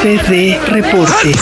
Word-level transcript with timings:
FD 0.00 0.60
Reporte. 0.68 1.32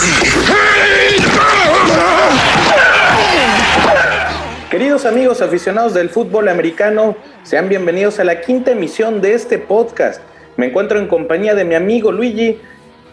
Queridos 4.71 5.05
amigos 5.05 5.41
aficionados 5.41 5.93
del 5.93 6.09
fútbol 6.09 6.49
americano, 6.49 7.15
sean 7.43 7.69
bienvenidos 7.69 8.19
a 8.19 8.23
la 8.23 8.41
quinta 8.41 8.71
emisión 8.71 9.21
de 9.21 9.35
este 9.35 9.59
podcast. 9.59 10.21
Me 10.55 10.65
encuentro 10.65 10.97
en 10.97 11.07
compañía 11.07 11.53
de 11.53 11.65
mi 11.65 11.75
amigo 11.75 12.11
Luigi. 12.11 12.59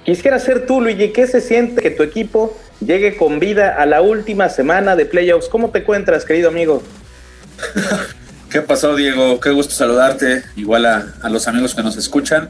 Quisiera 0.06 0.38
ser 0.38 0.64
tú, 0.64 0.80
Luigi, 0.80 1.10
¿qué 1.10 1.26
se 1.26 1.42
siente 1.42 1.82
que 1.82 1.90
tu 1.90 2.02
equipo 2.02 2.56
llegue 2.80 3.18
con 3.18 3.38
vida 3.38 3.76
a 3.76 3.84
la 3.84 4.00
última 4.00 4.48
semana 4.48 4.96
de 4.96 5.04
playoffs? 5.04 5.50
¿Cómo 5.50 5.68
te 5.68 5.80
encuentras, 5.80 6.24
querido 6.24 6.48
amigo? 6.48 6.82
¿Qué 8.50 8.62
pasó, 8.62 8.96
Diego? 8.96 9.38
Qué 9.40 9.50
gusto 9.50 9.74
saludarte, 9.74 10.42
igual 10.56 10.86
a, 10.86 11.14
a 11.22 11.28
los 11.28 11.46
amigos 11.48 11.74
que 11.74 11.82
nos 11.82 11.98
escuchan 11.98 12.48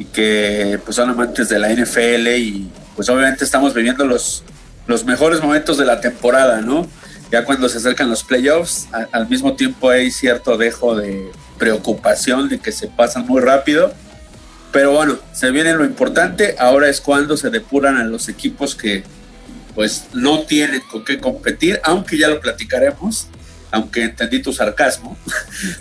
y 0.00 0.06
que 0.06 0.80
pues 0.82 0.96
son 0.96 1.10
amantes 1.10 1.50
de 1.50 1.58
la 1.58 1.68
NFL 1.68 2.26
y 2.38 2.70
pues 2.96 3.08
obviamente 3.10 3.44
estamos 3.44 3.74
viviendo 3.74 4.06
los, 4.06 4.42
los 4.86 5.04
mejores 5.04 5.42
momentos 5.42 5.76
de 5.76 5.84
la 5.84 6.00
temporada, 6.00 6.62
¿no? 6.62 6.88
Ya 7.30 7.44
cuando 7.44 7.68
se 7.68 7.78
acercan 7.78 8.08
los 8.08 8.24
playoffs, 8.24 8.88
al 9.12 9.28
mismo 9.28 9.54
tiempo 9.54 9.90
hay 9.90 10.10
cierto 10.10 10.56
dejo 10.56 10.96
de 10.96 11.30
preocupación 11.58 12.48
de 12.48 12.58
que 12.58 12.72
se 12.72 12.88
pasan 12.88 13.26
muy 13.26 13.42
rápido. 13.42 13.92
Pero 14.72 14.92
bueno, 14.92 15.18
se 15.32 15.50
viene 15.50 15.74
lo 15.74 15.84
importante. 15.84 16.56
Ahora 16.58 16.88
es 16.88 17.00
cuando 17.00 17.36
se 17.36 17.50
depuran 17.50 17.98
a 17.98 18.04
los 18.04 18.28
equipos 18.28 18.74
que 18.74 19.04
pues 19.74 20.06
no 20.14 20.40
tienen 20.40 20.80
con 20.90 21.04
qué 21.04 21.18
competir, 21.18 21.78
aunque 21.84 22.16
ya 22.18 22.28
lo 22.28 22.40
platicaremos, 22.40 23.28
aunque 23.70 24.02
entendí 24.04 24.40
tu 24.40 24.52
sarcasmo. 24.52 25.16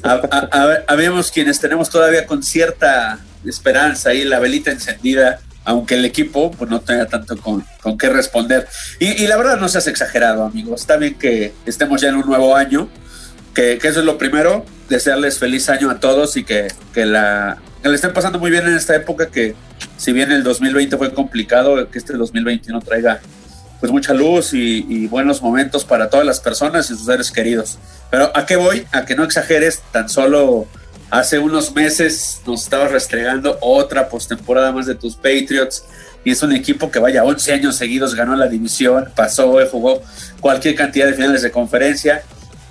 Habíamos 0.88 1.32
quienes 1.32 1.60
tenemos 1.60 1.90
todavía 1.90 2.28
con 2.28 2.44
cierta 2.44 3.20
esperanza 3.46 4.14
y 4.14 4.24
la 4.26 4.40
velita 4.40 4.72
encendida, 4.72 5.40
aunque 5.66 5.96
el 5.96 6.06
equipo 6.06 6.52
pues, 6.52 6.70
no 6.70 6.82
tenga 6.82 7.06
tanto 7.06 7.38
con, 7.38 7.64
con 7.82 7.98
qué 7.98 8.10
responder. 8.10 8.68
Y, 9.00 9.28
la 9.28 9.38
verdad 9.38 9.60
no 9.60 9.70
seas 9.70 9.88
exagerado, 9.88 10.44
amigos. 10.44 10.82
Está 10.82 10.98
bien 10.98 11.16
que 11.16 11.54
estemos 11.66 12.02
ya 12.02 12.10
en 12.10 12.16
un 12.16 12.26
nuevo 12.26 12.56
año, 12.56 12.90
que, 13.54 13.74
eso 13.74 14.00
es 14.00 14.06
lo 14.06 14.18
primero, 14.18 14.66
desearles 14.90 15.38
feliz 15.38 15.70
año 15.70 15.90
a 15.90 16.00
todos 16.00 16.38
y 16.38 16.44
que, 16.44 16.68
que, 16.94 17.06
la, 17.06 17.58
que 17.82 17.90
le 17.90 17.96
estén 17.96 18.14
pasando 18.14 18.40
muy 18.40 18.52
bien 18.52 18.68
en 18.68 18.76
esta 18.76 18.96
época, 18.96 19.28
que 19.28 19.56
si 19.98 20.12
bien 20.12 20.32
el 20.32 20.44
2020 20.44 20.98
fue 20.98 21.14
complicado, 21.14 21.90
que 21.90 22.00
este 22.00 22.14
2021 22.14 22.82
traiga 22.82 23.20
pues 23.80 23.94
mucha 23.94 24.14
luz 24.14 24.54
y, 24.54 24.86
y, 24.90 25.08
buenos 25.08 25.42
momentos 25.42 25.86
para 25.86 26.10
todas 26.10 26.26
las 26.26 26.42
personas 26.42 26.90
y 26.92 26.96
sus 26.96 27.06
seres 27.06 27.32
queridos. 27.32 27.80
Pero 28.12 28.30
¿a 28.36 28.46
qué 28.46 28.58
voy? 28.58 28.86
A 28.92 29.06
que 29.06 29.16
no 29.16 29.24
exageres, 29.24 29.82
tan 29.94 30.10
solo 30.10 30.68
Hace 31.10 31.40
unos 31.40 31.74
meses 31.74 32.42
nos 32.46 32.64
estabas 32.64 32.92
restregando 32.92 33.58
otra 33.62 34.10
postemporada 34.10 34.72
más 34.72 34.86
de 34.86 34.94
tus 34.94 35.16
Patriots 35.16 35.86
y 36.24 36.32
es 36.32 36.44
un 36.44 36.54
equipo 36.54 36.92
que 36.92 37.00
vaya 37.00 37.24
11 37.24 37.54
años 37.54 37.76
seguidos 37.78 38.14
ganó 38.14 38.36
la 38.36 38.48
división, 38.48 39.10
pasó, 39.16 39.58
jugó 39.72 40.04
cualquier 40.40 40.76
cantidad 40.76 41.08
de 41.08 41.14
finales 41.14 41.42
de 41.42 41.50
conferencia. 41.50 42.22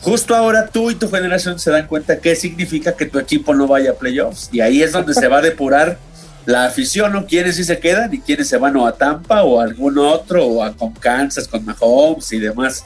Justo 0.03 0.37
ahora 0.37 0.69
tú 0.69 0.93
y 0.93 0.95
tu 0.95 1.11
generación 1.11 1.59
se 1.59 1.73
dan 1.73 1.89
cuenta 1.89 2.21
qué 2.21 2.37
significa 2.37 2.93
que 2.93 3.07
tu 3.07 3.19
equipo 3.19 3.55
no 3.55 3.67
vaya 3.67 3.91
a 3.91 3.95
playoffs 3.95 4.51
y 4.53 4.61
ahí 4.61 4.83
es 4.83 4.93
donde 4.93 5.15
se 5.15 5.27
va 5.27 5.39
a 5.39 5.43
depurar 5.43 5.99
la 6.47 6.65
afición, 6.65 7.13
¿no? 7.13 7.27
¿Quiénes 7.27 7.57
sí 7.57 7.65
se 7.65 7.81
quedan 7.81 8.15
y 8.15 8.21
quiénes 8.21 8.49
se 8.49 8.57
van 8.57 8.77
o 8.77 8.87
a 8.87 8.93
Tampa 8.93 9.43
o 9.43 9.61
a 9.61 9.65
algún 9.65 9.99
otro 9.99 10.47
o 10.47 10.63
a 10.63 10.73
con 10.73 10.93
Kansas, 10.93 11.49
con 11.49 11.65
Mahomes 11.65 12.33
y 12.33 12.39
demás? 12.39 12.85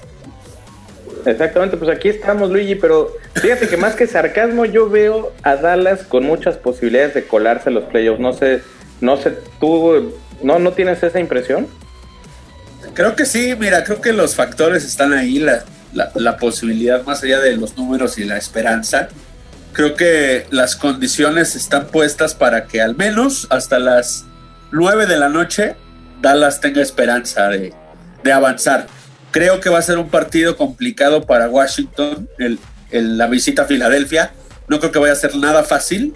Exactamente, 1.27 1.77
pues 1.77 1.91
aquí 1.91 2.09
estamos, 2.09 2.51
Luigi, 2.51 2.75
pero 2.75 3.13
fíjate 3.35 3.69
que 3.69 3.77
más 3.77 3.95
que 3.95 4.07
sarcasmo, 4.07 4.65
yo 4.65 4.89
veo 4.89 5.33
a 5.43 5.57
Dallas 5.57 6.03
con 6.05 6.25
muchas 6.25 6.57
posibilidades 6.57 7.15
de 7.15 7.25
colarse 7.25 7.71
los 7.71 7.85
playoffs. 7.85 8.21
No 8.21 8.33
sé, 8.33 8.63
no 9.01 9.17
sé, 9.17 9.37
tú 9.61 10.13
no, 10.43 10.59
no 10.59 10.73
tienes 10.73 11.03
esa 11.03 11.21
impresión. 11.21 11.67
Creo 12.95 13.17
que 13.17 13.25
sí, 13.25 13.55
mira, 13.59 13.85
creo 13.85 14.01
que 14.01 14.13
los 14.13 14.35
factores 14.35 14.85
están 14.85 15.13
ahí, 15.13 15.39
la, 15.39 15.65
la, 15.93 16.37
posibilidad 16.37 17.05
más 17.05 17.23
allá 17.23 17.41
de 17.41 17.57
los 17.57 17.77
números 17.77 18.19
y 18.19 18.25
la 18.25 18.37
esperanza. 18.37 19.09
Creo 19.73 19.95
que 19.95 20.47
las 20.51 20.77
condiciones 20.77 21.55
están 21.55 21.87
puestas 21.87 22.35
para 22.35 22.67
que 22.67 22.81
al 22.81 22.97
menos 22.97 23.47
hasta 23.51 23.79
las 23.79 24.27
9 24.73 25.07
de 25.07 25.17
la 25.17 25.29
noche 25.29 25.77
Dallas 26.21 26.61
tenga 26.61 26.83
esperanza 26.83 27.49
de, 27.49 27.73
de 28.23 28.33
avanzar 28.33 28.87
Creo 29.33 29.61
que 29.61 29.71
va 29.71 29.79
a 29.79 29.83
ser 29.83 29.97
un 29.99 30.11
partido 30.11 30.57
complicado 30.59 31.27
para 31.27 31.49
Washington, 31.49 32.29
la 32.91 33.27
visita 33.27 33.63
a 33.63 33.65
Filadelfia. 33.65 34.33
No 34.69 34.79
creo 34.79 34.93
que 34.93 34.99
vaya 34.99 35.15
a 35.15 35.17
ser 35.17 35.35
nada 35.37 35.65
fácil. 35.65 36.15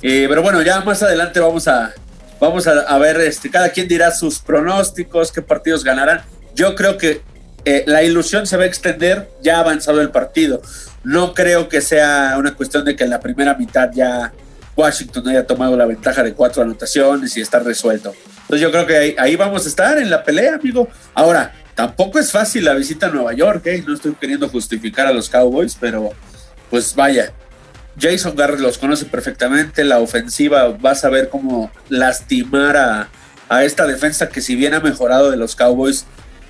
Eh, 0.00 0.24
pero 0.28 0.42
bueno, 0.42 0.62
ya 0.62 0.80
más 0.80 1.02
adelante 1.02 1.38
vamos 1.38 1.68
a, 1.68 1.92
vamos 2.40 2.66
a, 2.66 2.98
ver, 2.98 3.20
este, 3.20 3.50
cada 3.50 3.68
quien 3.68 3.88
dirá 3.88 4.10
sus 4.10 4.38
pronósticos, 4.38 5.32
qué 5.32 5.42
partidos 5.42 5.84
ganarán. 5.84 6.22
Yo 6.54 6.74
creo 6.74 6.96
que 6.96 7.20
eh, 7.66 7.84
la 7.86 8.02
ilusión 8.02 8.46
se 8.46 8.56
va 8.56 8.62
a 8.64 8.66
extender 8.66 9.28
ya 9.42 9.58
avanzado 9.58 10.00
el 10.00 10.10
partido. 10.10 10.62
No 11.04 11.34
creo 11.34 11.68
que 11.68 11.82
sea 11.82 12.36
una 12.38 12.54
cuestión 12.54 12.86
de 12.86 12.96
que 12.96 13.04
en 13.04 13.10
la 13.10 13.20
primera 13.20 13.54
mitad 13.54 13.90
ya 13.92 14.32
Washington 14.76 15.28
haya 15.28 15.46
tomado 15.46 15.76
la 15.76 15.84
ventaja 15.84 16.22
de 16.22 16.32
cuatro 16.32 16.62
anotaciones 16.62 17.36
y 17.36 17.42
está 17.42 17.58
resuelto. 17.58 18.14
Entonces 18.42 18.60
yo 18.60 18.70
creo 18.70 18.86
que 18.86 19.16
ahí 19.18 19.36
vamos 19.36 19.66
a 19.66 19.68
estar 19.68 19.98
en 19.98 20.08
la 20.08 20.22
pelea, 20.22 20.54
amigo. 20.54 20.88
Ahora, 21.14 21.52
Tampoco 21.76 22.18
es 22.18 22.32
fácil 22.32 22.64
la 22.64 22.72
visita 22.72 23.06
a 23.06 23.10
Nueva 23.10 23.34
York, 23.34 23.66
¿eh? 23.66 23.84
no 23.86 23.92
estoy 23.92 24.14
queriendo 24.14 24.48
justificar 24.48 25.06
a 25.06 25.12
los 25.12 25.28
Cowboys, 25.28 25.76
pero 25.78 26.10
pues 26.70 26.94
vaya, 26.94 27.34
Jason 28.00 28.34
Garrett 28.34 28.60
los 28.60 28.78
conoce 28.78 29.04
perfectamente, 29.04 29.84
la 29.84 29.98
ofensiva 29.98 30.68
va 30.68 30.92
a 30.92 30.94
saber 30.94 31.28
cómo 31.28 31.70
lastimar 31.90 32.78
a, 32.78 33.62
esta 33.62 33.86
defensa 33.86 34.30
que 34.30 34.40
si 34.40 34.56
bien 34.56 34.72
ha 34.72 34.80
mejorado 34.80 35.30
de 35.30 35.36
los 35.36 35.54
Cowboys, 35.54 36.06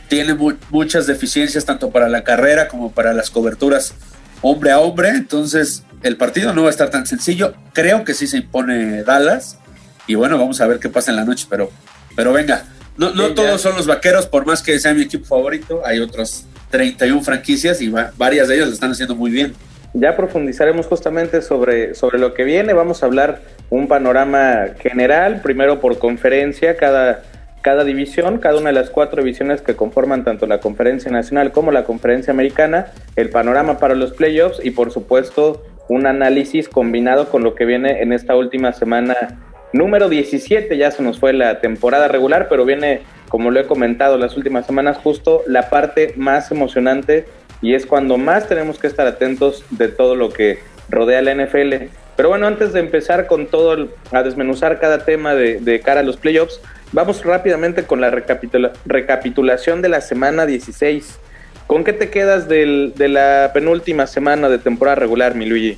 tiene 0.09 0.37
muchas 0.71 1.09
deficiencias 1.09 1.65
tanto 1.65 1.91
para 1.91 2.09
la 2.09 2.23
carrera 2.23 2.69
como 2.69 2.93
para 2.93 3.13
las 3.13 3.29
coberturas 3.29 3.95
hombre 4.43 4.71
a 4.71 4.79
hombre, 4.79 5.09
entonces 5.09 5.83
el 6.05 6.17
partido 6.17 6.55
no 6.55 6.63
va 6.63 6.69
a 6.69 6.71
estar 6.71 6.91
tan 6.91 7.05
sencillo, 7.05 7.53
creo 7.73 8.05
que 8.05 8.15
sí 8.15 8.29
se 8.29 8.37
impone 8.37 9.03
Dallas. 9.03 9.59
Y 10.07 10.15
bueno, 10.15 10.39
vamos 10.39 10.61
a 10.61 10.69
ver 10.69 10.79
qué 10.79 10.89
pasa 10.89 11.11
en 11.11 11.17
la 11.17 11.25
noche, 11.25 11.49
pero, 11.51 11.69
pero 12.15 12.33
venga, 12.33 12.65
no, 12.97 13.11
no 13.13 13.35
todos 13.35 13.61
son 13.61 13.77
los 13.77 13.87
vaqueros, 13.87 14.27
por 14.27 14.47
más 14.47 14.63
que 14.63 14.79
sea 14.79 14.95
mi 14.95 15.03
equipo 15.03 15.25
favorito, 15.25 15.83
hay 15.85 16.01
otros 16.01 16.47
31 16.71 17.23
franquicias 17.23 17.81
y 17.81 17.93
varias 18.17 18.49
de 18.49 18.57
ellas 18.57 18.69
lo 18.69 18.75
están 18.75 18.91
haciendo 18.91 19.15
muy 19.15 19.31
bien. 19.31 19.55
Ya 19.95 20.17
profundizaremos 20.17 20.87
justamente 20.87 21.41
sobre, 21.41 21.95
sobre 21.95 22.19
lo 22.19 22.35
que 22.35 22.45
viene. 22.45 22.75
Vamos 22.75 23.03
a 23.03 23.07
hablar 23.07 23.41
un 23.71 23.89
panorama 23.89 24.67
general, 24.79 25.41
primero 25.43 25.81
por 25.81 25.99
conferencia, 25.99 26.77
cada, 26.77 27.23
cada 27.63 27.83
división, 27.85 28.39
cada 28.39 28.59
una 28.59 28.69
de 28.69 28.75
las 28.75 28.91
cuatro 28.91 29.23
divisiones 29.23 29.63
que 29.63 29.75
conforman 29.75 30.23
tanto 30.23 30.47
la 30.47 30.61
conferencia 30.61 31.11
nacional 31.11 31.51
como 31.51 31.73
la 31.73 31.85
conferencia 31.85 32.31
americana, 32.31 32.93
el 33.17 33.31
panorama 33.31 33.79
para 33.79 33.95
los 33.95 34.13
playoffs 34.13 34.61
y 34.63 34.71
por 34.71 34.93
supuesto 34.93 35.63
un 35.89 36.07
análisis 36.07 36.69
combinado 36.69 37.31
con 37.31 37.43
lo 37.43 37.55
que 37.55 37.65
viene 37.65 38.03
en 38.03 38.13
esta 38.13 38.37
última 38.37 38.73
semana 38.73 39.46
número 39.77 40.09
17, 40.09 40.77
ya 40.77 40.91
se 40.91 41.03
nos 41.03 41.19
fue 41.19 41.33
la 41.33 41.61
temporada 41.61 42.09
regular, 42.09 42.49
pero 42.49 42.65
viene, 42.65 43.03
como 43.29 43.51
lo 43.51 43.61
he 43.61 43.67
comentado 43.67 44.19
las 44.19 44.37
últimas 44.37 44.67
semanas, 44.67 44.99
justo 44.99 45.43
la 45.47 45.71
parte 45.71 46.15
más 46.17 46.51
emocionante 46.51 47.27
y 47.63 47.75
es 47.75 47.87
cuando 47.87 48.19
más 48.19 48.49
tenemos 48.49 48.79
que 48.79 48.87
estar 48.87 49.07
atentos 49.07 49.65
de 49.71 49.89
todo 49.89 50.15
lo 50.15 50.31
que 50.31 50.59
rodea 50.89 51.23
la 51.23 51.35
NFL. 51.35 51.87
Pero 52.17 52.29
bueno, 52.31 52.47
antes 52.47 52.73
de 52.73 52.81
empezar 52.81 53.27
con 53.27 53.47
todo, 53.47 53.89
a 54.13 54.23
desmenuzar 54.23 54.79
cada 54.81 55.05
tema 55.05 55.35
de, 55.35 55.81
cara 55.85 56.01
a 56.01 56.03
los 56.03 56.17
playoffs, 56.17 56.61
vamos 56.93 57.25
rápidamente 57.25 57.85
con 57.85 58.01
la 58.01 58.11
recapitulación 58.11 59.83
de 59.83 59.89
la 59.89 60.01
semana 60.01 60.47
16. 60.47 61.19
¿Con 61.67 61.85
qué 61.85 61.93
te 61.93 62.11
quedas 62.11 62.49
de 62.49 63.09
la 63.09 63.51
penúltima 63.53 64.07
semana 64.07 64.49
de 64.49 64.59
temporada 64.59 64.95
regular, 64.95 65.35
mi 65.35 65.47
Luigi? 65.47 65.77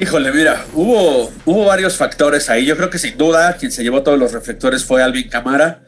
Híjole, 0.00 0.32
mira, 0.32 0.64
hubo, 0.72 1.30
hubo 1.44 1.66
varios 1.66 1.98
factores 1.98 2.48
ahí. 2.48 2.64
Yo 2.64 2.74
creo 2.74 2.88
que 2.88 2.98
sin 2.98 3.18
duda 3.18 3.58
quien 3.58 3.70
se 3.70 3.82
llevó 3.82 4.02
todos 4.02 4.18
los 4.18 4.32
reflectores 4.32 4.82
fue 4.82 5.02
Alvin 5.02 5.28
Camara. 5.28 5.82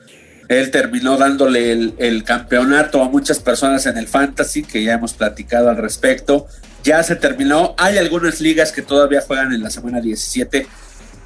Él 0.48 0.70
terminó 0.70 1.16
dándole 1.16 1.72
el, 1.72 2.22
campeonato 2.22 3.02
a 3.02 3.08
muchas 3.08 3.38
personas 3.38 3.86
en 3.86 3.96
el 3.96 4.06
fantasy, 4.06 4.64
que 4.64 4.84
ya 4.84 4.92
hemos 4.92 5.14
platicado 5.14 5.70
al 5.70 5.78
respecto. 5.78 6.46
Ya 6.84 7.02
se 7.02 7.16
terminó. 7.16 7.74
Hay 7.78 7.96
algunas 7.96 8.42
ligas 8.42 8.70
que 8.70 8.82
todavía 8.82 9.22
juegan 9.22 9.54
en 9.54 9.62
la 9.62 9.70
semana 9.70 10.02
17. 10.02 10.66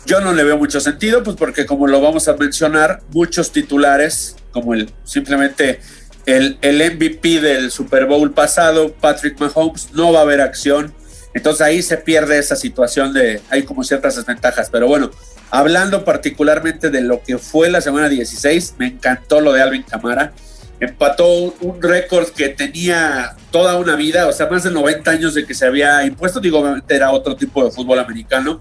Yo 0.07 0.21
no 0.21 0.33
le 0.33 0.45
veo 0.45 0.57
mucho 0.57 0.79
sentido, 0.79 1.25
pues 1.25 1.37
porque 1.37 1.67
como 1.67 1.89
lo 1.89 2.01
vamos 2.01 2.29
a 2.29 2.35
mencionar, 2.35 3.01
muchos 3.11 3.51
titulares, 3.51 4.37
como 4.53 4.75
el 4.75 4.93
simplemente 5.03 5.81
el, 6.25 6.57
el 6.63 6.77
MVP 6.95 7.41
del 7.41 7.73
Super 7.73 8.07
Bowl 8.07 8.33
pasado, 8.33 8.95
Patrick 8.95 9.41
Mahomes, 9.41 9.89
no 9.93 10.13
va 10.13 10.21
a 10.21 10.23
haber 10.23 10.41
acción 10.41 10.95
entonces 11.37 11.61
ahí 11.61 11.83
se 11.83 11.99
pierde 11.99 12.39
esa 12.39 12.57
situación 12.57 13.13
de, 13.13 13.43
hay 13.51 13.63
como 13.65 13.85
ciertas 13.85 14.17
desventajas, 14.17 14.71
pero 14.73 14.89
bueno, 14.89 15.11
hablando 15.51 16.03
particularmente 16.03 16.89
de 16.89 17.03
lo 17.03 17.23
que 17.23 17.37
fue 17.37 17.69
la 17.69 17.83
semana 17.83 18.09
16, 18.09 18.77
me 18.79 18.87
encantó 18.87 19.43
lo 19.43 19.53
de 19.53 19.61
Alvin 19.61 19.83
Camara. 19.83 20.33
Empató 20.81 21.55
un 21.61 21.83
récord 21.83 22.29
que 22.29 22.49
tenía 22.49 23.37
toda 23.51 23.77
una 23.77 23.97
vida, 23.97 24.27
o 24.29 24.33
sea, 24.33 24.47
más 24.47 24.65
de 24.65 24.71
90 24.71 25.11
años 25.11 25.35
de 25.35 25.45
que 25.45 25.53
se 25.53 25.67
había 25.67 26.05
impuesto, 26.05 26.41
digo, 26.41 26.75
era 26.89 27.11
otro 27.11 27.37
tipo 27.37 27.63
de 27.63 27.71
fútbol 27.71 27.99
americano, 27.99 28.59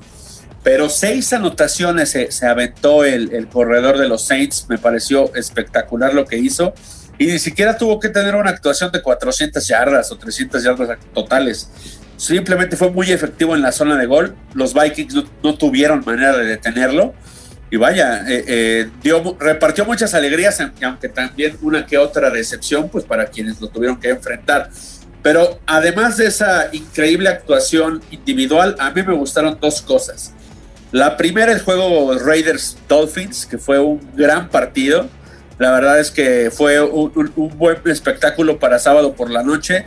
pero 0.62 0.89
seis 0.89 1.31
anotaciones 1.31 2.10
se, 2.10 2.45
aventó 2.45 3.06
el, 3.06 3.33
el, 3.33 3.48
corredor 3.48 3.98
de 3.98 4.10
los 4.10 4.25
Saints, 4.25 4.66
me 4.68 4.78
pareció 4.78 5.33
espectacular 5.33 6.13
lo 6.13 6.25
que 6.25 6.38
hizo, 6.38 6.74
y 7.18 7.28
ni 7.28 7.39
siquiera 7.39 7.78
tuvo 7.78 8.01
que 8.01 8.10
tener 8.10 8.36
una 8.36 8.50
actuación 8.50 8.92
de 8.92 9.01
400 9.01 9.66
yardas 9.66 10.12
o 10.12 10.18
300 10.18 10.62
yardas 10.62 10.98
totales. 11.13 11.69
Simplemente 12.17 12.77
fue 12.77 12.91
muy 12.91 13.12
efectivo 13.12 13.56
en 13.56 13.62
la 13.62 13.71
zona 13.71 13.97
de 13.97 14.06
gol. 14.06 14.35
Los 14.53 14.73
Vikings 14.73 15.15
no, 15.44 15.56
tuvieron 15.56 16.03
manera 16.06 16.38
de 16.38 16.45
detenerlo. 16.45 17.13
Y 17.71 17.77
vaya, 17.77 18.23
eh, 18.27 18.45
eh, 18.47 18.89
repartió 19.39 19.85
muchas 19.85 20.13
alegrías, 20.13 20.62
aunque 20.81 21.09
también 21.09 21.57
una 21.62 21.85
que 21.85 21.97
otra 21.97 22.29
decepción, 22.29 22.89
pues 22.89 23.03
para 23.03 23.25
quienes 23.25 23.59
lo 23.59 23.67
tuvieron 23.67 24.00
que 24.00 24.09
enfrentar. 24.09 24.69
Pero 25.21 25.59
además 25.65 26.17
de 26.17 26.27
esa 26.27 26.69
increíble 26.71 27.27
actuación 27.27 28.01
individual, 28.12 28.75
a 28.79 28.91
mí 28.91 29.01
me 29.03 29.13
gustaron 29.13 29.57
dos 29.59 29.81
cosas. 29.81 30.31
La 30.91 31.18
primera, 31.18 31.51
el 31.51 31.59
juego 31.61 32.18
Raiders 32.18 32.77
Dolphins, 32.88 33.45
que 33.45 33.57
fue 33.57 33.79
un 33.79 34.00
gran 34.15 34.50
partido. 34.50 35.09
La 35.57 35.71
verdad 35.71 36.00
es 36.00 36.11
que 36.11 36.51
fue 36.51 36.79
un 36.79 37.57
buen 37.57 37.77
espectáculo 37.85 38.59
para 38.59 38.77
sábado 38.77 39.13
por 39.15 39.29
la 39.29 39.41
noche 39.41 39.85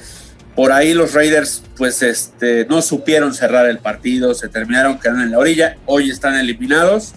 por 0.58 0.72
ahí 0.72 0.92
los 0.92 1.14
Raiders 1.14 1.62
pues 1.76 2.02
este, 2.02 2.66
no 2.68 2.82
supieron 2.82 3.32
cerrar 3.32 3.66
el 3.66 3.78
partido, 3.78 4.34
se 4.34 4.48
terminaron 4.48 4.98
quedando 4.98 5.22
en 5.22 5.30
la 5.30 5.38
orilla, 5.38 5.76
hoy 5.86 6.10
están 6.10 6.34
eliminados. 6.34 7.14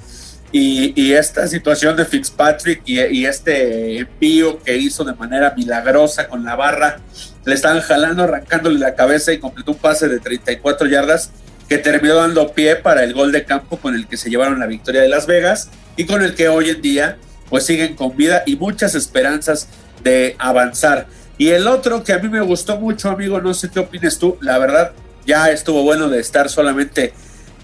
Y, 0.52 1.14
esta 1.14 1.48
situación 1.48 1.98
de 1.98 2.06
Fitzpatrick 2.06 2.84
y, 2.86 3.26
este 3.26 3.98
envío 3.98 4.62
que 4.62 4.78
hizo 4.78 5.04
de 5.04 5.14
manera 5.14 5.56
milagrosa 5.58 6.28
con 6.28 6.46
la 6.46 6.56
barra, 6.56 7.00
le 7.44 7.56
están 7.56 7.82
jalando, 7.82 8.26
arrancándole 8.26 8.78
la 8.78 8.94
cabeza 8.94 9.34
y 9.34 9.40
completó 9.40 9.72
un 9.72 9.80
pase 9.80 10.08
de 10.08 10.20
34 10.20 10.88
yardas 10.88 11.32
que 11.68 11.80
terminó 11.80 12.18
dando 12.18 12.54
pie 12.54 12.76
para 12.76 13.04
el 13.04 13.16
gol 13.16 13.32
de 13.32 13.44
campo 13.44 13.78
con 13.78 13.96
el 13.96 14.06
que 14.08 14.18
se 14.18 14.30
llevaron 14.30 14.60
la 14.60 14.68
victoria 14.68 15.02
de 15.02 15.10
Las 15.10 15.26
Vegas 15.26 15.72
y 15.98 16.06
con 16.06 16.22
el 16.22 16.36
que 16.36 16.48
hoy 16.48 16.70
en 16.70 16.82
día 16.84 17.18
pues 17.50 17.66
siguen 17.66 17.96
con 17.96 18.16
vida 18.16 18.44
y 18.46 18.56
muchas 18.56 18.94
esperanzas 18.94 19.68
de 20.04 20.36
avanzar. 20.38 21.08
Y 21.42 21.50
el 21.50 21.66
otro 21.66 22.04
que 22.04 22.14
a 22.14 22.20
mí 22.20 22.30
me 22.30 22.40
gustó 22.42 22.80
mucho, 22.80 23.10
amigo, 23.10 23.42
no 23.42 23.56
sé 23.56 23.72
qué 23.72 23.80
opinas 23.80 24.20
tú, 24.20 24.38
la 24.42 24.60
verdad 24.60 24.92
ya 25.26 25.50
estuvo 25.50 25.82
bueno 25.82 26.08
de 26.08 26.20
estar 26.20 26.50
solamente 26.50 27.14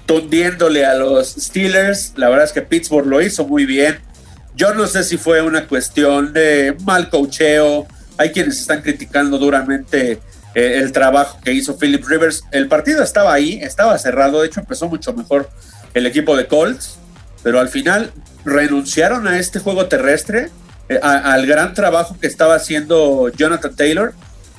tundiéndole 0.08 0.84
a 0.84 0.96
los 0.96 1.36
Steelers, 1.36 2.14
la 2.16 2.28
verdad 2.28 2.46
es 2.46 2.54
que 2.54 2.64
Pittsburgh 2.64 3.06
lo 3.06 3.22
hizo 3.22 3.46
muy 3.46 3.68
bien. 3.68 4.00
Yo 4.56 4.74
no 4.74 4.88
sé 4.88 5.04
si 5.04 5.18
fue 5.18 5.44
una 5.44 5.68
cuestión 5.68 6.34
de 6.34 6.76
mal 6.86 7.12
cocheo, 7.12 7.86
hay 8.18 8.32
quienes 8.32 8.60
están 8.60 8.82
criticando 8.82 9.38
duramente 9.38 10.14
eh, 10.56 10.80
el 10.80 10.92
trabajo 10.92 11.40
que 11.44 11.54
hizo 11.54 11.78
Philip 11.78 12.04
Rivers. 12.04 12.46
El 12.50 12.68
partido 12.68 13.04
estaba 13.04 13.32
ahí, 13.32 13.60
estaba 13.62 13.96
cerrado, 14.00 14.42
de 14.42 14.48
hecho 14.48 14.60
empezó 14.60 14.90
mucho 14.90 15.14
mejor 15.14 15.52
el 15.94 16.08
equipo 16.08 16.36
de 16.36 16.48
Colts, 16.48 16.98
pero 17.44 17.60
al 17.60 17.70
final 17.70 18.12
renunciaron 18.44 19.28
a 19.28 19.38
este 19.38 19.60
juego 19.60 19.86
terrestre 19.86 20.50
eh, 20.90 21.00
al 21.02 21.46
gran 21.46 21.74
trabajo 21.74 22.18
que 22.20 22.28
estaba 22.28 22.56
haciendo 22.56 23.30
Jonathan 23.30 23.76
Taylor. 23.76 24.14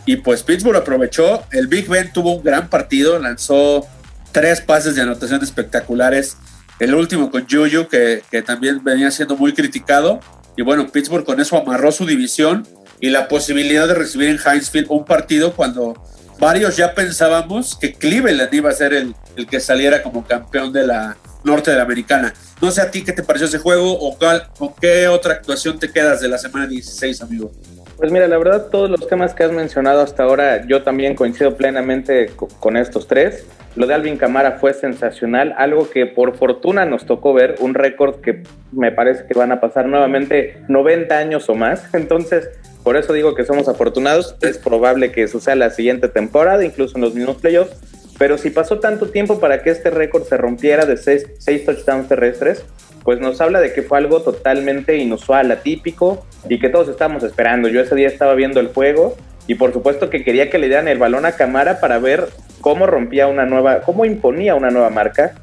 Y 0.07 0.17
pues 0.17 0.43
Pittsburgh 0.43 0.77
aprovechó. 0.77 1.45
El 1.51 1.67
Big 1.67 1.89
Ben 1.89 2.13
tuvo 2.13 2.37
un 2.37 2.43
gran 2.43 2.69
partido, 2.69 3.19
lanzó 3.19 3.87
tres 4.33 4.61
pases 4.61 4.95
de 4.95 5.03
anotación 5.03 5.43
espectaculares. 5.43 6.37
El 6.79 6.95
último 6.95 7.31
con 7.31 7.47
Juju, 7.49 7.89
que, 7.89 8.23
que 8.31 8.43
también 8.43 8.83
venía 8.83 9.11
siendo 9.11 9.37
muy 9.37 9.53
criticado. 9.53 10.21
Y 10.57 10.63
bueno, 10.63 10.89
Pittsburgh 10.89 11.25
con 11.25 11.41
eso 11.41 11.57
amarró 11.57 11.93
su 11.93 12.07
división 12.07 12.67
y 13.01 13.11
la 13.11 13.29
posibilidad 13.29 13.87
de 13.87 13.95
recibir 13.95 14.29
en 14.29 14.39
Hinesfield 14.39 14.87
un 14.89 15.05
partido 15.05 15.55
cuando 15.55 15.95
varios 16.39 16.77
ya 16.77 16.95
pensábamos 16.95 17.77
que 17.77 17.95
Cleveland 17.95 18.53
iba 18.53 18.71
a 18.71 18.73
ser 18.73 18.93
el, 18.93 19.15
el 19.37 19.47
que 19.47 19.61
saliera 19.61 20.03
como 20.03 20.27
campeón 20.27 20.73
de 20.73 20.87
la 20.87 21.17
norte 21.44 21.70
de 21.70 21.76
la 21.76 21.82
americana. 21.82 22.35
No 22.61 22.70
sé 22.70 22.81
a 22.81 22.90
ti 22.90 23.05
qué 23.05 23.12
te 23.12 23.23
pareció 23.23 23.46
ese 23.46 23.58
juego 23.58 23.93
o 23.93 24.19
con 24.19 24.75
qué 24.81 25.08
otra 25.08 25.35
actuación 25.35 25.79
te 25.79 25.90
quedas 25.90 26.20
de 26.20 26.29
la 26.29 26.38
semana 26.38 26.67
16, 26.67 27.23
amigo. 27.23 27.52
Pues 27.96 28.12
mira, 28.12 28.29
la 28.29 28.38
verdad 28.38 28.67
todos 28.70 28.88
los 28.88 29.08
temas 29.08 29.35
que 29.35 29.43
has 29.43 29.52
mencionado 29.52 30.02
hasta 30.02 30.23
ahora, 30.23 30.64
yo 30.67 30.82
también 30.82 31.17
coincido 31.17 31.56
plenamente 31.56 32.31
con 32.61 32.76
estos 32.76 33.08
tres. 33.08 33.44
Lo 33.75 33.87
de 33.87 33.94
Alvin 33.94 34.17
Camara 34.17 34.58
fue 34.58 34.75
sensacional, 34.75 35.55
algo 35.56 35.88
que 35.90 36.06
por 36.06 36.37
fortuna 36.37 36.85
nos 36.85 37.06
tocó 37.06 37.32
ver, 37.32 37.56
un 37.61 37.75
récord 37.75 38.20
que 38.20 38.43
me 38.73 38.91
parece 38.93 39.25
que 39.26 39.34
van 39.34 39.52
a 39.52 39.61
pasar 39.61 39.87
nuevamente 39.87 40.62
90 40.69 41.17
años 41.17 41.49
o 41.49 41.55
más. 41.55 41.82
Entonces, 41.93 42.49
por 42.82 42.96
eso 42.96 43.12
digo 43.12 43.34
que 43.34 43.44
somos 43.44 43.69
afortunados. 43.69 44.37
Es 44.41 44.58
probable 44.58 45.12
que 45.12 45.29
suceda 45.29 45.55
la 45.55 45.70
siguiente 45.70 46.08
temporada, 46.08 46.64
incluso 46.64 46.96
en 46.96 47.02
los 47.02 47.14
mismos 47.14 47.37
playoffs. 47.37 47.76
Pero 48.19 48.37
si 48.37 48.50
pasó 48.50 48.81
tanto 48.81 49.11
tiempo 49.11 49.38
para 49.38 49.62
que 49.62 49.70
este 49.70 49.91
récord 49.91 50.25
se 50.25 50.37
rompiera 50.37 50.85
de 50.85 50.97
seis, 50.97 51.65
touchdowns 51.65 52.09
terrestres, 52.09 52.65
pues 53.05 53.20
nos 53.20 53.41
habla 53.41 53.61
de 53.61 53.73
que 53.73 53.82
fue 53.82 53.99
algo 53.99 54.20
totalmente 54.23 54.97
inusual, 54.97 55.50
atípico 55.53 56.26
y 56.49 56.59
que 56.59 56.69
todos 56.69 56.88
estábamos 56.88 57.23
esperando. 57.23 57.69
Yo 57.69 57.81
ese 57.81 57.94
día 57.94 58.09
estaba 58.09 58.35
viendo 58.35 58.59
el 58.59 58.69
juego 58.69 59.17
y 59.47 59.55
por 59.55 59.73
supuesto 59.73 60.11
que 60.11 60.25
quería 60.25 60.50
que 60.50 60.59
le 60.59 60.67
dieran 60.67 60.88
el 60.88 60.99
balón 60.99 61.25
a 61.25 61.32
Camara 61.32 61.81
para 61.81 61.99
ver 61.99 62.29
cómo 62.61 62.87
rompía 62.87 63.29
una 63.29 63.47
nueva, 63.47 63.81
cómo 63.81 64.05
imponía 64.05 64.56
una 64.56 64.70
nueva 64.70 64.91
marca 64.91 65.37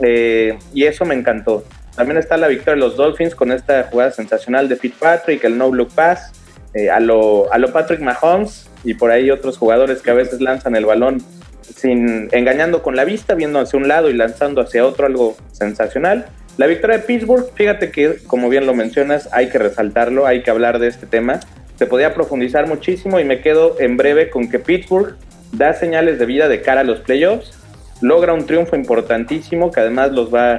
eh, 0.00 0.58
y 0.72 0.84
eso 0.84 1.04
me 1.04 1.14
encantó. 1.14 1.64
También 1.94 2.16
está 2.16 2.38
la 2.38 2.48
victoria 2.48 2.74
de 2.74 2.80
los 2.80 2.96
Dolphins 2.96 3.34
con 3.34 3.52
esta 3.52 3.84
jugada 3.84 4.10
sensacional 4.10 4.68
de 4.70 4.76
Fitzpatrick, 4.76 5.44
el 5.44 5.58
no 5.58 5.70
look 5.70 5.92
pass, 5.94 6.32
eh, 6.72 6.88
a, 6.88 6.98
lo, 6.98 7.52
a 7.52 7.58
lo 7.58 7.70
Patrick 7.70 8.00
Mahomes 8.00 8.70
y 8.82 8.94
por 8.94 9.10
ahí 9.10 9.30
otros 9.30 9.58
jugadores 9.58 10.00
que 10.00 10.10
a 10.10 10.14
veces 10.14 10.40
lanzan 10.40 10.74
el 10.74 10.86
balón 10.86 11.22
sin 11.62 12.28
engañando 12.32 12.82
con 12.82 12.96
la 12.96 13.04
vista, 13.04 13.34
viendo 13.34 13.58
hacia 13.58 13.78
un 13.78 13.88
lado 13.88 14.10
y 14.10 14.14
lanzando 14.14 14.60
hacia 14.60 14.86
otro, 14.86 15.06
algo 15.06 15.36
sensacional. 15.52 16.26
La 16.58 16.66
victoria 16.66 16.98
de 16.98 17.04
Pittsburgh, 17.04 17.46
fíjate 17.54 17.90
que, 17.90 18.16
como 18.26 18.48
bien 18.48 18.66
lo 18.66 18.74
mencionas, 18.74 19.28
hay 19.32 19.48
que 19.48 19.58
resaltarlo, 19.58 20.26
hay 20.26 20.42
que 20.42 20.50
hablar 20.50 20.78
de 20.78 20.88
este 20.88 21.06
tema. 21.06 21.40
Se 21.76 21.86
podía 21.86 22.14
profundizar 22.14 22.68
muchísimo 22.68 23.18
y 23.20 23.24
me 23.24 23.40
quedo 23.40 23.80
en 23.80 23.96
breve 23.96 24.28
con 24.28 24.50
que 24.50 24.58
Pittsburgh 24.58 25.16
da 25.52 25.72
señales 25.72 26.18
de 26.18 26.26
vida 26.26 26.48
de 26.48 26.60
cara 26.60 26.82
a 26.82 26.84
los 26.84 27.00
playoffs, 27.00 27.52
logra 28.00 28.32
un 28.34 28.46
triunfo 28.46 28.76
importantísimo 28.76 29.70
que 29.70 29.80
además 29.80 30.12
los 30.12 30.32
va 30.32 30.58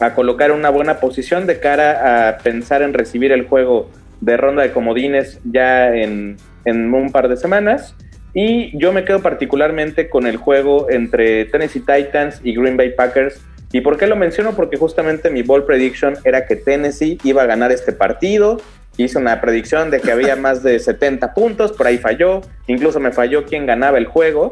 a 0.00 0.14
colocar 0.14 0.50
en 0.50 0.56
una 0.56 0.70
buena 0.70 0.98
posición 0.98 1.46
de 1.46 1.60
cara 1.60 2.28
a 2.28 2.38
pensar 2.38 2.82
en 2.82 2.94
recibir 2.94 3.32
el 3.32 3.46
juego 3.46 3.90
de 4.20 4.36
ronda 4.36 4.62
de 4.62 4.72
comodines 4.72 5.40
ya 5.44 5.94
en, 5.94 6.36
en 6.64 6.92
un 6.94 7.12
par 7.12 7.28
de 7.28 7.36
semanas. 7.36 7.94
Y 8.34 8.76
yo 8.76 8.92
me 8.92 9.04
quedo 9.04 9.22
particularmente 9.22 10.10
con 10.10 10.26
el 10.26 10.36
juego 10.36 10.90
entre 10.90 11.44
Tennessee 11.44 11.80
Titans 11.80 12.40
y 12.42 12.54
Green 12.54 12.76
Bay 12.76 12.90
Packers. 12.90 13.40
¿Y 13.72 13.80
por 13.80 13.96
qué 13.96 14.08
lo 14.08 14.16
menciono? 14.16 14.54
Porque 14.54 14.76
justamente 14.76 15.30
mi 15.30 15.42
ball 15.42 15.64
prediction 15.64 16.14
era 16.24 16.44
que 16.44 16.56
Tennessee 16.56 17.18
iba 17.22 17.42
a 17.42 17.46
ganar 17.46 17.70
este 17.70 17.92
partido. 17.92 18.60
Hice 18.96 19.18
una 19.18 19.40
predicción 19.40 19.90
de 19.90 20.00
que 20.00 20.10
había 20.10 20.34
más 20.36 20.64
de 20.64 20.80
70 20.80 21.32
puntos, 21.32 21.72
por 21.72 21.86
ahí 21.86 21.98
falló. 21.98 22.40
Incluso 22.66 22.98
me 22.98 23.12
falló 23.12 23.44
quien 23.44 23.66
ganaba 23.66 23.98
el 23.98 24.06
juego. 24.06 24.50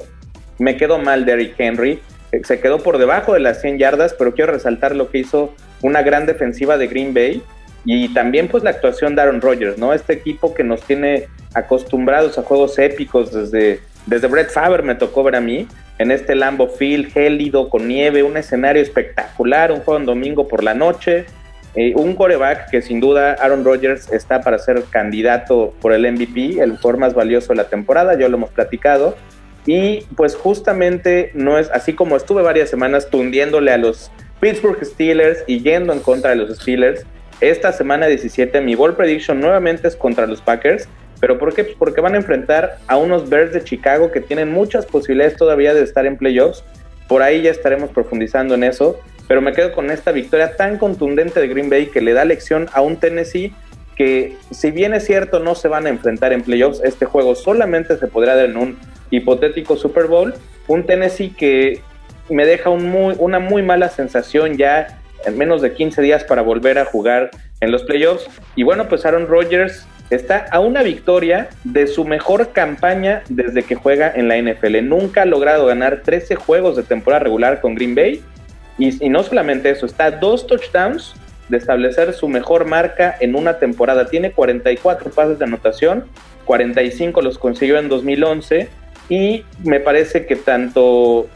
Me 0.58 0.76
quedó 0.76 0.98
mal 0.98 1.24
Derrick 1.24 1.54
Henry. 1.58 2.00
Se 2.44 2.60
quedó 2.60 2.78
por 2.78 2.98
debajo 2.98 3.34
de 3.34 3.40
las 3.40 3.60
100 3.60 3.78
yardas, 3.78 4.14
pero 4.14 4.32
quiero 4.32 4.52
resaltar 4.52 4.94
lo 4.94 5.10
que 5.10 5.18
hizo 5.18 5.54
una 5.82 6.02
gran 6.02 6.24
defensiva 6.24 6.78
de 6.78 6.86
Green 6.86 7.12
Bay 7.12 7.42
y 7.84 8.12
también 8.14 8.48
pues 8.48 8.62
la 8.62 8.70
actuación 8.70 9.14
de 9.14 9.22
Aaron 9.22 9.40
Rodgers, 9.40 9.78
¿no? 9.78 9.92
Este 9.92 10.12
equipo 10.12 10.54
que 10.54 10.64
nos 10.64 10.82
tiene 10.82 11.28
acostumbrados 11.54 12.38
a 12.38 12.42
juegos 12.42 12.78
épicos 12.78 13.32
desde, 13.32 13.80
desde 14.06 14.28
Brett 14.28 14.50
Faber 14.50 14.82
me 14.82 14.94
tocó 14.94 15.22
ver 15.24 15.36
a 15.36 15.40
mí, 15.40 15.66
en 15.98 16.10
este 16.10 16.34
Lambo 16.34 16.68
Field 16.68 17.12
gélido 17.12 17.68
con 17.68 17.86
nieve, 17.88 18.22
un 18.22 18.36
escenario 18.36 18.82
espectacular, 18.82 19.72
un 19.72 19.80
juego 19.80 20.00
en 20.00 20.06
domingo 20.06 20.48
por 20.48 20.64
la 20.64 20.74
noche, 20.74 21.26
eh, 21.74 21.94
un 21.96 22.14
coreback 22.14 22.70
que 22.70 22.82
sin 22.82 23.00
duda 23.00 23.32
Aaron 23.34 23.64
Rodgers 23.64 24.12
está 24.12 24.42
para 24.42 24.58
ser 24.58 24.82
candidato 24.90 25.72
por 25.80 25.92
el 25.92 26.10
MVP, 26.10 26.60
el 26.60 26.76
jugador 26.76 26.98
más 26.98 27.14
valioso 27.14 27.48
de 27.48 27.56
la 27.56 27.68
temporada, 27.68 28.18
ya 28.18 28.28
lo 28.28 28.36
hemos 28.36 28.50
platicado. 28.50 29.16
Y 29.64 30.00
pues 30.16 30.34
justamente 30.34 31.30
no 31.34 31.56
es 31.56 31.70
así 31.70 31.92
como 31.92 32.16
estuve 32.16 32.42
varias 32.42 32.68
semanas 32.68 33.08
tundiéndole 33.08 33.70
a 33.70 33.78
los 33.78 34.10
Pittsburgh 34.40 34.84
Steelers 34.84 35.44
y 35.46 35.60
yendo 35.60 35.92
en 35.92 36.00
contra 36.00 36.30
de 36.30 36.36
los 36.36 36.58
Steelers. 36.58 37.06
Esta 37.42 37.72
semana 37.72 38.06
17 38.06 38.60
mi 38.60 38.74
ball 38.76 38.96
prediction 38.96 39.40
nuevamente 39.40 39.88
es 39.88 39.96
contra 39.96 40.26
los 40.26 40.40
Packers 40.40 40.88
¿Pero 41.22 41.38
por 41.38 41.54
qué? 41.54 41.62
Porque 41.62 42.00
van 42.00 42.14
a 42.14 42.16
enfrentar 42.16 42.78
a 42.88 42.96
unos 42.96 43.28
Bears 43.28 43.52
de 43.52 43.62
Chicago 43.62 44.10
que 44.10 44.20
tienen 44.20 44.50
muchas 44.50 44.86
posibilidades 44.86 45.36
todavía 45.36 45.72
de 45.72 45.82
estar 45.82 46.04
en 46.04 46.16
playoffs. 46.16 46.64
Por 47.06 47.22
ahí 47.22 47.42
ya 47.42 47.52
estaremos 47.52 47.90
profundizando 47.90 48.56
en 48.56 48.64
eso. 48.64 48.98
Pero 49.28 49.40
me 49.40 49.52
quedo 49.52 49.72
con 49.72 49.92
esta 49.92 50.10
victoria 50.10 50.56
tan 50.56 50.78
contundente 50.78 51.38
de 51.38 51.46
Green 51.46 51.70
Bay 51.70 51.86
que 51.86 52.00
le 52.00 52.12
da 52.12 52.24
lección 52.24 52.68
a 52.72 52.80
un 52.80 52.96
Tennessee 52.96 53.54
que 53.96 54.36
si 54.50 54.72
bien 54.72 54.94
es 54.94 55.04
cierto 55.04 55.38
no 55.38 55.54
se 55.54 55.68
van 55.68 55.86
a 55.86 55.90
enfrentar 55.90 56.32
en 56.32 56.42
playoffs, 56.42 56.80
este 56.82 57.06
juego 57.06 57.36
solamente 57.36 57.96
se 57.98 58.08
podrá 58.08 58.34
dar 58.34 58.46
en 58.46 58.56
un 58.56 58.78
hipotético 59.10 59.76
Super 59.76 60.06
Bowl. 60.06 60.34
Un 60.66 60.86
Tennessee 60.86 61.30
que 61.30 61.82
me 62.30 62.46
deja 62.46 62.70
una 62.70 63.38
muy 63.38 63.62
mala 63.62 63.90
sensación 63.90 64.56
ya 64.56 65.01
en 65.26 65.38
menos 65.38 65.62
de 65.62 65.72
15 65.72 66.02
días 66.02 66.24
para 66.24 66.42
volver 66.42 66.78
a 66.78 66.84
jugar 66.84 67.30
en 67.60 67.70
los 67.70 67.82
playoffs. 67.84 68.26
Y 68.56 68.62
bueno, 68.62 68.88
pues 68.88 69.04
Aaron 69.06 69.26
Rodgers 69.26 69.86
está 70.10 70.46
a 70.50 70.60
una 70.60 70.82
victoria 70.82 71.48
de 71.64 71.86
su 71.86 72.04
mejor 72.04 72.52
campaña 72.52 73.22
desde 73.28 73.62
que 73.62 73.74
juega 73.74 74.12
en 74.14 74.28
la 74.28 74.36
NFL. 74.36 74.82
Nunca 74.82 75.22
ha 75.22 75.26
logrado 75.26 75.66
ganar 75.66 76.02
13 76.02 76.36
juegos 76.36 76.76
de 76.76 76.82
temporada 76.82 77.24
regular 77.24 77.60
con 77.60 77.74
Green 77.74 77.94
Bay 77.94 78.22
Y, 78.78 79.08
no 79.08 79.22
solamente 79.22 79.70
eso, 79.70 79.86
está 79.86 80.06
a 80.06 80.10
dos 80.10 80.46
touchdowns 80.46 81.14
de 81.48 81.56
establecer 81.58 82.12
su 82.14 82.28
mejor 82.28 82.66
marca 82.66 83.16
en 83.20 83.34
una 83.34 83.58
temporada. 83.58 84.06
Tiene 84.06 84.32
44 84.32 85.10
pases 85.10 85.38
de 85.38 85.44
anotación, 85.44 86.04
45 86.44 87.22
los 87.22 87.38
consiguió 87.38 87.78
en 87.78 87.88
2011 87.88 88.68
y 89.08 89.44
me 89.64 89.80
parece 89.80 90.26
que 90.26 90.36
tanto, 90.36 91.26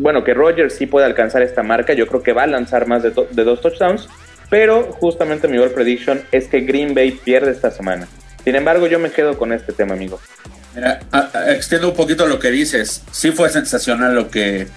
bueno, 0.00 0.24
que 0.24 0.34
Rogers 0.34 0.74
sí 0.74 0.86
puede 0.86 1.06
alcanzar 1.06 1.42
esta 1.42 1.62
marca, 1.62 1.92
yo 1.92 2.06
creo 2.06 2.22
que 2.22 2.32
va 2.32 2.44
a 2.44 2.46
lanzar 2.46 2.86
más 2.86 3.02
de, 3.02 3.10
dos 3.10 3.60
touchdowns, 3.60 4.08
pero 4.48 4.84
justamente 4.92 5.46
mi 5.46 5.58
World 5.58 5.74
Prediction 5.74 6.22
es 6.32 6.48
que 6.48 6.60
Green 6.60 6.94
Bay 6.94 7.12
pierde 7.12 7.52
esta 7.52 7.70
semana. 7.70 8.08
Sin 8.42 8.56
embargo, 8.56 8.86
yo 8.86 8.98
me 8.98 9.10
quedo 9.10 9.36
con 9.36 9.52
este 9.52 9.72
tema, 9.72 9.92
amigo. 9.92 10.18
Mira, 10.74 11.00
extiendo 11.48 11.90
un 11.90 11.94
poquito 11.94 12.26
lo 12.26 12.38
que 12.38 12.50
dices. 12.50 13.02
Sí 13.12 13.32
fue 13.32 13.50
sensacional 13.50 14.14
lo 14.14 14.30
que, 14.30 14.68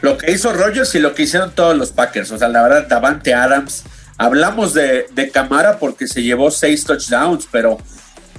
lo 0.00 0.16
que 0.16 0.30
hizo 0.30 0.52
Rogers 0.52 0.94
y 0.94 1.00
lo 1.00 1.14
que 1.14 1.24
hicieron 1.24 1.50
todos 1.50 1.76
los 1.76 1.90
Packers. 1.90 2.30
O 2.30 2.38
sea, 2.38 2.48
la 2.48 2.62
verdad, 2.62 2.86
Davante 2.86 3.34
Adams. 3.34 3.84
Hablamos 4.18 4.74
de, 4.74 5.06
de 5.10 5.30
Camara 5.30 5.78
porque 5.78 6.06
se 6.06 6.22
llevó 6.22 6.50
seis 6.50 6.84
touchdowns, 6.84 7.48
pero 7.50 7.78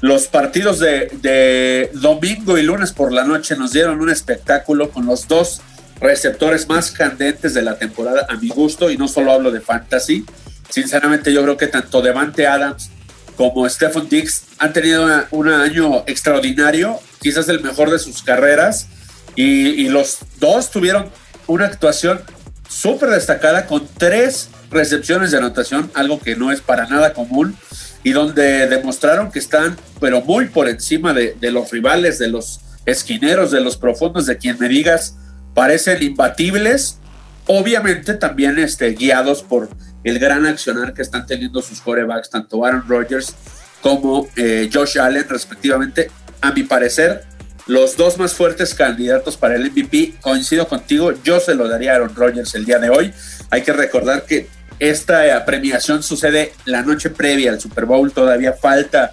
los 0.02 0.28
partidos 0.28 0.80
de, 0.80 1.10
de, 1.22 1.92
domingo 1.94 2.58
y 2.58 2.64
lunes 2.64 2.94
por 2.94 3.12
la 3.12 3.26
noche 3.26 3.58
nos 3.58 3.74
dieron 3.74 4.00
un 4.00 4.10
espectáculo 4.10 4.92
con 4.92 5.06
los 5.06 5.28
dos 5.28 5.62
receptores 6.00 6.68
más 6.68 6.92
candentes 6.92 7.54
de 7.54 7.62
la 7.62 7.78
temporada, 7.78 8.26
a 8.30 8.36
mi 8.36 8.50
gusto, 8.50 8.90
y 8.90 8.98
no 8.98 9.08
solo 9.08 9.32
hablo 9.32 9.52
de 9.52 9.62
fantasy. 9.62 10.26
Sinceramente, 10.70 11.34
yo 11.34 11.44
creo 11.44 11.58
que 11.58 11.68
tanto 11.68 12.02
Devante 12.02 12.48
Adams 12.48 12.90
como 13.36 13.68
Stephen 13.70 14.10
Dix 14.10 14.44
han 14.58 14.74
tenido 14.74 15.08
un 15.32 15.48
año 15.50 16.04
extraordinario, 16.08 17.00
quizás 17.22 17.48
el 17.48 17.62
mejor 17.62 17.90
de 17.90 17.98
sus 17.98 18.22
carreras, 18.22 18.88
y, 19.36 19.88
los 19.88 20.18
dos 20.40 20.70
tuvieron 20.70 21.10
una 21.48 21.66
actuación 21.66 22.20
súper 22.68 23.10
destacada 23.12 23.66
con 23.68 23.88
tres 23.98 24.50
recepciones 24.70 25.32
de 25.32 25.38
anotación, 25.38 25.90
algo 25.94 26.20
que 26.20 26.36
no 26.36 26.52
es 26.52 26.60
para 26.60 26.88
nada 26.88 27.14
común 27.14 27.56
y 28.04 28.12
donde 28.12 28.68
demostraron 28.68 29.32
que 29.32 29.40
están, 29.40 29.78
pero 30.02 30.22
muy 30.22 30.48
por 30.50 30.68
encima 30.68 31.14
de, 31.14 31.38
de, 31.40 31.52
los 31.52 31.72
rivales, 31.72 32.20
de 32.20 32.28
los 32.28 32.60
esquineros, 32.86 33.52
de 33.52 33.62
los 33.62 33.78
profundos, 33.78 34.26
de 34.26 34.38
quien 34.38 34.58
me 34.60 34.68
digas, 34.68 35.16
parecen 35.60 36.02
imbatibles. 36.02 37.00
Obviamente 37.46 38.14
también 38.14 38.58
este, 38.60 38.92
guiados 38.92 39.44
por 39.44 39.68
el 40.06 40.18
gran 40.18 40.46
accionar 40.46 40.94
que 40.94 41.02
están 41.02 41.26
teniendo 41.26 41.62
sus 41.62 41.82
corebacks, 41.82 42.30
tanto 42.30 42.64
Aaron 42.64 42.86
Rodgers 42.88 43.36
como 43.82 44.30
eh, 44.38 44.70
Josh 44.72 44.98
Allen, 44.98 45.28
respectivamente. 45.28 46.10
A 46.40 46.54
mi 46.54 46.64
parecer, 46.64 47.26
los 47.68 47.98
dos 47.98 48.18
más 48.18 48.32
fuertes 48.32 48.74
candidatos 48.74 49.36
para 49.36 49.56
el 49.56 49.70
MVP, 49.70 50.14
coincido 50.22 50.66
contigo, 50.66 51.12
yo 51.26 51.42
se 51.42 51.56
lo 51.56 51.68
daría 51.68 51.92
a 51.92 51.96
Aaron 51.96 52.16
Rodgers 52.16 52.56
el 52.56 52.64
día 52.64 52.80
de 52.80 52.90
hoy. 52.90 53.14
Hay 53.50 53.62
que 53.64 53.74
recordar 53.74 54.24
que 54.24 54.48
esta 54.80 55.44
premiación 55.44 56.04
sucede 56.04 56.54
la 56.64 56.84
noche 56.84 57.10
previa 57.10 57.52
al 57.52 57.60
Super 57.60 57.84
Bowl, 57.84 58.14
todavía 58.14 58.54
falta 58.54 59.12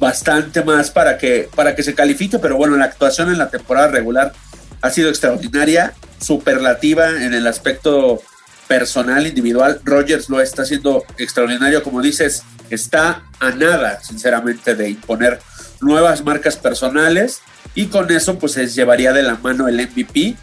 bastante 0.00 0.64
más 0.64 0.90
para 0.90 1.18
que, 1.18 1.50
para 1.54 1.74
que 1.74 1.82
se 1.82 1.94
califique, 1.94 2.38
pero 2.38 2.56
bueno, 2.56 2.74
la 2.74 2.86
actuación 2.86 3.30
en 3.30 3.36
la 3.36 3.50
temporada 3.50 3.88
regular 3.88 4.32
ha 4.80 4.90
sido 4.90 5.08
extraordinaria, 5.08 5.94
superlativa 6.20 7.22
en 7.22 7.34
el 7.34 7.46
aspecto 7.46 8.22
personal, 8.68 9.26
individual. 9.26 9.80
Rogers 9.84 10.28
lo 10.28 10.40
está 10.40 10.62
haciendo 10.62 11.04
extraordinario, 11.18 11.82
como 11.82 12.00
dices, 12.00 12.42
está 12.70 13.22
a 13.40 13.50
nada, 13.50 14.02
sinceramente, 14.02 14.74
de 14.74 14.90
imponer 14.90 15.40
nuevas 15.80 16.24
marcas 16.24 16.56
personales 16.56 17.40
y 17.74 17.86
con 17.86 18.10
eso 18.10 18.38
pues 18.38 18.52
se 18.52 18.66
llevaría 18.66 19.12
de 19.12 19.22
la 19.22 19.36
mano 19.36 19.68
el 19.68 19.76
MVP. 19.76 20.36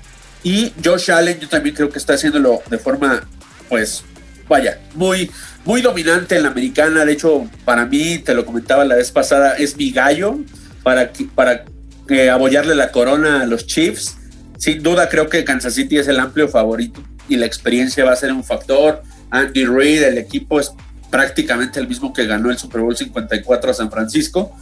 Y 0.44 0.74
Josh 0.84 1.12
Allen 1.12 1.40
yo 1.40 1.48
también 1.48 1.76
creo 1.76 1.90
que 1.90 2.00
está 2.00 2.14
haciéndolo 2.14 2.62
de 2.70 2.78
forma 2.78 3.24
pues 3.70 4.04
vaya, 4.52 4.80
muy, 4.96 5.32
muy 5.64 5.82
dominante 5.82 6.36
en 6.36 6.44
la 6.44 6.50
americana. 6.50 7.06
De 7.06 7.14
hecho, 7.14 7.50
para 7.64 7.86
mí, 7.86 8.20
te 8.20 8.34
lo 8.34 8.46
comentaba 8.46 8.84
la 8.84 8.96
vez 8.96 9.10
pasada, 9.10 9.54
es 9.54 9.78
mi 9.78 9.92
gallo 9.92 10.40
para, 10.84 11.12
para 11.34 11.64
eh, 12.10 12.30
apoyarle 12.30 12.76
la 12.76 12.92
corona 12.92 13.42
a 13.42 13.46
los 13.46 13.66
Chiefs. 13.66 14.18
Sin 14.62 14.84
duda, 14.84 15.10
creo 15.10 15.28
que 15.28 15.44
Kansas 15.44 15.74
City 15.74 15.98
es 15.98 16.08
el 16.08 16.20
amplio 16.20 16.48
favorito 16.48 17.02
y 17.28 17.36
la 17.36 17.48
experiencia 17.48 18.06
va 18.06 18.12
a 18.12 18.16
ser 18.16 18.32
un 18.32 18.44
factor. 18.44 19.02
Andy 19.32 19.66
Reid, 19.66 20.04
el 20.04 20.20
equipo 20.20 20.60
es 20.60 20.72
prácticamente 21.10 21.80
el 21.80 21.88
mismo 21.88 22.14
que 22.14 22.28
ganó 22.28 22.52
el 22.52 22.60
Super 22.60 22.82
Bowl 22.82 22.96
54 22.96 23.72
a 23.72 23.74
San 23.74 23.90
Francisco. 23.90 24.56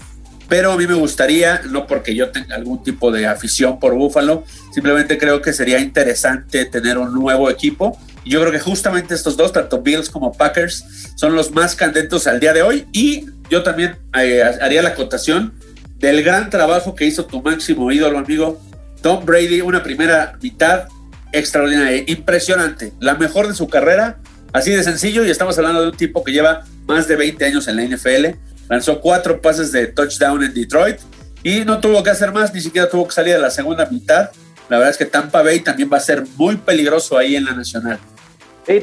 Pero 0.47 0.71
a 0.71 0.77
mí 0.77 0.87
me 0.87 0.93
gustaría, 0.93 1.63
no 1.69 1.85
porque 1.85 2.15
yo 2.15 2.29
tenga 2.29 2.55
algún 2.55 2.81
tipo 2.81 3.11
de 3.11 3.27
afición 3.27 3.77
por 3.77 3.93
Buffalo, 3.93 4.45
simplemente 4.73 5.17
creo 5.17 5.41
que 5.41 5.51
sería 5.51 5.79
interesante 5.79 6.63
tener 6.63 6.97
un 6.97 7.13
nuevo 7.13 7.49
equipo 7.49 7.99
yo 8.29 8.39
creo 8.41 8.51
que 8.51 8.59
justamente 8.59 9.15
estos 9.15 9.35
dos, 9.37 9.51
tanto 9.51 9.81
Bills 9.81 10.09
como 10.09 10.31
Packers, 10.31 11.13
son 11.15 11.35
los 11.35 11.51
más 11.51 11.75
candidatos 11.75 12.27
al 12.27 12.39
día 12.39 12.53
de 12.53 12.61
hoy. 12.61 12.85
Y 12.91 13.25
yo 13.49 13.63
también 13.63 13.97
eh, 14.15 14.43
haría 14.61 14.83
la 14.83 14.89
acotación 14.89 15.53
del 15.97 16.23
gran 16.23 16.49
trabajo 16.51 16.95
que 16.95 17.05
hizo 17.05 17.25
tu 17.25 17.41
máximo 17.41 17.91
ídolo, 17.91 18.19
amigo 18.19 18.61
Tom 19.01 19.25
Brady. 19.25 19.61
Una 19.61 19.83
primera 19.83 20.37
mitad 20.41 20.87
extraordinaria, 21.31 22.03
impresionante, 22.07 22.93
la 22.99 23.15
mejor 23.15 23.47
de 23.47 23.53
su 23.53 23.67
carrera. 23.67 24.17
Así 24.51 24.71
de 24.71 24.83
sencillo, 24.83 25.23
y 25.25 25.29
estamos 25.29 25.57
hablando 25.57 25.81
de 25.81 25.89
un 25.89 25.97
tipo 25.97 26.23
que 26.23 26.31
lleva 26.31 26.63
más 26.87 27.07
de 27.07 27.15
20 27.15 27.45
años 27.45 27.67
en 27.67 27.75
la 27.75 27.83
NFL. 27.83 28.37
Lanzó 28.67 28.99
cuatro 28.99 29.41
pases 29.41 29.71
de 29.71 29.87
touchdown 29.87 30.43
en 30.43 30.53
Detroit 30.53 30.97
y 31.43 31.65
no 31.65 31.79
tuvo 31.79 32.03
que 32.03 32.09
hacer 32.09 32.31
más, 32.31 32.53
ni 32.53 32.61
siquiera 32.61 32.89
tuvo 32.89 33.07
que 33.07 33.13
salir 33.13 33.35
a 33.35 33.39
la 33.39 33.51
segunda 33.51 33.85
mitad 33.85 34.31
la 34.69 34.77
verdad 34.77 34.91
es 34.91 34.97
que 34.97 35.05
Tampa 35.05 35.41
Bay 35.41 35.59
también 35.61 35.89
va 35.91 35.97
a 35.97 36.01
ser 36.01 36.23
muy 36.37 36.55
peligroso 36.55 37.17
ahí 37.17 37.35
en 37.35 37.45
la 37.45 37.53
Nacional. 37.53 37.97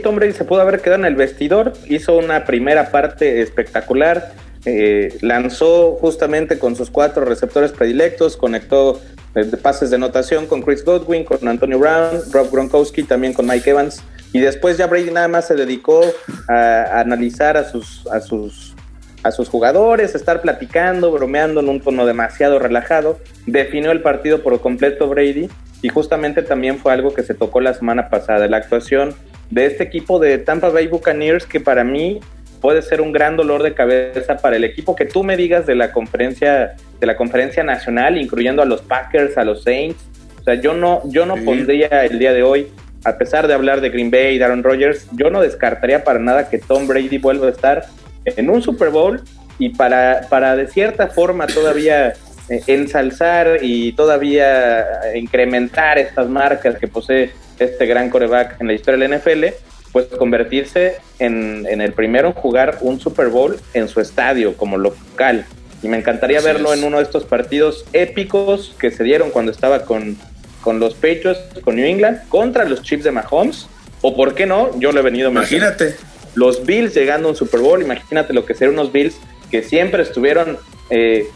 Tom 0.02 0.16
Brady 0.16 0.32
se 0.32 0.44
pudo 0.44 0.60
haber 0.60 0.80
quedado 0.80 1.02
en 1.02 1.06
el 1.06 1.14
vestidor, 1.14 1.72
hizo 1.88 2.16
una 2.16 2.44
primera 2.44 2.90
parte 2.90 3.40
espectacular, 3.40 4.32
eh, 4.66 5.16
lanzó 5.20 5.92
justamente 5.92 6.58
con 6.58 6.76
sus 6.76 6.90
cuatro 6.90 7.24
receptores 7.24 7.72
predilectos, 7.72 8.36
conectó 8.36 9.00
eh, 9.34 9.44
pases 9.62 9.90
de 9.90 9.98
notación 9.98 10.46
con 10.46 10.62
Chris 10.62 10.84
Godwin, 10.84 11.24
con 11.24 11.46
Antonio 11.46 11.78
Brown, 11.78 12.20
Rob 12.32 12.50
Gronkowski, 12.50 13.04
también 13.04 13.32
con 13.32 13.46
Mike 13.46 13.70
Evans, 13.70 14.02
y 14.32 14.40
después 14.40 14.76
ya 14.76 14.86
Brady 14.86 15.12
nada 15.12 15.28
más 15.28 15.46
se 15.46 15.54
dedicó 15.54 16.02
a, 16.48 16.54
a 16.54 17.00
analizar 17.00 17.56
a 17.56 17.64
sus, 17.64 18.06
a 18.08 18.20
sus 18.20 18.74
a 19.22 19.32
sus 19.32 19.48
jugadores, 19.48 20.14
estar 20.14 20.40
platicando, 20.40 21.10
bromeando 21.10 21.58
en 21.58 21.68
un 21.68 21.80
tono 21.80 22.06
demasiado 22.06 22.60
relajado. 22.60 23.18
Definió 23.46 23.90
el 23.90 24.00
partido 24.00 24.40
por 24.42 24.60
completo 24.60 25.08
Brady 25.08 25.48
y 25.82 25.88
justamente 25.88 26.42
también 26.42 26.78
fue 26.78 26.92
algo 26.92 27.12
que 27.12 27.24
se 27.24 27.34
tocó 27.34 27.60
la 27.60 27.74
semana 27.74 28.08
pasada, 28.08 28.46
la 28.46 28.58
actuación 28.58 29.14
de 29.50 29.66
este 29.66 29.84
equipo 29.84 30.18
de 30.18 30.38
Tampa 30.38 30.68
Bay 30.68 30.86
Buccaneers 30.86 31.46
que 31.46 31.60
para 31.60 31.84
mí 31.84 32.20
puede 32.66 32.82
ser 32.82 33.00
un 33.00 33.12
gran 33.12 33.36
dolor 33.36 33.62
de 33.62 33.74
cabeza 33.74 34.38
para 34.38 34.56
el 34.56 34.64
equipo 34.64 34.96
que 34.96 35.04
tú 35.04 35.22
me 35.22 35.36
digas 35.36 35.66
de 35.66 35.76
la 35.76 35.92
conferencia 35.92 36.74
de 36.98 37.06
la 37.06 37.16
conferencia 37.16 37.62
nacional, 37.62 38.18
incluyendo 38.18 38.60
a 38.60 38.64
los 38.64 38.82
Packers, 38.82 39.38
a 39.38 39.44
los 39.44 39.62
Saints. 39.62 40.02
O 40.40 40.42
sea, 40.42 40.54
yo 40.56 40.74
no 40.74 41.00
yo 41.04 41.26
no 41.26 41.36
pondría 41.44 42.04
el 42.04 42.18
día 42.18 42.32
de 42.32 42.42
hoy, 42.42 42.66
a 43.04 43.16
pesar 43.18 43.46
de 43.46 43.54
hablar 43.54 43.80
de 43.80 43.90
Green 43.90 44.10
Bay 44.10 44.36
y 44.36 44.42
Aaron 44.42 44.64
Rodgers, 44.64 45.06
yo 45.12 45.30
no 45.30 45.42
descartaría 45.42 46.02
para 46.02 46.18
nada 46.18 46.50
que 46.50 46.58
Tom 46.58 46.88
Brady 46.88 47.18
vuelva 47.18 47.46
a 47.46 47.50
estar 47.50 47.84
en 48.24 48.50
un 48.50 48.60
Super 48.60 48.90
Bowl 48.90 49.22
y 49.60 49.68
para 49.68 50.22
para 50.28 50.56
de 50.56 50.66
cierta 50.66 51.06
forma 51.06 51.46
todavía 51.46 52.14
eh, 52.48 52.62
ensalzar 52.66 53.58
y 53.62 53.92
todavía 53.92 54.84
incrementar 55.14 55.98
estas 55.98 56.28
marcas 56.28 56.78
que 56.78 56.88
posee 56.88 57.30
este 57.60 57.86
gran 57.86 58.10
coreback 58.10 58.60
en 58.60 58.66
la 58.66 58.72
historia 58.72 58.98
de 58.98 59.08
la 59.08 59.18
NFL, 59.18 59.54
pues 59.96 60.08
convertirse 60.08 60.96
en, 61.18 61.64
el 61.66 61.94
primero 61.94 62.28
en 62.28 62.34
jugar 62.34 62.76
un 62.82 63.00
Super 63.00 63.28
Bowl 63.28 63.58
en 63.72 63.88
su 63.88 64.02
estadio 64.02 64.54
como 64.54 64.76
local. 64.76 65.46
Y 65.82 65.88
me 65.88 65.96
encantaría 65.96 66.42
verlo 66.42 66.74
en 66.74 66.84
uno 66.84 66.98
de 66.98 67.04
estos 67.04 67.24
partidos 67.24 67.86
épicos 67.94 68.74
que 68.78 68.90
se 68.90 69.04
dieron 69.04 69.30
cuando 69.30 69.52
estaba 69.52 69.86
con, 69.86 70.18
con 70.60 70.80
los 70.80 70.92
Patriots, 70.92 71.40
con 71.64 71.76
New 71.76 71.86
England, 71.86 72.28
contra 72.28 72.66
los 72.66 72.82
Chiefs 72.82 73.04
de 73.04 73.10
Mahomes. 73.10 73.68
O 74.02 74.14
por 74.14 74.34
qué 74.34 74.44
no, 74.44 74.78
yo 74.78 74.92
lo 74.92 75.00
he 75.00 75.02
venido 75.02 75.30
Imagínate. 75.30 75.96
Los 76.34 76.66
Bills 76.66 76.94
llegando 76.94 77.28
a 77.28 77.30
un 77.30 77.36
Super 77.38 77.60
Bowl, 77.60 77.80
imagínate 77.80 78.34
lo 78.34 78.44
que 78.44 78.52
serían 78.52 78.74
unos 78.78 78.92
Bills 78.92 79.16
que 79.50 79.62
siempre 79.62 80.02
estuvieron 80.02 80.58
eh, 80.90 81.26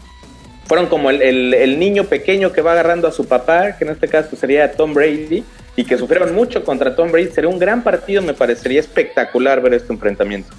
fueron 0.67 0.85
como 0.85 1.09
el, 1.09 1.79
niño 1.79 2.03
pequeño 2.03 2.51
que 2.51 2.61
va 2.61 2.73
agarrando 2.73 3.07
a 3.07 3.11
su 3.11 3.27
papá, 3.27 3.75
que 3.75 3.85
en 3.85 3.89
este 3.89 4.07
caso 4.07 4.35
sería 4.35 4.71
Tom 4.73 4.93
Brady, 4.93 5.43
y 5.75 5.83
que 5.83 5.97
sufrieron 5.97 6.33
mucho 6.33 6.63
contra 6.63 6.95
Tom 6.95 7.11
Brady. 7.11 7.31
Sería 7.31 7.49
un 7.49 7.59
gran 7.59 7.83
partido, 7.83 8.21
me 8.21 8.33
parecería 8.33 8.79
espectacular 8.79 9.61
ver 9.61 9.75
este 9.75 9.93
enfrentamiento. 9.93 10.49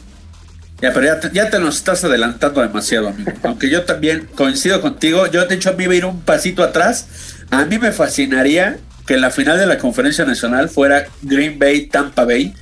Ya, 0.81 0.93
pero 0.93 1.07
ya 1.33 1.49
te, 1.49 1.61
nos 1.61 1.77
estás 1.77 2.03
adelantando 2.03 2.61
demasiado, 2.61 3.09
amigo. 3.09 3.31
Aunque 3.45 3.71
yo 3.71 3.85
también 3.85 4.29
coincido 4.35 4.81
contigo, 4.81 5.27
yo 5.29 5.47
de 5.47 5.55
hecho 5.55 5.71
a 5.71 5.73
mí 5.75 5.85
iba 5.85 5.93
a 5.93 5.97
ir 5.97 6.05
un 6.05 6.23
pasito 6.23 6.65
atrás. 6.65 7.37
A 7.51 7.65
mí 7.67 7.79
me 7.79 7.93
fascinaría 7.93 8.79
que 9.07 9.17
la 9.17 9.31
final 9.31 9.59
de 9.59 9.67
la 9.67 9.79
conferencia 9.79 10.25
nacional 10.25 10.69
fuera 10.69 11.07
Green 11.23 11.59
Bay 11.59 11.87
Tampa 11.87 12.25
Bay 12.25 12.55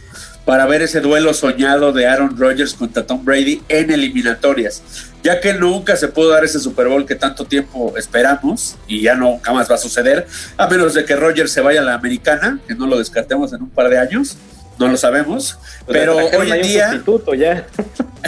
para 0.45 0.67
ver 0.67 0.83
ese 0.83 1.01
duelo 1.01 1.35
soñado 1.35 1.93
de 1.93 2.07
Aaron 2.07 2.37
Rodgers 2.37 2.75
contra 2.75 3.07
Tom 3.07 3.25
Brady 3.25 3.63
en 3.69 3.91
eliminatorias, 3.91 4.83
ya 5.23 5.41
que 5.41 5.55
nunca 5.55 5.97
se 5.97 6.09
pudo 6.09 6.31
dar 6.31 6.45
ese 6.45 6.59
Super 6.59 6.89
Bowl 6.89 7.07
que 7.07 7.15
tanto 7.15 7.45
tiempo 7.45 7.95
esperamos 7.97 8.77
y 8.87 9.03
ya 9.03 9.15
no 9.15 9.39
jamás 9.43 9.71
va 9.71 9.75
a 9.75 9.79
suceder, 9.79 10.27
a 10.57 10.67
menos 10.67 10.95
de 10.95 11.05
que 11.05 11.15
Rodgers 11.17 11.53
se 11.53 11.61
vaya 11.61 11.81
a 11.81 11.85
la 11.85 11.95
americana, 11.95 12.59
que 12.67 12.75
no 12.75 12.87
lo 12.87 12.99
descartemos 12.99 13.53
en 13.53 13.63
un 13.63 13.71
par 13.71 13.89
de 13.89 13.99
años. 13.99 14.37
no 14.79 14.89
lo 14.89 14.97
sabemos, 14.97 15.59
pero 15.87 16.17
hoy 16.17 16.51
en 16.51 16.63
día... 16.63 17.03
ya. 17.37 17.67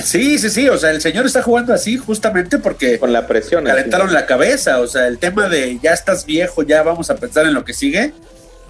Sí, 0.02 0.38
sí, 0.38 0.48
sí, 0.48 0.70
o 0.70 0.78
sea, 0.78 0.90
el 0.90 1.02
señor 1.02 1.26
está 1.26 1.42
jugando 1.42 1.74
así 1.74 1.98
justamente 1.98 2.58
porque... 2.58 2.98
Con 2.98 3.12
la 3.12 3.26
presión. 3.26 3.64
Calentaron 3.64 4.10
la 4.12 4.24
cabeza, 4.24 4.80
o 4.80 4.86
sea, 4.86 5.06
el 5.06 5.18
tema 5.18 5.50
de 5.50 5.78
ya 5.82 5.92
estás 5.92 6.24
viejo, 6.24 6.62
ya 6.62 6.82
vamos 6.82 7.10
a 7.10 7.16
pensar 7.16 7.44
en 7.44 7.52
lo 7.52 7.62
que 7.62 7.74
sigue. 7.74 8.14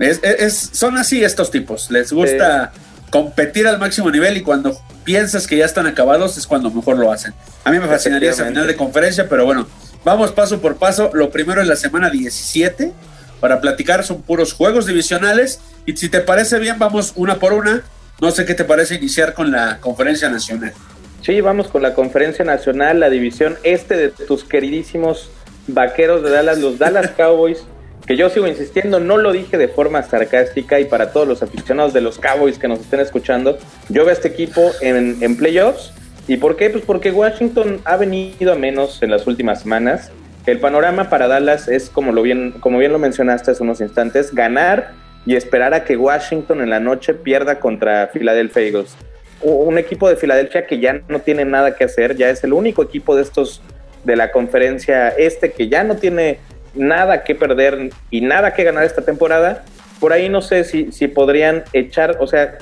Es, 0.00 0.70
son 0.72 0.98
así 0.98 1.22
estos 1.22 1.52
tipos, 1.52 1.92
les 1.92 2.12
gusta 2.12 2.72
competir 3.12 3.66
al 3.66 3.78
máximo 3.78 4.10
nivel 4.10 4.38
y 4.38 4.40
cuando 4.40 4.74
piensas 5.04 5.46
que 5.46 5.58
ya 5.58 5.66
están 5.66 5.86
acabados 5.86 6.38
es 6.38 6.46
cuando 6.46 6.70
mejor 6.70 6.96
lo 6.96 7.12
hacen. 7.12 7.34
A 7.62 7.70
mí 7.70 7.78
me 7.78 7.86
fascinaría 7.86 8.30
esa 8.30 8.46
final 8.46 8.66
de 8.66 8.74
conferencia, 8.74 9.28
pero 9.28 9.44
bueno, 9.44 9.68
vamos 10.02 10.32
paso 10.32 10.62
por 10.62 10.76
paso. 10.76 11.10
Lo 11.12 11.30
primero 11.30 11.60
es 11.60 11.68
la 11.68 11.76
semana 11.76 12.08
17 12.08 12.90
para 13.38 13.60
platicar, 13.60 14.02
son 14.02 14.22
puros 14.22 14.54
juegos 14.54 14.86
divisionales 14.86 15.60
y 15.84 15.94
si 15.94 16.08
te 16.08 16.20
parece 16.20 16.58
bien, 16.58 16.78
vamos 16.78 17.12
una 17.14 17.38
por 17.38 17.52
una. 17.52 17.82
No 18.18 18.30
sé 18.30 18.46
qué 18.46 18.54
te 18.54 18.64
parece 18.64 18.94
iniciar 18.94 19.34
con 19.34 19.52
la 19.52 19.78
conferencia 19.78 20.30
nacional. 20.30 20.72
Sí, 21.20 21.38
vamos 21.42 21.68
con 21.68 21.82
la 21.82 21.92
conferencia 21.92 22.46
nacional, 22.46 22.98
la 22.98 23.10
división 23.10 23.58
este 23.62 23.94
de 23.94 24.08
tus 24.08 24.42
queridísimos 24.42 25.30
vaqueros 25.66 26.22
de 26.22 26.30
Dallas, 26.30 26.58
los 26.58 26.78
Dallas 26.78 27.10
Cowboys 27.16 27.66
que 28.06 28.16
yo 28.16 28.28
sigo 28.30 28.46
insistiendo, 28.46 29.00
no 29.00 29.16
lo 29.16 29.32
dije 29.32 29.58
de 29.58 29.68
forma 29.68 30.02
sarcástica 30.02 30.80
y 30.80 30.86
para 30.86 31.12
todos 31.12 31.28
los 31.28 31.42
aficionados 31.42 31.92
de 31.92 32.00
los 32.00 32.18
Cowboys 32.18 32.58
que 32.58 32.68
nos 32.68 32.80
estén 32.80 33.00
escuchando, 33.00 33.58
yo 33.88 34.02
veo 34.02 34.10
a 34.10 34.12
este 34.12 34.28
equipo 34.28 34.72
en, 34.80 35.18
en 35.20 35.36
playoffs. 35.36 35.92
¿Y 36.28 36.36
por 36.36 36.56
qué? 36.56 36.70
Pues 36.70 36.84
porque 36.84 37.10
Washington 37.10 37.80
ha 37.84 37.96
venido 37.96 38.52
a 38.52 38.56
menos 38.56 39.02
en 39.02 39.10
las 39.10 39.26
últimas 39.26 39.62
semanas. 39.62 40.10
El 40.46 40.58
panorama 40.58 41.08
para 41.08 41.28
Dallas 41.28 41.68
es, 41.68 41.88
como, 41.88 42.12
lo 42.12 42.22
bien, 42.22 42.52
como 42.60 42.78
bien 42.78 42.92
lo 42.92 42.98
mencionaste 42.98 43.52
hace 43.52 43.62
unos 43.62 43.80
instantes, 43.80 44.34
ganar 44.34 44.92
y 45.24 45.36
esperar 45.36 45.72
a 45.72 45.84
que 45.84 45.96
Washington 45.96 46.60
en 46.60 46.70
la 46.70 46.80
noche 46.80 47.14
pierda 47.14 47.60
contra 47.60 48.10
Philadelphia 48.12 48.62
Eagles. 48.62 48.96
Un 49.40 49.78
equipo 49.78 50.08
de 50.08 50.16
Filadelfia 50.16 50.66
que 50.66 50.80
ya 50.80 51.00
no 51.08 51.20
tiene 51.20 51.44
nada 51.44 51.76
que 51.76 51.84
hacer, 51.84 52.16
ya 52.16 52.28
es 52.30 52.42
el 52.42 52.52
único 52.52 52.82
equipo 52.82 53.14
de 53.14 53.22
estos 53.22 53.62
de 54.04 54.16
la 54.16 54.32
conferencia 54.32 55.10
este 55.10 55.52
que 55.52 55.68
ya 55.68 55.84
no 55.84 55.96
tiene 55.96 56.38
nada 56.74 57.24
que 57.24 57.34
perder 57.34 57.90
y 58.10 58.20
nada 58.20 58.54
que 58.54 58.64
ganar 58.64 58.84
esta 58.84 59.02
temporada, 59.02 59.64
por 60.00 60.12
ahí 60.12 60.28
no 60.28 60.42
sé 60.42 60.64
si, 60.64 60.92
si 60.92 61.08
podrían 61.08 61.64
echar, 61.72 62.16
o 62.20 62.26
sea, 62.26 62.58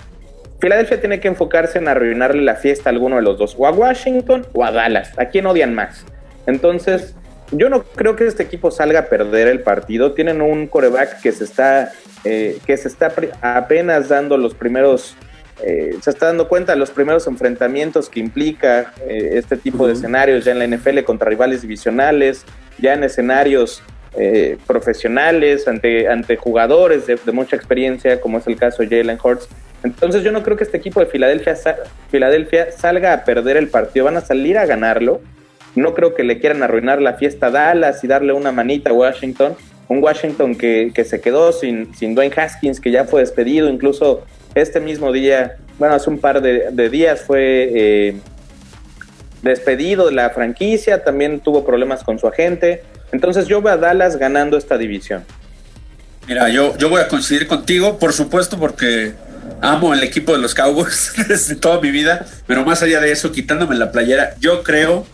Filadelfia 0.60 1.00
tiene 1.00 1.20
que 1.20 1.28
enfocarse 1.28 1.78
en 1.78 1.88
arruinarle 1.88 2.42
la 2.42 2.54
fiesta 2.54 2.90
a 2.90 2.92
alguno 2.92 3.16
de 3.16 3.22
los 3.22 3.38
dos, 3.38 3.54
o 3.58 3.66
a 3.66 3.70
Washington 3.70 4.46
o 4.52 4.64
a 4.64 4.70
Dallas, 4.70 5.18
a 5.18 5.26
quién 5.26 5.46
odian 5.46 5.74
más. 5.74 6.04
Entonces, 6.46 7.14
yo 7.52 7.68
no 7.68 7.82
creo 7.82 8.14
que 8.14 8.26
este 8.26 8.42
equipo 8.42 8.70
salga 8.70 9.00
a 9.00 9.04
perder 9.06 9.48
el 9.48 9.60
partido. 9.60 10.12
Tienen 10.12 10.40
un 10.40 10.66
coreback 10.66 11.20
que 11.20 11.32
se 11.32 11.44
está, 11.44 11.92
eh, 12.24 12.58
que 12.66 12.76
se 12.76 12.88
está 12.88 13.12
apenas 13.40 14.08
dando 14.08 14.36
los 14.36 14.54
primeros, 14.54 15.16
eh, 15.64 15.96
se 16.00 16.10
está 16.10 16.26
dando 16.26 16.48
cuenta 16.48 16.72
de 16.72 16.78
los 16.78 16.90
primeros 16.90 17.26
enfrentamientos 17.26 18.08
que 18.08 18.20
implica 18.20 18.92
eh, 19.06 19.30
este 19.34 19.56
tipo 19.56 19.86
de 19.86 19.94
escenarios 19.94 20.44
ya 20.44 20.52
en 20.52 20.58
la 20.58 20.66
NFL 20.66 21.00
contra 21.04 21.28
rivales 21.28 21.62
divisionales, 21.62 22.44
ya 22.78 22.94
en 22.94 23.04
escenarios 23.04 23.82
eh, 24.16 24.58
profesionales, 24.66 25.68
ante, 25.68 26.08
ante 26.08 26.36
jugadores 26.36 27.06
de, 27.06 27.18
mucha 27.32 27.56
experiencia, 27.56 28.20
como 28.20 28.38
es 28.38 28.46
el 28.46 28.56
caso 28.56 28.82
de 28.82 28.88
Jalen 28.88 29.18
Hurts. 29.22 29.48
Entonces 29.82 30.22
yo 30.22 30.32
no 30.32 30.42
creo 30.42 30.56
que 30.56 30.64
este 30.64 30.76
equipo 30.76 31.00
de 31.00 31.06
Filadelfia, 31.06 31.56
salga 32.72 33.12
a 33.12 33.24
perder 33.24 33.56
el 33.56 33.68
partido, 33.68 34.06
van 34.06 34.16
a 34.16 34.20
salir 34.20 34.58
a 34.58 34.66
ganarlo. 34.66 35.20
No 35.74 35.94
creo 35.94 36.14
que 36.14 36.24
le 36.24 36.38
quieran 36.40 36.62
arruinar 36.62 37.00
la 37.00 37.14
fiesta 37.14 37.46
a 37.46 37.50
Dallas 37.50 38.02
y 38.02 38.08
darle 38.08 38.32
una 38.32 38.52
manita 38.52 38.90
a 38.90 38.92
Washington. 38.92 39.54
Un 39.88 40.02
Washington 40.02 40.56
que, 40.56 40.92
se 41.04 41.20
quedó 41.20 41.52
sin, 41.52 41.94
sin 41.94 42.14
Dwayne 42.14 42.34
Haskins, 42.36 42.80
que 42.80 42.90
ya 42.90 43.04
fue 43.04 43.20
despedido, 43.20 43.68
incluso 43.68 44.24
este 44.54 44.80
mismo 44.80 45.12
día, 45.12 45.56
bueno, 45.78 45.94
hace 45.94 46.10
un 46.10 46.18
par 46.18 46.42
de, 46.42 46.90
días 46.90 47.22
fue 47.22 47.70
eh, 47.72 48.16
despedido 49.42 50.06
de 50.06 50.12
la 50.12 50.30
franquicia, 50.30 51.04
también 51.04 51.40
tuvo 51.40 51.64
problemas 51.64 52.02
con 52.02 52.18
su 52.18 52.26
agente. 52.26 52.82
Entonces 53.12 53.46
yo 53.46 53.60
veo 53.62 53.74
a 53.74 53.76
Dallas 53.76 54.16
ganando 54.16 54.56
esta 54.56 54.78
división. 54.78 55.24
Mira, 56.26 56.48
yo, 56.48 56.76
yo 56.76 56.88
voy 56.88 57.00
a 57.00 57.08
coincidir 57.08 57.46
contigo, 57.46 57.98
por 57.98 58.12
supuesto, 58.12 58.58
porque 58.58 59.14
amo 59.60 59.92
el 59.94 60.02
equipo 60.02 60.32
de 60.32 60.38
los 60.38 60.54
Cowboys 60.54 61.12
desde 61.28 61.56
toda 61.56 61.80
mi 61.80 61.90
vida, 61.90 62.26
pero 62.46 62.64
más 62.64 62.82
allá 62.82 63.00
de 63.00 63.10
eso, 63.12 63.32
quitándome 63.32 63.74
la 63.76 63.90
playera, 63.90 64.34
yo 64.38 64.62
creo, 64.62 65.06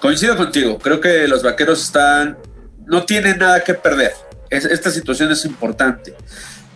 coincido 0.00 0.36
contigo, 0.36 0.78
creo 0.78 1.00
que 1.00 1.28
los 1.28 1.42
vaqueros 1.42 1.82
están, 1.82 2.38
no 2.86 3.04
tienen 3.04 3.38
nada 3.38 3.60
que 3.60 3.74
perder. 3.74 4.12
esta 4.50 4.90
situación 4.90 5.30
es 5.30 5.44
importante. 5.44 6.14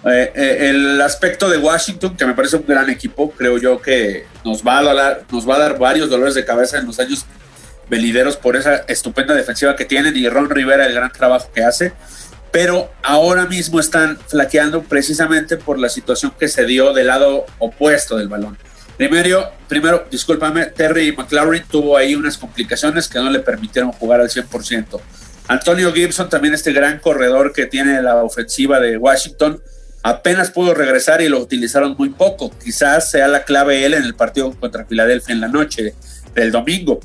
Eh, 0.05 0.33
eh, 0.35 0.71
el 0.71 1.01
aspecto 1.01 1.51
de 1.51 1.59
Washington, 1.59 2.17
que 2.17 2.25
me 2.25 2.33
parece 2.33 2.57
un 2.57 2.65
gran 2.67 2.89
equipo, 2.89 3.31
creo 3.33 3.59
yo 3.59 3.81
que 3.83 4.27
nos 4.45 4.63
va, 4.63 4.79
a 4.79 5.19
nos 5.31 5.49
va 5.49 5.57
a 5.57 5.59
dar 5.59 5.79
varios 5.79 6.09
dolores 6.09 6.35
de 6.35 6.45
cabeza 6.45 6.79
en 6.79 6.87
los 6.87 6.99
años 6.99 7.27
venideros 7.91 8.37
por 8.37 8.57
esa 8.57 8.77
estupenda 8.89 9.35
defensiva 9.35 9.77
que 9.77 9.85
tienen 9.85 10.17
y 10.17 10.29
Ron 10.29 10.49
Rivera 10.49 10.87
el 10.87 10.95
gran 10.95 11.13
trabajo 11.13 11.51
que 11.53 11.65
hace, 11.65 11.93
pero 12.53 12.91
ahora 13.03 13.47
mismo 13.47 13.81
están 13.81 14.17
flaqueando 14.29 14.83
precisamente 14.85 15.57
por 15.57 15.79
la 15.79 15.89
situación 15.89 16.33
que 16.39 16.49
se 16.49 16.65
dio 16.65 16.95
del 16.95 17.09
lado 17.09 17.45
opuesto 17.59 18.17
del 18.17 18.29
balón. 18.29 18.57
Primero, 18.97 19.51
primero, 19.69 20.07
discúlpame, 20.11 20.67
Terry 20.67 21.13
McLaurin 21.13 21.65
tuvo 21.65 21.97
ahí 21.97 22.15
unas 22.15 22.39
complicaciones 22.39 23.09
que 23.09 23.19
no 23.19 23.31
le 23.31 23.41
permitieron 23.41 23.93
jugar 23.93 24.21
al 24.21 24.29
100%. 24.29 25.01
Antonio 25.49 25.93
Gibson, 25.93 26.29
también 26.29 26.55
este 26.55 26.73
gran 26.73 27.01
corredor 27.01 27.53
que 27.53 27.67
tiene 27.67 28.01
la 28.03 28.17
ofensiva 28.17 28.79
de 28.79 28.99
Washington, 28.99 29.61
apenas 30.03 30.51
pudo 30.51 30.75
regresar 30.75 31.23
y 31.23 31.29
lo 31.29 31.41
utilizaron 31.41 31.97
muy 31.99 32.11
poco. 32.11 32.53
Quizás 32.63 33.11
sea 33.11 33.27
la 33.27 33.45
clave 33.45 33.85
él 33.85 33.95
en 33.95 34.05
el 34.05 34.15
partido 34.15 34.53
contra 34.53 34.85
Filadelfia 34.85 35.33
en 35.33 35.41
la 35.41 35.49
noche 35.49 35.95
del 36.35 36.53
domingo. 36.53 37.01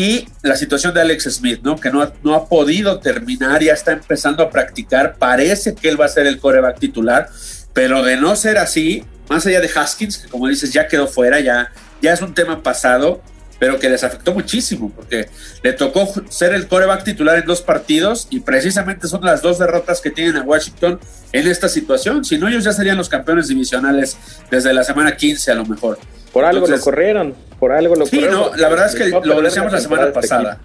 Y 0.00 0.26
la 0.42 0.56
situación 0.56 0.94
de 0.94 1.02
Alex 1.02 1.24
Smith, 1.24 1.60
¿no? 1.62 1.76
Que 1.76 1.90
no 1.90 2.00
ha, 2.00 2.10
no 2.22 2.34
ha 2.34 2.48
podido 2.48 3.00
terminar, 3.00 3.62
ya 3.62 3.74
está 3.74 3.92
empezando 3.92 4.42
a 4.42 4.48
practicar. 4.48 5.16
Parece 5.18 5.74
que 5.74 5.90
él 5.90 6.00
va 6.00 6.06
a 6.06 6.08
ser 6.08 6.26
el 6.26 6.38
coreback 6.38 6.78
titular, 6.78 7.28
pero 7.74 8.02
de 8.02 8.16
no 8.16 8.34
ser 8.34 8.56
así, 8.56 9.04
más 9.28 9.44
allá 9.44 9.60
de 9.60 9.68
Haskins, 9.68 10.16
que 10.16 10.28
como 10.30 10.48
dices 10.48 10.72
ya 10.72 10.88
quedó 10.88 11.06
fuera, 11.06 11.38
ya, 11.40 11.70
ya 12.00 12.14
es 12.14 12.22
un 12.22 12.32
tema 12.32 12.62
pasado, 12.62 13.20
pero 13.58 13.78
que 13.78 13.90
les 13.90 14.02
afectó 14.02 14.32
muchísimo, 14.32 14.90
porque 14.90 15.28
le 15.62 15.74
tocó 15.74 16.10
ser 16.30 16.54
el 16.54 16.66
coreback 16.66 17.04
titular 17.04 17.36
en 17.36 17.44
dos 17.44 17.60
partidos 17.60 18.26
y 18.30 18.40
precisamente 18.40 19.06
son 19.06 19.22
las 19.22 19.42
dos 19.42 19.58
derrotas 19.58 20.00
que 20.00 20.10
tienen 20.10 20.38
a 20.38 20.42
Washington 20.44 20.98
en 21.30 21.46
esta 21.46 21.68
situación. 21.68 22.24
Si 22.24 22.38
no, 22.38 22.48
ellos 22.48 22.64
ya 22.64 22.72
serían 22.72 22.96
los 22.96 23.10
campeones 23.10 23.48
divisionales 23.48 24.16
desde 24.50 24.72
la 24.72 24.82
semana 24.82 25.14
15 25.14 25.50
a 25.50 25.56
lo 25.56 25.66
mejor. 25.66 25.98
Por 26.32 26.44
algo 26.44 26.66
lo 26.66 26.80
corrieron, 26.80 27.34
por 27.58 27.72
algo 27.72 27.96
lo 27.96 28.06
sí, 28.06 28.20
no, 28.30 28.54
la 28.56 28.68
verdad 28.68 28.86
es 28.86 28.94
que 28.94 29.08
lo 29.08 29.42
decíamos 29.42 29.72
la 29.72 29.80
semana 29.80 30.12
pasada. 30.12 30.58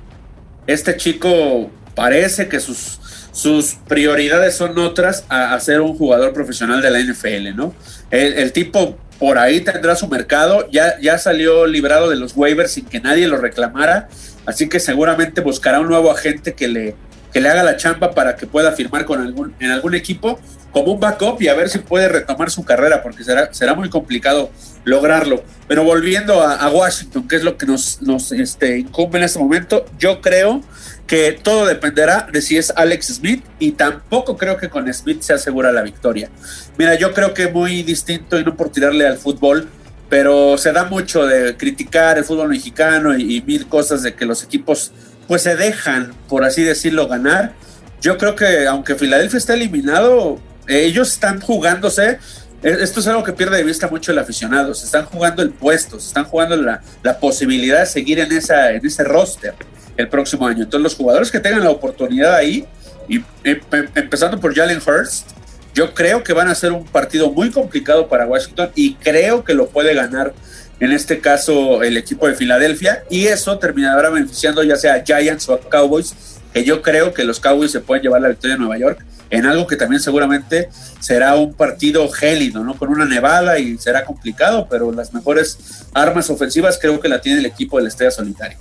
Este 0.67 0.95
chico 0.97 1.69
parece 1.95 2.47
que 2.47 2.59
sus, 2.59 2.99
sus 3.31 3.75
prioridades 3.87 4.55
son 4.55 4.77
otras 4.77 5.25
a, 5.29 5.59
ser 5.59 5.81
un 5.81 5.97
jugador 5.97 6.33
profesional 6.33 6.81
de 6.81 6.91
la 6.91 6.99
NFL, 6.99 7.55
¿no? 7.55 7.73
El, 8.11 8.51
tipo 8.51 8.97
por 9.19 9.37
ahí 9.37 9.61
tendrá 9.61 9.95
su 9.95 10.07
mercado, 10.07 10.67
ya, 10.71 10.99
ya 10.99 11.17
salió 11.17 11.65
librado 11.65 12.09
de 12.09 12.17
los 12.17 12.35
waivers 12.35 12.71
sin 12.71 12.85
que 12.85 12.99
nadie 12.99 13.27
lo 13.27 13.37
reclamara, 13.37 14.09
así 14.45 14.67
que 14.67 14.79
seguramente 14.79 15.41
buscará 15.41 15.79
un 15.79 15.87
nuevo 15.87 16.11
agente 16.11 16.53
que 16.53 16.67
le, 16.67 16.95
que 17.31 17.41
le 17.41 17.49
haga 17.49 17.63
la 17.63 17.77
chamba 17.77 18.11
para 18.11 18.35
que 18.35 18.45
pueda 18.45 18.73
firmar 18.73 19.05
con 19.05 19.21
algún, 19.21 19.55
en 19.59 19.71
algún 19.71 19.95
equipo 19.95 20.39
como 20.75 20.91
un 20.91 20.99
backup 20.99 21.41
y 21.41 21.47
a 21.47 21.53
ver 21.53 21.69
si 21.69 21.79
puede 21.79 22.09
retomar 22.09 22.51
su 22.51 22.65
carrera, 22.65 23.01
porque 23.01 23.23
será, 23.23 23.53
será 23.53 23.75
muy 23.75 23.89
complicado 23.89 24.51
lograrlo. 24.83 25.41
Pero 25.69 25.85
volviendo 25.85 26.41
a, 26.41 26.69
Washington, 26.69 27.29
que 27.29 27.37
es 27.37 27.45
lo 27.45 27.57
que 27.57 27.65
nos, 27.65 28.01
nos 28.01 28.33
este, 28.33 28.79
incumbe 28.79 29.17
en 29.19 29.23
este 29.23 29.39
momento, 29.39 29.85
yo 29.97 30.19
creo 30.19 30.61
que 31.07 31.31
todo 31.31 31.65
dependerá 31.65 32.27
de 32.29 32.41
si 32.41 32.57
es 32.57 32.73
Alex 32.75 33.07
Smith 33.07 33.41
y 33.57 33.71
tampoco 33.71 34.35
creo 34.35 34.57
que 34.57 34.67
con 34.67 34.93
Smith 34.93 35.21
se 35.21 35.31
asegura 35.31 35.71
la 35.71 35.81
victoria. 35.81 36.29
Mira, 36.77 36.95
yo 36.95 37.13
creo 37.13 37.33
que 37.33 37.47
muy 37.47 37.81
distinto 37.83 38.37
y 38.37 38.43
no 38.43 38.57
por 38.57 38.69
tirarle 38.69 39.07
al 39.07 39.17
fútbol, 39.17 39.69
pero 40.09 40.57
se 40.57 40.73
da 40.73 40.83
mucho 40.83 41.25
de 41.25 41.55
criticar 41.55 42.17
el 42.17 42.25
fútbol 42.25 42.49
mexicano 42.49 43.17
y, 43.17 43.41
mil 43.43 43.65
cosas 43.67 44.03
de 44.03 44.13
que 44.13 44.25
los 44.25 44.43
equipos 44.43 44.91
pues 45.25 45.43
se 45.43 45.55
dejan, 45.55 46.13
por 46.27 46.43
así 46.43 46.63
decirlo, 46.63 47.07
ganar. 47.07 47.53
Yo 48.01 48.17
creo 48.17 48.35
que 48.35 48.67
aunque 48.67 48.95
Filadelfia 48.95 49.37
está 49.37 49.53
eliminado, 49.53 50.41
ellos 50.67 51.13
están 51.13 51.41
jugándose 51.41 52.19
e, 52.65 52.69
esto 52.81 52.99
es 52.99 53.07
algo 53.07 53.23
que 53.23 53.31
pierde 53.31 53.57
de 53.57 53.63
vista 53.63 53.87
mucho 53.87 54.11
el 54.11 54.17
aficionado. 54.17 54.73
Se 54.73 54.85
están 54.85 55.05
jugando 55.05 55.43
el 55.43 55.51
puesto, 55.51 55.99
se 55.99 56.07
están 56.07 56.25
jugando 56.25 56.55
la, 56.57 56.81
posibilidad 57.19 57.81
de 57.81 57.85
seguir 57.85 58.19
en, 58.19 58.31
esa, 58.31 58.71
en 58.71 58.83
ese 58.83 59.03
roster 59.03 59.53
el 59.95 60.09
próximo 60.09 60.47
año. 60.47 60.63
Entonces, 60.63 60.81
los 60.83 60.95
jugadores 60.95 61.29
que 61.29 61.39
tengan 61.39 61.63
la 61.63 61.69
oportunidad 61.69 62.33
ahí, 62.33 62.65
y 63.07 63.17
em, 63.43 63.61
em, 63.71 63.87
empezando 63.93 64.39
por 64.39 64.55
Jalen 64.55 64.79
Hurst, 64.85 65.29
yo 65.75 65.93
creo 65.93 66.23
que 66.23 66.33
van 66.33 66.47
a 66.47 66.55
ser 66.55 66.71
un 66.71 66.85
partido 66.85 67.31
muy 67.31 67.51
complicado 67.51 68.07
para 68.07 68.25
Washington 68.25 68.71
y 68.75 68.95
creo 68.95 69.43
que 69.43 69.53
lo 69.53 69.67
puede 69.67 69.93
ganar 69.93 70.33
en 70.79 70.91
este 70.91 71.19
caso 71.19 71.83
el 71.83 71.97
equipo 71.97 72.27
de 72.27 72.33
Filadelfia 72.33 73.03
y 73.09 73.27
eso 73.27 73.59
terminará 73.59 74.09
beneficiando 74.09 74.63
ya 74.63 74.77
sea 74.77 74.95
a 74.95 75.03
Giants 75.03 75.47
o 75.49 75.53
a 75.53 75.59
Cowboys, 75.59 76.15
que 76.53 76.63
yo 76.63 76.81
creo 76.81 77.13
que 77.13 77.25
los 77.25 77.39
Cowboys 77.39 77.71
se 77.71 77.81
pueden 77.81 78.03
llevar 78.03 78.21
la 78.21 78.29
victoria 78.29 78.55
a 78.55 78.59
Nueva 78.59 78.77
York 78.77 79.05
en 79.29 79.45
algo 79.45 79.67
que 79.67 79.75
también 79.75 80.01
seguramente 80.01 80.69
será 80.99 81.35
un 81.35 81.53
partido 81.53 82.07
gélido, 82.09 82.63
¿no? 82.63 82.75
Con 82.75 82.89
una 82.89 83.05
nevada 83.05 83.59
y 83.59 83.77
será 83.77 84.05
complicado, 84.05 84.67
pero 84.69 84.91
las 84.91 85.13
mejores 85.13 85.85
armas 85.93 86.29
ofensivas 86.29 86.77
creo 86.79 86.99
que 86.99 87.09
la 87.09 87.21
tiene 87.21 87.39
el 87.39 87.45
equipo 87.45 87.77
de 87.77 87.83
la 87.83 87.89
Estrella 87.89 88.11
Solitaria. 88.11 88.57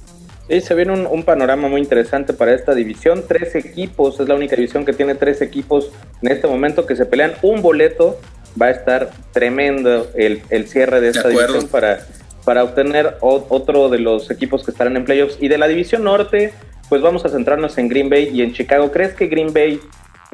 Sí, 0.48 0.60
se 0.60 0.74
viene 0.74 0.92
un, 0.92 1.22
panorama 1.22 1.68
muy 1.68 1.80
interesante 1.80 2.34
para 2.34 2.52
esta 2.52 2.74
división. 2.74 3.24
Tres 3.26 3.54
equipos, 3.54 4.20
es 4.20 4.28
la 4.28 4.34
única 4.34 4.54
división 4.56 4.84
que 4.84 4.92
tiene 4.92 5.14
tres 5.14 5.40
equipos 5.40 5.90
en 6.20 6.30
este 6.30 6.46
momento 6.46 6.84
que 6.84 6.96
se 6.96 7.06
pelean 7.06 7.32
un 7.40 7.62
boleto. 7.62 8.20
Va 8.60 8.66
a 8.66 8.70
estar 8.70 9.10
tremendo 9.32 10.10
el, 10.14 10.68
cierre 10.68 11.00
de 11.00 11.08
esta 11.08 11.28
división 11.28 11.66
para, 11.68 12.00
para 12.44 12.62
obtener 12.62 13.16
otro 13.20 13.88
de 13.88 13.98
los 13.98 14.30
equipos 14.30 14.62
que 14.64 14.70
estarán 14.70 14.96
en 14.96 15.06
playoffs. 15.06 15.38
Y 15.40 15.48
de 15.48 15.56
la 15.56 15.66
división 15.66 16.04
norte, 16.04 16.52
pues 16.90 17.00
vamos 17.00 17.24
a 17.24 17.30
centrarnos 17.30 17.78
en 17.78 17.88
Green 17.88 18.10
Bay 18.10 18.30
y 18.32 18.42
en 18.42 18.52
Chicago. 18.52 18.92
¿Crees 18.92 19.14
que 19.14 19.28
Green 19.28 19.52
Bay 19.52 19.80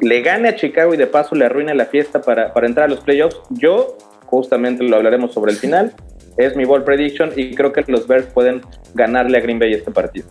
le 0.00 0.22
gane 0.22 0.48
a 0.48 0.56
Chicago 0.56 0.94
y 0.94 0.96
de 0.96 1.06
paso 1.06 1.34
le 1.34 1.44
arruine 1.44 1.74
la 1.74 1.86
fiesta 1.86 2.20
para, 2.20 2.52
para 2.52 2.66
entrar 2.66 2.86
a 2.86 2.88
los 2.88 3.00
playoffs? 3.00 3.36
Yo, 3.50 3.96
justamente 4.26 4.84
lo 4.84 4.96
hablaremos 4.96 5.32
sobre 5.32 5.52
el 5.52 5.58
final 5.58 5.94
es 6.36 6.56
mi 6.56 6.64
ball 6.64 6.84
prediction 6.84 7.32
y 7.36 7.54
creo 7.54 7.72
que 7.72 7.84
los 7.88 8.06
Bears 8.06 8.26
pueden 8.32 8.62
ganarle 8.94 9.38
a 9.38 9.40
Green 9.40 9.58
Bay 9.58 9.72
este 9.72 9.90
partido. 9.90 10.28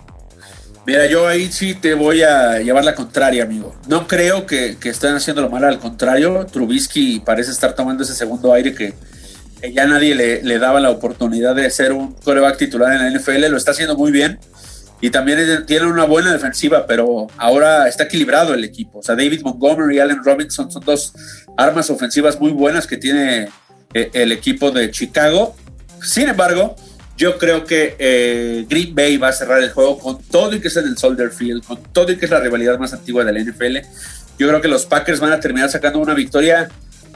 Mira, 0.86 1.06
yo 1.06 1.28
ahí 1.28 1.52
sí 1.52 1.76
te 1.76 1.94
voy 1.94 2.24
a 2.24 2.60
llevar 2.60 2.84
la 2.84 2.96
contraria, 2.96 3.44
amigo. 3.44 3.76
No 3.88 4.08
creo 4.08 4.46
que, 4.46 4.78
que 4.80 4.90
estén 4.90 5.14
haciendo 5.14 5.42
lo 5.42 5.50
malo, 5.50 5.68
al 5.68 5.80
contrario, 5.80 6.46
Trubisky 6.52 7.20
parece 7.20 7.52
estar 7.52 7.76
tomando 7.76 8.04
ese 8.04 8.16
segundo 8.16 8.54
aire 8.54 8.74
que, 8.74 8.94
ya 9.74 9.86
nadie 9.86 10.16
le, 10.16 10.42
le, 10.42 10.58
daba 10.58 10.80
la 10.80 10.90
oportunidad 10.90 11.54
de 11.54 11.70
ser 11.70 11.92
un 11.92 12.14
coreback 12.14 12.58
titular 12.58 12.94
en 12.94 13.00
la 13.00 13.20
NFL, 13.20 13.50
lo 13.50 13.58
está 13.58 13.72
haciendo 13.72 13.98
muy 13.98 14.10
bien. 14.10 14.40
Y 15.02 15.10
también 15.12 15.66
tiene 15.66 15.86
una 15.86 16.04
buena 16.04 16.34
defensiva, 16.34 16.86
pero 16.86 17.28
ahora 17.38 17.88
está 17.88 18.04
equilibrado 18.04 18.54
el 18.54 18.64
equipo. 18.64 19.00
O 19.00 19.04
sea, 19.04 19.16
David 19.16 19.42
Montgomery 19.44 19.96
y 19.96 20.00
Allen 20.00 20.24
Robinson 20.24 20.70
son 20.70 20.84
dos 20.84 21.14
armas 21.58 21.90
ofensivas 21.90 22.40
muy 22.40 22.52
buenas 22.52 22.86
que 22.86 22.98
tiene 22.98 23.50
eh, 23.94 24.10
el 24.14 24.32
equipo 24.32 24.72
de 24.72 24.92
Chicago. 24.92 25.56
Sin 26.02 26.28
embargo, 26.28 26.76
yo 27.20 27.38
creo 27.38 27.66
que 27.66 27.96
eh, 28.00 28.66
Green 28.70 28.96
Bay 28.96 29.18
va 29.18 29.28
a 29.28 29.34
cerrar 29.34 29.62
el 29.62 29.72
juego 29.72 30.00
con 30.00 30.24
todo 30.24 30.56
y 30.56 30.62
que 30.62 30.70
es 30.70 30.78
en 30.78 30.88
el 30.88 30.98
Soldier 30.98 31.32
Field, 31.32 31.66
con 31.66 31.84
todo 31.92 32.12
y 32.12 32.18
que 32.18 32.26
es 32.26 32.32
la 32.32 32.40
rivalidad 32.40 32.80
más 32.80 32.94
antigua 32.94 33.26
de 33.26 33.34
la 33.34 33.42
NFL. 33.42 33.78
Yo 34.38 34.48
creo 34.48 34.62
que 34.62 34.70
los 34.70 34.86
Packers 34.86 35.20
van 35.20 35.34
a 35.34 35.42
terminar 35.42 35.70
sacando 35.70 36.00
una 36.00 36.14
victoria, 36.14 36.70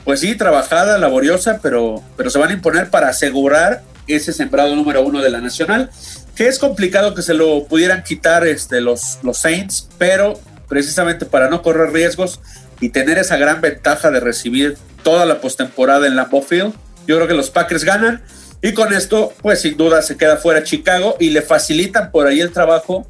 pues 0.03 0.19
sí, 0.19 0.35
trabajada, 0.35 0.97
laboriosa, 0.97 1.59
pero, 1.63 2.03
pero 2.17 2.29
se 2.29 2.37
van 2.37 2.49
a 2.49 2.53
imponer 2.53 2.89
para 2.89 3.07
asegurar 3.07 3.81
ese 4.07 4.33
sembrado 4.33 4.75
número 4.75 5.01
uno 5.03 5.21
de 5.21 5.29
la 5.29 5.39
Nacional, 5.39 5.89
que 6.35 6.47
es 6.47 6.59
complicado 6.59 7.13
que 7.13 7.21
se 7.21 7.33
lo 7.33 7.65
pudieran 7.65 8.03
quitar 8.03 8.45
este, 8.45 8.81
los, 8.81 9.19
los 9.23 9.37
Saints, 9.37 9.87
pero 9.97 10.39
precisamente 10.67 11.25
para 11.25 11.49
no 11.49 11.61
correr 11.61 11.91
riesgos 11.91 12.39
y 12.79 12.89
tener 12.89 13.17
esa 13.17 13.37
gran 13.37 13.61
ventaja 13.61 14.09
de 14.11 14.19
recibir 14.19 14.77
toda 15.03 15.25
la 15.25 15.41
postemporada 15.41 16.07
en 16.07 16.15
la 16.15 16.25
Field, 16.25 16.73
yo 17.05 17.17
creo 17.17 17.27
que 17.27 17.33
los 17.33 17.49
Packers 17.49 17.83
ganan 17.83 18.23
y 18.61 18.73
con 18.73 18.93
esto, 18.93 19.33
pues 19.41 19.61
sin 19.61 19.75
duda 19.75 20.01
se 20.01 20.15
queda 20.15 20.37
fuera 20.37 20.63
Chicago 20.63 21.17
y 21.19 21.29
le 21.29 21.41
facilitan 21.41 22.11
por 22.11 22.27
ahí 22.27 22.39
el 22.39 22.51
trabajo 22.51 23.05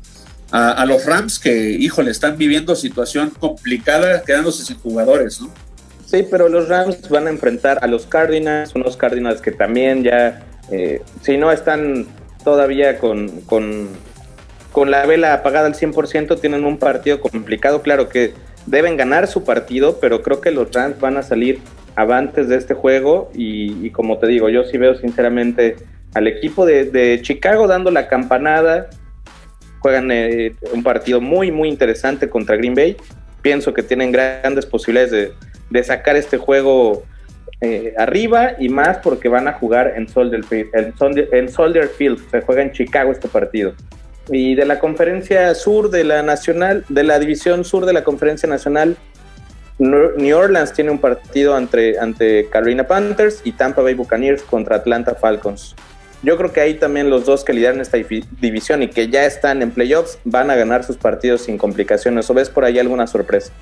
a, 0.52 0.86
los 0.86 1.06
Rams 1.06 1.40
que, 1.40 1.72
híjole, 1.72 2.12
están 2.12 2.38
viviendo 2.38 2.76
situación 2.76 3.32
complicada 3.32 4.22
quedándose 4.22 4.64
sin 4.64 4.78
jugadores, 4.78 5.42
¿no? 5.42 5.50
Sí, 6.06 6.28
pero 6.30 6.48
los 6.48 6.70
Rams 6.70 7.10
van 7.10 7.26
a 7.26 7.32
enfrentar 7.32 7.80
a 7.82 7.88
los 7.88 8.06
Cardinals, 8.06 8.76
unos 8.76 8.96
Cardinals 8.96 9.42
que 9.42 9.52
también 9.52 10.04
ya, 10.04 10.44
eh, 10.72 11.02
si 11.24 11.38
no 11.38 11.52
están 11.52 12.06
todavía 12.44 12.98
con, 13.00 13.42
con, 13.42 13.90
con 14.72 14.92
la 14.92 15.06
vela 15.06 15.34
apagada 15.34 15.68
al 15.68 15.76
100%, 15.76 16.40
tienen 16.40 16.66
un 16.66 16.78
partido 16.78 17.22
complicado. 17.22 17.82
Claro 17.82 18.10
que 18.10 18.34
deben 18.66 18.98
ganar 18.98 19.28
su 19.28 19.44
partido, 19.44 20.00
pero 20.00 20.22
creo 20.22 20.42
que 20.42 20.52
los 20.52 20.72
Rams 20.72 21.00
van 21.00 21.18
a 21.18 21.24
salir 21.24 21.60
avantes 21.96 22.48
de 22.48 22.58
este 22.58 22.74
juego 22.74 23.30
y, 23.34 23.90
como 23.92 24.18
te 24.18 24.28
digo, 24.28 24.50
yo 24.50 24.64
sí 24.64 24.78
veo 24.78 24.96
sinceramente 24.96 25.76
al 26.14 26.28
equipo 26.28 26.66
de, 26.66 27.20
Chicago 27.22 27.68
dando 27.68 27.92
la 27.92 28.08
campanada, 28.08 28.90
juegan 29.80 30.12
eh, 30.12 30.56
un 30.74 30.84
partido 30.84 31.22
muy, 31.22 31.52
muy 31.52 31.70
interesante 31.70 32.30
contra 32.30 32.56
Green 32.56 32.76
Bay, 32.76 32.98
pienso 33.42 33.74
que 33.74 33.84
tienen 33.84 34.12
grandes 34.12 34.66
posibilidades 34.66 35.32
de, 35.70 35.84
sacar 35.84 36.16
este 36.16 36.38
juego 36.38 37.04
eh, 37.66 37.94
arriba 37.98 38.56
y 38.60 38.68
más 38.68 38.98
porque 38.98 39.30
van 39.30 39.48
a 39.48 39.54
jugar 39.54 39.94
en 39.96 40.10
Soldier, 40.10 40.44
Field, 41.88 42.30
se 42.30 42.42
juega 42.42 42.62
en 42.62 42.74
Chicago 42.74 43.14
este 43.14 43.30
partido. 43.30 43.74
Y 44.28 44.56
de 44.56 44.66
la 44.66 44.80
conferencia 44.80 45.56
sur 45.56 45.90
de 45.90 46.04
la 46.04 46.24
nacional, 46.24 46.84
de 46.90 47.04
la 47.04 47.20
división 47.20 47.64
sur 47.64 47.86
de 47.86 47.94
la 47.94 48.04
conferencia 48.04 48.50
nacional, 48.50 48.98
New 49.78 50.38
Orleans 50.38 50.74
tiene 50.74 50.92
un 50.92 51.00
partido 51.00 51.56
ante, 51.56 51.98
ante 51.98 52.50
Carolina 52.50 52.86
Panthers 52.86 53.40
y 53.46 53.54
Tampa 53.54 53.82
Bay 53.82 53.94
Buccaneers 53.94 54.44
contra 54.44 54.76
Atlanta 54.76 55.16
Falcons. 55.16 55.74
Yo 56.22 56.36
creo 56.36 56.52
que 56.52 56.60
ahí 56.60 56.74
también 56.74 57.10
los 57.10 57.26
dos 57.26 57.46
que 57.46 57.54
lideran 57.54 57.80
esta 57.80 57.98
división 58.42 58.84
y 58.84 58.90
que 58.90 59.08
ya 59.08 59.26
están 59.26 59.62
en 59.62 59.72
playoffs 59.72 60.20
van 60.26 60.52
a 60.52 60.56
ganar 60.56 60.84
sus 60.84 60.98
partidos 60.98 61.44
sin 61.44 61.58
complicaciones. 61.58 62.30
¿O 62.30 62.34
ves 62.34 62.50
por 62.50 62.66
ahí 62.66 62.78
alguna 62.78 63.08
sorpresa? 63.08 63.54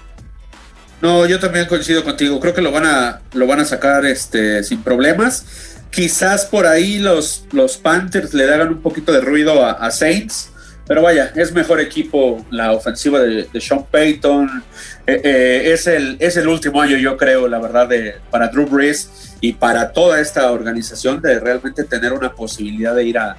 No, 1.01 1.25
yo 1.25 1.39
también 1.39 1.65
coincido 1.65 2.03
contigo. 2.03 2.39
Creo 2.39 2.53
que 2.53 2.61
lo 2.61 2.71
van 2.71 2.85
a, 2.85 3.21
lo 3.33 3.47
van 3.47 3.59
a 3.59 3.65
sacar 3.65 4.05
este, 4.05 4.63
sin 4.63 4.83
problemas. 4.83 5.45
Quizás 5.89 6.45
por 6.45 6.67
ahí 6.67 6.99
los, 6.99 7.45
los 7.51 7.77
Panthers 7.77 8.33
le 8.33 8.45
hagan 8.45 8.69
un 8.69 8.81
poquito 8.81 9.11
de 9.11 9.21
ruido 9.21 9.65
a 9.65 9.91
Saints 9.91 10.51
pero 10.91 11.03
vaya, 11.03 11.31
es 11.35 11.53
mejor 11.53 11.79
equipo 11.79 12.45
la 12.49 12.73
ofensiva 12.73 13.21
de, 13.21 13.47
Sean 13.61 13.85
Payton. 13.85 14.61
Eh, 15.07 15.21
eh, 15.23 15.71
es, 15.71 15.87
el, 15.87 16.17
es 16.19 16.35
el 16.35 16.49
último 16.49 16.81
año, 16.81 16.97
yo 16.97 17.15
creo, 17.15 17.47
la 17.47 17.59
verdad, 17.59 17.87
de, 17.87 18.15
para 18.29 18.49
Drew 18.49 18.67
Brees 18.67 19.37
y 19.39 19.53
para 19.53 19.93
toda 19.93 20.19
esta 20.19 20.51
organización 20.51 21.21
de 21.21 21.39
realmente 21.39 21.85
tener 21.85 22.11
una 22.11 22.33
posibilidad 22.33 22.93
de 22.93 23.05
ir 23.05 23.17
a, 23.19 23.37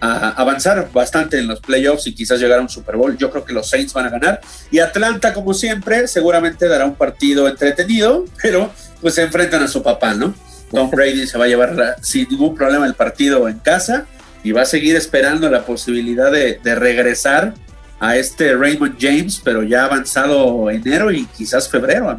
avanzar 0.00 0.90
bastante 0.92 1.38
en 1.38 1.46
los 1.46 1.60
playoffs 1.60 2.06
y 2.06 2.14
quizás 2.14 2.40
llegar 2.40 2.58
a 2.58 2.62
un 2.62 2.68
Super 2.68 2.96
Bowl. 2.96 3.16
Yo 3.16 3.30
creo 3.30 3.44
que 3.44 3.52
los 3.52 3.68
Saints 3.68 3.92
van 3.92 4.06
a 4.06 4.10
ganar. 4.10 4.40
Y 4.70 4.78
Atlanta, 4.78 5.34
como 5.34 5.52
siempre, 5.54 6.08
seguramente 6.08 6.68
dará 6.68 6.86
un 6.86 6.94
partido 6.94 7.48
entretenido, 7.48 8.24
pero 8.42 8.70
pues 9.00 9.14
se 9.14 9.22
enfrentan 9.22 9.62
a 9.62 9.68
su 9.68 9.82
papá, 9.82 10.14
¿no? 10.14 10.34
Tom 10.70 10.90
Brady 10.92 11.26
se 11.26 11.38
va 11.38 11.44
a 11.44 11.48
llevar 11.48 11.96
sin 12.02 12.28
ningún 12.30 12.54
problema 12.54 12.86
el 12.86 12.94
partido 12.94 13.48
en 13.48 13.58
casa 13.58 14.06
y 14.42 14.52
va 14.52 14.62
a 14.62 14.66
seguir 14.66 14.96
esperando 14.96 15.50
la 15.50 15.64
posibilidad 15.64 16.32
de, 16.32 16.58
regresar 16.74 17.54
a 17.98 18.16
este 18.16 18.56
Raymond 18.56 18.96
James, 18.98 19.42
pero 19.44 19.62
ya 19.62 19.84
avanzado 19.84 20.70
enero 20.70 21.10
y 21.10 21.26
quizás 21.26 21.68
febrero. 21.68 22.18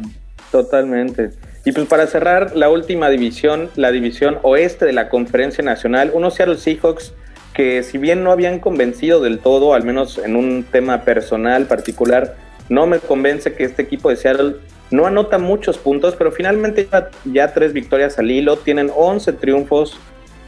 Totalmente. 0.52 1.30
Y 1.64 1.72
pues 1.72 1.88
para 1.88 2.06
cerrar 2.06 2.56
la 2.56 2.68
última 2.68 3.08
división, 3.08 3.70
la 3.74 3.90
división 3.90 4.38
oeste 4.42 4.84
de 4.84 4.92
la 4.92 5.08
Conferencia 5.08 5.64
Nacional, 5.64 6.10
unos 6.14 6.34
Seattle 6.34 6.58
Seahawks 6.58 7.12
que 7.54 7.82
si 7.82 7.98
bien 7.98 8.24
no 8.24 8.32
habían 8.32 8.58
convencido 8.58 9.20
del 9.20 9.38
todo, 9.38 9.74
al 9.74 9.84
menos 9.84 10.18
en 10.18 10.36
un 10.36 10.64
tema 10.64 11.02
personal 11.02 11.66
particular, 11.66 12.36
no 12.68 12.86
me 12.86 12.98
convence 12.98 13.54
que 13.54 13.64
este 13.64 13.82
equipo 13.82 14.10
de 14.10 14.16
Seattle 14.16 14.56
no 14.90 15.06
anota 15.06 15.38
muchos 15.38 15.78
puntos, 15.78 16.14
pero 16.16 16.32
finalmente 16.32 16.88
ya, 16.90 17.10
ya 17.24 17.52
tres 17.52 17.72
victorias 17.72 18.18
al 18.18 18.30
hilo, 18.30 18.56
tienen 18.56 18.90
11 18.94 19.32
triunfos, 19.34 19.98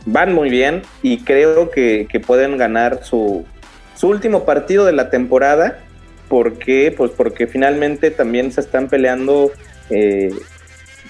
van 0.06 0.34
muy 0.34 0.50
bien 0.50 0.82
y 1.02 1.18
creo 1.18 1.70
que, 1.70 2.06
pueden 2.26 2.56
ganar 2.56 3.04
su, 3.04 3.44
su, 3.96 4.08
último 4.08 4.44
partido 4.44 4.84
de 4.84 4.92
la 4.92 5.10
temporada. 5.10 5.80
¿Por 6.28 6.58
qué? 6.58 6.92
Pues 6.96 7.10
porque 7.10 7.46
finalmente 7.46 8.10
también 8.10 8.52
se 8.52 8.60
están 8.60 8.88
peleando 8.88 9.50
eh, 9.90 10.30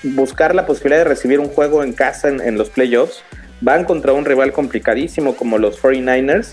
buscar 0.02 0.54
la 0.54 0.66
posibilidad 0.66 0.98
de 0.98 1.04
recibir 1.04 1.40
un 1.40 1.48
juego 1.48 1.83
en 1.83 1.92
casa 1.92 2.28
en, 2.28 2.59
los 2.59 2.70
playoffs. 2.70 3.22
Van 3.64 3.85
contra 3.85 4.12
un 4.12 4.24
rival 4.24 4.53
complicadísimo 4.53 5.35
como 5.35 5.59
los 5.59 5.81
49ers, 5.81 6.53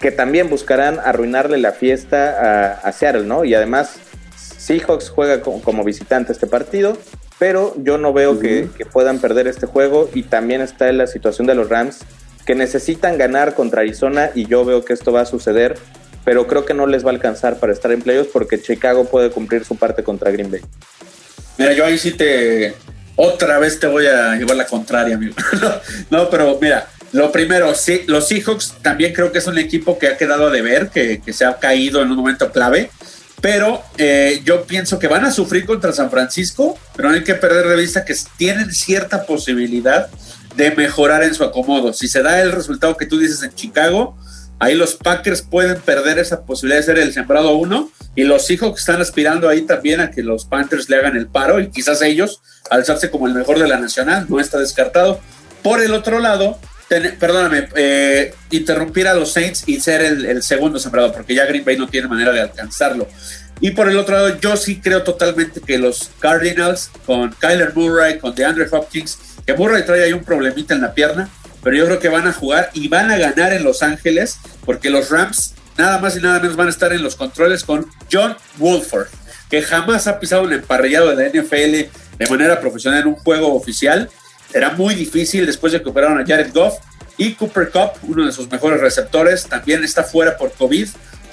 que 0.00 0.12
también 0.12 0.48
buscarán 0.48 0.98
arruinarle 1.00 1.58
la 1.58 1.72
fiesta 1.72 2.36
a, 2.38 2.72
a 2.88 2.92
Seattle, 2.92 3.24
¿no? 3.24 3.44
Y 3.44 3.54
además 3.54 3.96
Seahawks 4.36 5.10
juega 5.10 5.40
como 5.40 5.82
visitante 5.82 6.32
este 6.32 6.46
partido 6.46 6.96
pero 7.40 7.74
yo 7.78 7.96
no 7.96 8.12
veo 8.12 8.38
que, 8.38 8.68
puedan 8.92 9.18
perder 9.18 9.48
este 9.48 9.66
juego 9.66 10.10
y 10.14 10.24
también 10.24 10.60
está 10.60 10.90
en 10.90 10.98
la 10.98 11.06
situación 11.06 11.46
de 11.46 11.54
los 11.54 11.70
Rams 11.70 12.00
que 12.44 12.54
necesitan 12.54 13.16
ganar 13.16 13.54
contra 13.54 13.80
Arizona 13.80 14.30
y 14.34 14.46
yo 14.46 14.66
veo 14.66 14.84
que 14.84 14.92
esto 14.92 15.10
va 15.10 15.22
a 15.22 15.24
suceder, 15.24 15.78
pero 16.22 16.46
creo 16.46 16.66
que 16.66 16.74
no 16.74 16.86
les 16.86 17.02
va 17.02 17.08
a 17.08 17.14
alcanzar 17.14 17.58
para 17.58 17.72
estar 17.72 17.92
en 17.92 18.02
playoffs 18.02 18.30
porque 18.30 18.60
Chicago 18.60 19.06
puede 19.06 19.30
cumplir 19.30 19.64
su 19.64 19.76
parte 19.76 20.04
contra 20.04 20.30
Green 20.30 20.50
Bay. 20.50 20.60
Mira, 21.56 21.72
yo 21.72 21.86
ahí 21.86 21.96
sí 21.96 22.12
te 22.12 22.74
otra 23.20 23.58
vez 23.58 23.78
te 23.80 23.86
voy 23.86 24.06
a 24.06 24.36
llevar 24.36 24.56
la 24.56 24.66
contraria, 24.66 25.16
amigo. 25.16 25.34
no, 26.10 26.30
pero 26.30 26.58
mira, 26.60 26.88
lo 27.12 27.30
primero, 27.32 27.74
sí, 27.74 28.02
los 28.06 28.28
Seahawks 28.28 28.76
también 28.82 29.12
creo 29.12 29.32
que 29.32 29.38
es 29.38 29.46
un 29.46 29.58
equipo 29.58 29.98
que 29.98 30.08
ha 30.08 30.16
quedado 30.16 30.46
a 30.46 30.50
deber, 30.50 30.88
que, 30.88 31.20
que 31.20 31.32
se 31.32 31.44
ha 31.44 31.58
caído 31.58 32.02
en 32.02 32.10
un 32.10 32.16
momento 32.16 32.50
clave 32.52 32.90
pero 33.40 33.82
eh, 33.96 34.42
yo 34.44 34.64
pienso 34.64 34.98
que 34.98 35.08
van 35.08 35.24
a 35.24 35.30
sufrir 35.30 35.64
contra 35.64 35.92
San 35.92 36.10
Francisco, 36.10 36.78
pero 36.94 37.08
no 37.08 37.14
hay 37.14 37.24
que 37.24 37.34
perder 37.34 37.68
de 37.68 37.76
vista 37.76 38.04
que 38.04 38.14
tienen 38.36 38.72
cierta 38.72 39.24
posibilidad 39.24 40.08
de 40.56 40.70
mejorar 40.72 41.22
en 41.22 41.34
su 41.34 41.44
acomodo. 41.44 41.92
Si 41.92 42.08
se 42.08 42.22
da 42.22 42.40
el 42.42 42.52
resultado 42.52 42.96
que 42.96 43.06
tú 43.06 43.18
dices 43.18 43.42
en 43.42 43.54
Chicago, 43.54 44.16
Ahí 44.60 44.74
los 44.74 44.94
Packers 44.94 45.40
pueden 45.40 45.80
perder 45.80 46.18
esa 46.18 46.42
posibilidad 46.42 46.80
de 46.80 46.86
ser 46.86 46.98
el 46.98 47.14
sembrado 47.14 47.56
uno 47.56 47.90
y 48.14 48.24
los 48.24 48.46
Seahawks 48.46 48.80
están 48.80 49.00
aspirando 49.00 49.48
ahí 49.48 49.62
también 49.62 50.00
a 50.00 50.10
que 50.10 50.22
los 50.22 50.44
Panthers 50.44 50.90
le 50.90 50.96
hagan 50.96 51.16
el 51.16 51.26
paro 51.26 51.60
y 51.60 51.70
quizás 51.70 52.02
ellos 52.02 52.42
alzarse 52.70 53.10
como 53.10 53.26
el 53.26 53.34
mejor 53.34 53.58
de 53.58 53.66
la 53.66 53.78
nacional, 53.78 54.26
no 54.28 54.38
está 54.38 54.58
descartado. 54.58 55.18
Por 55.62 55.80
el 55.80 55.94
otro 55.94 56.20
lado, 56.20 56.58
perdóname, 57.18 57.68
eh, 57.74 58.34
interrumpir 58.50 59.08
a 59.08 59.14
los 59.14 59.32
Saints 59.32 59.64
y 59.66 59.80
ser 59.80 60.02
el, 60.02 60.42
segundo 60.42 60.78
sembrado, 60.78 61.10
porque 61.12 61.34
ya 61.34 61.46
Green 61.46 61.64
Bay 61.64 61.78
no 61.78 61.88
tiene 61.88 62.08
manera 62.08 62.32
de 62.32 62.40
alcanzarlo. 62.40 63.08
Y 63.60 63.70
por 63.70 63.88
el 63.88 63.96
otro 63.96 64.16
lado, 64.16 64.40
yo 64.40 64.56
sí 64.56 64.80
creo 64.80 65.02
totalmente 65.02 65.60
que 65.60 65.78
los 65.78 66.10
Cardinals, 66.18 66.90
con 67.06 67.30
Kyler 67.30 67.74
Murray, 67.74 68.18
con 68.18 68.34
DeAndre 68.34 68.66
Hopkins, 68.70 69.18
que 69.46 69.54
Murray 69.54 69.84
trae 69.84 70.04
ahí 70.04 70.12
un 70.12 70.24
problemita 70.24 70.74
en 70.74 70.80
la 70.80 70.92
pierna, 70.92 71.30
pero 71.62 71.76
yo 71.76 71.86
creo 71.86 71.98
que 71.98 72.08
van 72.08 72.26
a 72.26 72.32
jugar 72.32 72.70
y 72.74 72.88
van 72.88 73.10
a 73.10 73.18
ganar 73.18 73.52
en 73.52 73.64
Los 73.64 73.82
Ángeles, 73.82 74.38
porque 74.64 74.90
los 74.90 75.10
Rams 75.10 75.54
nada 75.76 75.98
más 75.98 76.16
y 76.16 76.20
nada 76.20 76.40
menos 76.40 76.56
van 76.56 76.66
a 76.66 76.70
estar 76.70 76.92
en 76.92 77.02
los 77.02 77.16
controles 77.16 77.64
con 77.64 77.86
John 78.12 78.36
Wolford, 78.58 79.08
que 79.48 79.62
jamás 79.62 80.06
ha 80.06 80.20
pisado 80.20 80.42
un 80.42 80.52
emparrillado 80.52 81.14
de 81.14 81.16
la 81.16 81.30
NFL 81.30 81.90
de 82.18 82.26
manera 82.28 82.60
profesional 82.60 83.00
en 83.00 83.08
un 83.08 83.16
juego 83.16 83.54
oficial 83.54 84.10
era 84.52 84.70
muy 84.70 84.94
difícil 84.94 85.46
después 85.46 85.72
de 85.72 85.82
que 85.82 85.88
operaron 85.88 86.18
a 86.18 86.26
Jared 86.26 86.52
Goff. 86.52 86.78
Y 87.16 87.34
Cooper 87.34 87.70
Cup, 87.70 87.92
uno 88.08 88.24
de 88.24 88.32
sus 88.32 88.50
mejores 88.50 88.80
receptores, 88.80 89.44
también 89.44 89.84
está 89.84 90.02
fuera 90.02 90.36
por 90.36 90.52
COVID. 90.52 90.88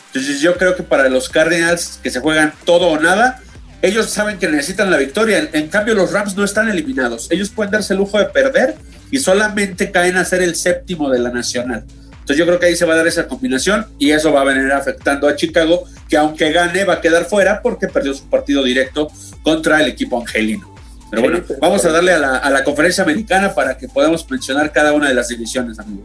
Entonces 0.08 0.42
yo 0.42 0.58
creo 0.58 0.76
que 0.76 0.84
para 0.84 1.08
los 1.08 1.30
Cardinals 1.30 2.00
que 2.04 2.10
se 2.10 2.20
juegan 2.20 2.54
todo 2.66 2.88
o 2.88 3.00
nada, 3.00 3.42
ellos 3.82 4.10
saben 4.10 4.38
que 4.38 4.48
necesitan 4.48 4.92
la 4.92 4.98
victoria. 4.98 5.50
En, 5.54 5.70
cambio 5.70 5.96
los 5.96 6.12
Rams 6.12 6.36
no 6.36 6.44
están 6.44 6.68
eliminados. 6.70 7.28
Ellos 7.32 7.50
pueden 7.50 7.72
darse 7.72 7.94
el 7.94 8.00
lujo 8.00 8.20
de 8.20 8.26
perder 8.26 8.76
y 9.12 9.20
solamente 9.20 9.92
caen 9.92 10.18
a 10.18 10.26
ser 10.26 10.42
el 10.42 10.56
séptimo 10.56 11.10
de 11.10 11.20
la 11.20 11.30
nacional. 11.30 11.84
Entonces 12.12 12.38
yo 12.38 12.46
creo 12.46 12.60
que 12.60 12.66
ahí 12.66 12.76
se 12.76 12.86
va 12.86 12.94
a 12.94 12.98
dar 12.98 13.08
esa 13.08 13.28
combinación 13.28 13.86
y 13.98 14.12
eso 14.12 14.34
va 14.34 14.42
a 14.42 14.44
venir 14.44 14.70
afectando 14.72 15.30
a 15.30 15.36
Chicago, 15.36 15.86
que 16.10 16.18
aunque 16.18 16.52
gane 16.52 16.84
va 16.84 16.96
a 16.96 17.02
quedar 17.02 17.26
fuera 17.26 17.62
porque 17.62 17.88
perdió 17.88 18.14
su 18.14 18.30
partido 18.30 18.64
directo 18.64 19.10
contra 19.44 19.80
el 19.82 19.88
equipo 19.88 20.20
angelino. 20.20 20.76
Pero 21.10 21.22
bueno, 21.22 21.42
vamos 21.62 21.86
a 21.86 21.92
darle 21.92 22.12
a 22.12 22.20
la, 22.20 22.36
a 22.36 22.50
la, 22.50 22.66
conferencia 22.66 23.04
americana 23.04 23.56
para 23.56 23.78
que 23.78 23.88
podamos 23.88 24.30
mencionar 24.30 24.74
cada 24.74 24.92
una 24.92 25.08
de 25.08 25.14
las 25.14 25.30
divisiones, 25.30 25.80
amigo. 25.80 26.04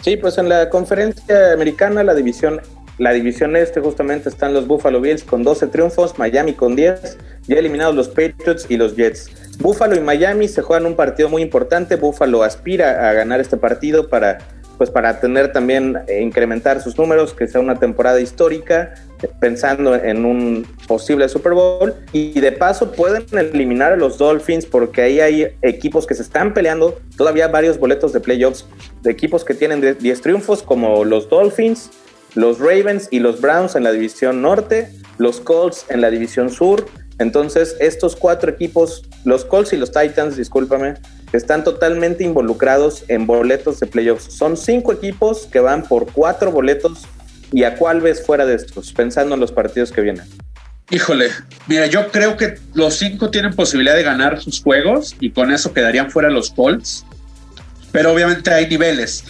Sí, 0.00 0.16
pues 0.16 0.38
en 0.38 0.48
la 0.48 0.68
conferencia 0.68 1.52
americana, 1.52 2.04
la 2.04 2.14
división, 2.14 2.60
la 2.98 3.12
división 3.12 3.56
este 3.56 3.80
justamente 3.80 4.28
están 4.28 4.54
los 4.54 4.68
Buffalo 4.68 5.00
Bills 5.00 5.24
con 5.24 5.42
12 5.42 5.66
triunfos, 5.68 6.18
Miami 6.18 6.52
con 6.52 6.76
10, 6.76 7.18
ya 7.48 7.56
eliminados 7.56 7.96
los 7.96 8.08
Patriots 8.08 8.66
y 8.68 8.76
los 8.76 8.94
Jets. 8.94 9.30
Buffalo 9.58 9.96
y 9.96 10.00
Miami 10.00 10.48
se 10.48 10.62
juegan 10.62 10.86
un 10.86 10.96
partido 10.96 11.28
muy 11.28 11.42
importante. 11.42 11.96
Buffalo 11.96 12.42
aspira 12.42 13.08
a 13.08 13.12
ganar 13.12 13.40
este 13.40 13.56
partido 13.56 14.08
para 14.08 14.38
pues 14.76 14.90
para 14.90 15.20
tener 15.20 15.52
también, 15.52 15.98
eh, 16.08 16.20
incrementar 16.20 16.80
sus 16.82 16.98
números, 16.98 17.32
que 17.32 17.46
sea 17.46 17.60
una 17.60 17.78
temporada 17.78 18.20
histórica, 18.20 18.94
pensando 19.40 19.94
en 19.94 20.24
un 20.24 20.66
posible 20.86 21.28
Super 21.28 21.52
Bowl. 21.52 21.94
Y 22.12 22.40
de 22.40 22.52
paso 22.52 22.92
pueden 22.92 23.24
eliminar 23.38 23.92
a 23.92 23.96
los 23.96 24.18
Dolphins 24.18 24.66
porque 24.66 25.02
ahí 25.02 25.20
hay 25.20 25.48
equipos 25.62 26.06
que 26.06 26.14
se 26.14 26.22
están 26.22 26.54
peleando, 26.54 26.98
todavía 27.16 27.48
varios 27.48 27.78
boletos 27.78 28.12
de 28.12 28.20
playoffs, 28.20 28.66
de 29.02 29.10
equipos 29.10 29.44
que 29.44 29.54
tienen 29.54 29.96
10 29.98 30.20
triunfos 30.20 30.62
como 30.62 31.04
los 31.04 31.28
Dolphins, 31.28 31.90
los 32.34 32.58
Ravens 32.58 33.08
y 33.10 33.20
los 33.20 33.40
Browns 33.40 33.76
en 33.76 33.84
la 33.84 33.92
división 33.92 34.42
norte, 34.42 34.88
los 35.18 35.40
Colts 35.40 35.86
en 35.88 36.00
la 36.00 36.10
división 36.10 36.50
sur. 36.50 36.84
Entonces, 37.18 37.76
estos 37.80 38.16
cuatro 38.16 38.50
equipos, 38.50 39.04
los 39.24 39.44
Colts 39.44 39.72
y 39.72 39.76
los 39.76 39.92
Titans, 39.92 40.36
discúlpame, 40.36 40.94
están 41.32 41.64
totalmente 41.64 42.24
involucrados 42.24 43.04
en 43.08 43.26
boletos 43.26 43.80
de 43.80 43.86
playoffs. 43.86 44.32
Son 44.32 44.56
cinco 44.56 44.92
equipos 44.92 45.46
que 45.50 45.60
van 45.60 45.82
por 45.84 46.10
cuatro 46.12 46.50
boletos. 46.50 47.06
¿Y 47.52 47.64
a 47.64 47.76
cuál 47.76 48.00
ves 48.00 48.24
fuera 48.24 48.46
de 48.46 48.54
estos, 48.54 48.92
pensando 48.92 49.34
en 49.34 49.40
los 49.40 49.52
partidos 49.52 49.92
que 49.92 50.00
vienen? 50.00 50.26
Híjole, 50.90 51.30
mira, 51.66 51.86
yo 51.86 52.10
creo 52.10 52.36
que 52.36 52.58
los 52.74 52.94
cinco 52.94 53.30
tienen 53.30 53.54
posibilidad 53.54 53.94
de 53.94 54.02
ganar 54.02 54.40
sus 54.40 54.62
juegos 54.62 55.16
y 55.20 55.30
con 55.30 55.52
eso 55.52 55.72
quedarían 55.72 56.10
fuera 56.10 56.30
los 56.30 56.50
Colts. 56.50 57.06
Pero 57.92 58.12
obviamente 58.12 58.52
hay 58.52 58.68
niveles. 58.68 59.24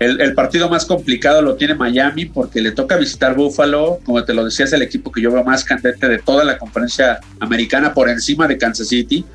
El, 0.00 0.32
partido 0.32 0.70
más 0.70 0.86
complicado 0.86 1.42
lo 1.42 1.56
tiene 1.56 1.74
Miami 1.74 2.24
porque 2.24 2.62
le 2.62 2.72
toca 2.72 2.96
visitar 2.96 3.34
Buffalo. 3.34 4.00
Como 4.02 4.24
te 4.24 4.32
lo 4.32 4.46
decía, 4.46 4.64
es 4.64 4.72
el 4.72 4.80
equipo 4.80 5.12
que 5.12 5.20
yo 5.20 5.30
veo 5.30 5.44
más 5.44 5.62
candente 5.62 6.08
de 6.08 6.18
toda 6.18 6.42
la 6.42 6.56
conferencia 6.56 7.20
americana 7.38 7.92
por 7.92 8.08
encima 8.08 8.48
de 8.48 8.56
Kansas 8.56 8.88
City. 8.88 9.26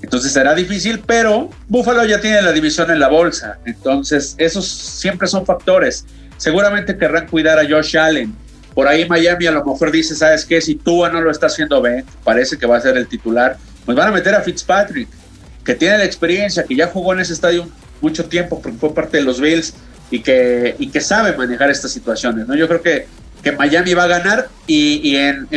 Entonces 0.00 0.30
será 0.30 0.54
difícil, 0.54 1.02
pero 1.04 1.50
Buffalo 1.66 2.04
ya 2.04 2.20
tiene 2.20 2.40
la 2.40 2.52
división 2.52 2.92
en 2.92 3.00
la 3.00 3.08
bolsa. 3.08 3.58
Entonces, 3.64 4.36
esos 4.38 4.68
siempre 4.68 5.26
son 5.26 5.44
factores. 5.44 6.04
Seguramente 6.36 6.96
querrán 6.96 7.26
cuidar 7.26 7.58
a 7.58 7.68
Josh 7.68 7.98
Allen. 7.98 8.32
Por 8.74 8.86
ahí 8.86 9.08
Miami 9.08 9.46
a 9.46 9.52
lo 9.52 9.64
mejor 9.64 9.90
dice, 9.90 10.14
¿sabes 10.14 10.44
qué? 10.44 10.60
Si 10.60 10.76
Tua 10.76 11.10
no 11.10 11.20
lo 11.20 11.32
está 11.32 11.46
haciendo 11.46 11.82
bien, 11.82 12.04
parece 12.22 12.56
que 12.56 12.66
va 12.66 12.76
a 12.76 12.80
ser 12.80 12.96
el 12.96 13.08
titular, 13.08 13.56
pues 13.84 13.96
van 13.96 14.08
a 14.08 14.12
meter 14.12 14.36
a 14.36 14.40
Fitzpatrick, 14.40 15.08
que 15.64 15.74
tiene 15.74 15.98
la 15.98 16.04
experiencia, 16.04 16.62
que 16.62 16.76
ya 16.76 16.86
jugó 16.86 17.12
en 17.12 17.20
ese 17.20 17.32
estadio 17.32 17.68
mucho 18.00 18.24
tiempo 18.26 18.60
porque 18.62 18.78
fue 18.78 18.94
parte 18.94 19.16
de 19.16 19.24
los 19.24 19.40
Bills 19.40 19.74
y 20.12 20.20
que, 20.20 20.76
y 20.78 20.88
que 20.88 21.00
sabe 21.00 21.36
manejar 21.36 21.70
estas 21.70 21.90
situaciones, 21.90 22.46
¿no? 22.46 22.54
Yo 22.54 22.68
creo 22.68 22.82
que, 22.82 23.06
que 23.42 23.52
Miami 23.52 23.94
va 23.94 24.04
a 24.04 24.08
ganar 24.08 24.48
y, 24.66 25.16
en, 25.16 25.48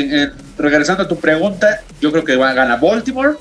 regresando 0.58 1.04
a 1.04 1.08
tu 1.08 1.20
pregunta, 1.20 1.82
yo 2.00 2.12
creo 2.12 2.24
que 2.24 2.38
va 2.38 2.50
a 2.50 2.54
ganar 2.54 2.80
Baltimore 2.80 3.36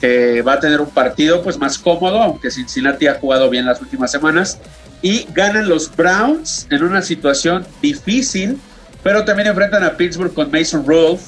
que 0.00 0.42
va 0.42 0.54
a 0.54 0.60
tener 0.60 0.80
un 0.80 0.90
partido 0.90 1.42
pues 1.42 1.56
más 1.56 1.78
cómodo, 1.78 2.20
aunque 2.20 2.50
Cincinnati 2.50 3.06
ha 3.06 3.14
jugado 3.14 3.48
bien 3.48 3.64
las 3.64 3.80
últimas 3.80 4.10
semanas, 4.10 4.58
y 5.00 5.26
ganan 5.32 5.68
los 5.68 5.94
Browns 5.94 6.66
en 6.70 6.82
una 6.82 7.00
situación 7.00 7.64
difícil, 7.80 8.58
pero 9.02 9.24
también 9.24 9.48
enfrentan 9.48 9.84
a 9.84 9.96
Pittsburgh 9.96 10.34
con 10.34 10.50
Mason 10.50 10.84
Rudolph, 10.84 11.22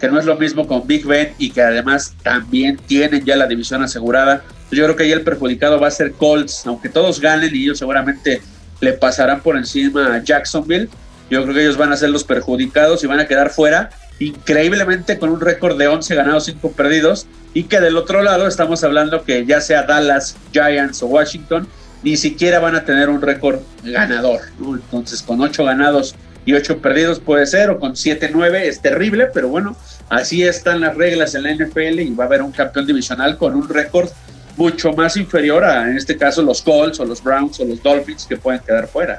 que 0.00 0.08
no 0.08 0.18
es 0.18 0.24
lo 0.24 0.36
mismo 0.36 0.66
con 0.66 0.86
Big 0.86 1.04
Ben 1.04 1.34
y 1.38 1.50
que 1.50 1.62
además 1.62 2.14
también 2.22 2.76
tienen 2.76 3.24
ya 3.24 3.36
la 3.36 3.46
división 3.46 3.82
asegurada. 3.82 4.42
Yo 4.70 4.84
creo 4.84 4.96
que 4.96 5.02
ahí 5.04 5.12
el 5.12 5.22
perjudicado 5.22 5.78
va 5.78 5.88
a 5.88 5.90
ser 5.90 6.12
Colts, 6.12 6.66
aunque 6.66 6.88
todos 6.88 7.20
ganen 7.20 7.54
y 7.54 7.64
ellos 7.64 7.78
seguramente 7.78 8.40
le 8.84 8.92
pasarán 8.92 9.40
por 9.40 9.56
encima 9.56 10.14
a 10.14 10.22
Jacksonville. 10.22 10.88
Yo 11.30 11.42
creo 11.42 11.54
que 11.54 11.62
ellos 11.62 11.76
van 11.76 11.92
a 11.92 11.96
ser 11.96 12.10
los 12.10 12.22
perjudicados 12.22 13.02
y 13.02 13.06
van 13.06 13.18
a 13.18 13.26
quedar 13.26 13.50
fuera, 13.50 13.90
increíblemente 14.20 15.18
con 15.18 15.30
un 15.30 15.40
récord 15.40 15.76
de 15.76 15.88
11 15.88 16.14
ganados, 16.14 16.44
5 16.44 16.72
perdidos, 16.72 17.26
y 17.54 17.64
que 17.64 17.80
del 17.80 17.96
otro 17.96 18.22
lado 18.22 18.46
estamos 18.46 18.84
hablando 18.84 19.24
que 19.24 19.44
ya 19.46 19.60
sea 19.60 19.84
Dallas, 19.84 20.36
Giants 20.52 21.02
o 21.02 21.06
Washington, 21.06 21.66
ni 22.02 22.16
siquiera 22.16 22.60
van 22.60 22.76
a 22.76 22.84
tener 22.84 23.08
un 23.08 23.22
récord 23.22 23.60
ganador. 23.82 24.42
Entonces, 24.60 25.22
con 25.22 25.40
8 25.40 25.64
ganados 25.64 26.14
y 26.44 26.52
8 26.52 26.78
perdidos 26.78 27.20
puede 27.20 27.46
ser, 27.46 27.70
o 27.70 27.80
con 27.80 27.94
7-9 27.94 28.60
es 28.64 28.82
terrible, 28.82 29.28
pero 29.32 29.48
bueno, 29.48 29.76
así 30.10 30.42
están 30.42 30.80
las 30.80 30.94
reglas 30.94 31.34
en 31.34 31.44
la 31.44 31.54
NFL 31.54 32.00
y 32.00 32.14
va 32.14 32.24
a 32.24 32.26
haber 32.26 32.42
un 32.42 32.52
campeón 32.52 32.86
divisional 32.86 33.38
con 33.38 33.54
un 33.54 33.68
récord 33.68 34.10
mucho 34.56 34.92
más 34.92 35.16
inferior 35.16 35.64
a, 35.64 35.88
en 35.90 35.96
este 35.96 36.16
caso, 36.16 36.42
los 36.42 36.62
Colts 36.62 37.00
o 37.00 37.04
los 37.04 37.22
Browns 37.22 37.60
o 37.60 37.64
los 37.64 37.82
Dolphins 37.82 38.26
que 38.26 38.36
pueden 38.36 38.60
quedar 38.60 38.86
fuera. 38.86 39.18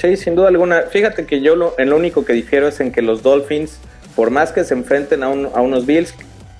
Sí, 0.00 0.16
sin 0.16 0.34
duda 0.34 0.48
alguna. 0.48 0.82
Fíjate 0.90 1.24
que 1.26 1.40
yo 1.40 1.56
lo, 1.56 1.74
en 1.78 1.90
lo 1.90 1.96
único 1.96 2.24
que 2.24 2.32
difiero 2.32 2.68
es 2.68 2.80
en 2.80 2.92
que 2.92 3.02
los 3.02 3.22
Dolphins, 3.22 3.78
por 4.14 4.30
más 4.30 4.52
que 4.52 4.64
se 4.64 4.74
enfrenten 4.74 5.22
a, 5.22 5.26
a 5.26 5.60
unos 5.60 5.86
Bills, 5.86 6.14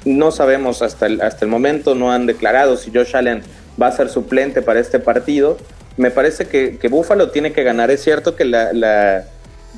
no 0.07 0.31
sabemos 0.31 0.83
hasta 0.83 1.07
el, 1.07 1.21
hasta 1.21 1.45
el 1.45 1.51
momento, 1.51 1.95
no 1.95 2.13
han 2.13 2.27
declarado 2.27 2.77
si 2.77 2.91
Josh 2.91 3.17
Allen 3.17 3.43
va 3.81 3.89
a 3.89 3.93
ser 3.93 4.09
suplente 4.09 4.63
para 4.63 4.81
este 4.81 4.99
partido. 4.99 5.59
Me 5.97 6.11
parece 6.11 6.47
que, 6.47 6.79
que 6.79 6.89
Buffalo 6.89 7.31
tiene 7.31 7.53
que 7.53 7.63
ganar. 7.63 7.91
Es 7.91 8.03
cierto 8.03 8.37
que 8.37 8.45
la, 8.45 9.25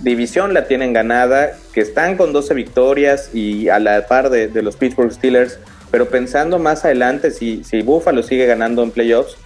división 0.03 0.55
la 0.55 0.67
tienen 0.67 0.93
ganada, 0.93 1.53
que 1.73 1.81
están 1.81 2.17
con 2.17 2.33
12 2.33 2.55
victorias 2.55 3.31
y 3.35 3.69
a 3.69 3.81
la 3.81 4.07
par 4.07 4.31
de, 4.31 4.63
los 4.63 4.77
Pittsburgh 4.77 5.11
Steelers, 5.11 5.59
pero 5.91 6.09
pensando 6.09 6.59
más 6.59 6.85
adelante, 6.85 7.31
si, 7.31 7.65
si 7.65 7.83
Buffalo 7.83 8.23
sigue 8.23 8.47
ganando 8.47 8.83
en 8.83 8.91
playoffs, 8.91 9.37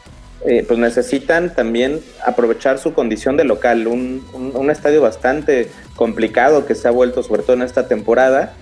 eh, 0.45 0.65
pues 0.67 0.79
necesitan 0.79 1.55
también 1.55 2.01
aprovechar 2.27 2.79
su 2.79 2.95
condición 2.95 3.37
de 3.37 3.45
local, 3.45 3.87
un, 3.87 4.25
un, 4.33 4.71
estadio 4.71 5.01
bastante 5.01 5.69
complicado 5.95 6.67
que 6.67 6.75
se 6.75 6.89
ha 6.89 6.91
vuelto 6.91 7.23
sobre 7.23 7.43
todo 7.43 7.55
en 7.55 7.63
esta 7.63 7.87
temporada 7.87 8.53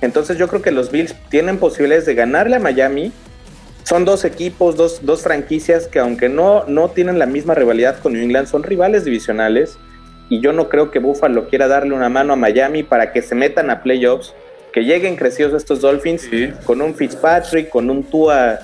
entonces 0.00 0.38
yo 0.38 0.48
creo 0.48 0.62
que 0.62 0.70
los 0.70 0.90
Bills 0.90 1.14
tienen 1.28 1.58
posibilidades 1.58 2.06
de 2.06 2.14
ganarle 2.14 2.56
a 2.56 2.60
Miami. 2.60 3.12
Son 3.84 4.04
dos 4.04 4.24
equipos, 4.24 4.76
dos, 4.76 5.04
dos 5.04 5.22
franquicias 5.22 5.86
que 5.86 5.98
aunque 5.98 6.28
no, 6.28 6.64
no 6.66 6.90
tienen 6.90 7.18
la 7.18 7.26
misma 7.26 7.54
rivalidad 7.54 7.98
con 7.98 8.12
New 8.12 8.22
England, 8.22 8.46
son 8.46 8.62
rivales 8.62 9.04
divisionales. 9.04 9.78
Y 10.28 10.40
yo 10.40 10.52
no 10.52 10.68
creo 10.68 10.90
que 10.90 11.00
Buffalo 11.00 11.48
quiera 11.48 11.66
darle 11.66 11.94
una 11.94 12.08
mano 12.08 12.32
a 12.32 12.36
Miami 12.36 12.82
para 12.82 13.12
que 13.12 13.20
se 13.20 13.34
metan 13.34 13.68
a 13.68 13.82
playoffs, 13.82 14.32
que 14.72 14.84
lleguen 14.84 15.16
crecidos 15.16 15.54
estos 15.54 15.80
Dolphins 15.80 16.28
con 16.64 16.80
un 16.80 16.94
Fitzpatrick, 16.94 17.68
con 17.68 17.90
un 17.90 18.04
Tua 18.04 18.60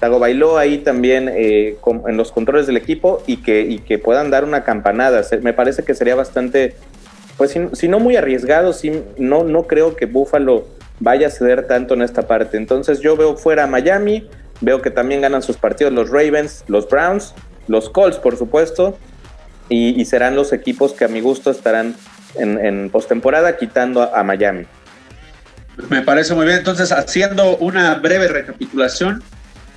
Tagovailoa 0.00 0.60
ahí 0.60 0.78
también 0.78 1.30
eh, 1.32 1.76
en 2.06 2.16
los 2.16 2.32
controles 2.32 2.66
del 2.66 2.76
equipo 2.76 3.22
y 3.26 3.38
que, 3.38 3.62
y 3.62 3.78
que 3.78 3.98
puedan 3.98 4.30
dar 4.30 4.44
una 4.44 4.64
campanada. 4.64 5.22
Me 5.42 5.52
parece 5.52 5.84
que 5.84 5.94
sería 5.94 6.14
bastante 6.14 6.74
pues 7.36 7.58
si, 7.72 7.88
no 7.88 7.98
muy 7.98 8.16
arriesgado, 8.16 8.72
sí, 8.72 9.02
no, 9.18 9.42
no 9.42 9.64
creo 9.64 9.96
que 9.96 10.06
Buffalo 10.06 10.66
vaya 11.00 11.26
a 11.26 11.30
ceder 11.30 11.66
tanto 11.66 11.94
en 11.94 12.02
esta 12.02 12.22
parte. 12.28 12.56
Entonces 12.56 13.00
yo 13.00 13.16
veo 13.16 13.36
fuera 13.36 13.64
a 13.64 13.66
Miami, 13.66 14.28
veo 14.60 14.80
que 14.82 14.90
también 14.90 15.20
ganan 15.20 15.42
sus 15.42 15.56
partidos 15.56 15.92
los 15.92 16.10
Ravens, 16.10 16.64
los 16.68 16.88
Browns, 16.88 17.34
los 17.66 17.90
Colts, 17.90 18.18
por 18.18 18.36
supuesto. 18.36 18.96
y, 19.68 20.04
serán 20.04 20.36
los 20.36 20.52
equipos 20.52 20.92
que 20.92 21.06
a 21.06 21.08
mi 21.08 21.20
gusto 21.20 21.50
estarán 21.50 21.96
en, 22.36 22.90
postemporada 22.90 23.56
quitando 23.56 24.02
a, 24.02 24.22
Miami. 24.22 24.66
Me 25.88 26.02
parece 26.02 26.34
muy 26.34 26.46
bien. 26.46 26.58
Entonces, 26.58 26.92
haciendo 26.92 27.56
una 27.56 27.94
breve 27.96 28.28
recapitulación, 28.28 29.22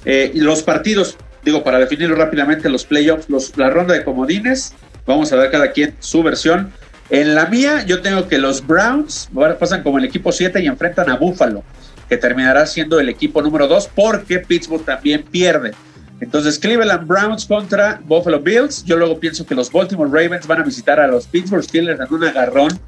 eh, 0.06 0.32
los 0.36 0.64
partidos, 0.64 1.18
digo, 1.44 1.64
para 1.64 1.80
definirlo 1.80 2.16
rápidamente, 2.16 2.70
los 2.70 2.86
playoffs, 2.86 3.30
los, 3.30 3.58
la 3.58 3.70
ronda 3.70 3.94
de 3.94 4.04
comodines, 4.04 4.74
vamos 5.06 5.32
a 5.34 5.36
ver 5.36 5.52
cada 5.52 5.72
quien 5.72 5.96
su 6.00 6.24
versión. 6.24 6.72
En 7.10 7.36
la 7.36 7.46
mía, 7.46 7.86
yo 7.86 8.02
tengo 8.02 8.28
que 8.28 8.38
los 8.38 8.66
Browns 8.66 9.30
pasan 9.60 9.82
como 9.82 9.98
el 9.98 10.06
equipo 10.06 10.32
7 10.32 10.62
y 10.62 10.68
enfrentan 10.68 11.10
a 11.10 11.16
Buffalo, 11.16 11.64
que 12.10 12.18
terminará 12.18 12.66
siendo 12.66 13.00
el 13.00 13.10
equipo 13.10 13.42
número 13.42 13.68
2 13.68 13.90
porque 13.96 14.40
Pittsburgh 14.40 14.84
también 14.84 15.24
pierde. 15.24 15.72
Entonces, 16.20 16.58
Cleveland 16.60 17.08
Browns 17.08 17.46
contra 17.46 18.02
Buffalo 18.04 18.40
Bills. 18.40 18.84
Yo 18.84 18.98
luego 18.98 19.20
pienso 19.20 19.46
que 19.46 19.56
los 19.56 19.72
Baltimore 19.72 20.10
Ravens 20.10 20.48
van 20.48 20.62
a 20.62 20.64
visitar 20.64 21.00
a 21.00 21.08
los 21.08 21.28
Pittsburgh 21.28 21.64
Steelers 21.64 22.00
en 22.00 22.14
un 22.14 22.24
agarrón 22.24 22.80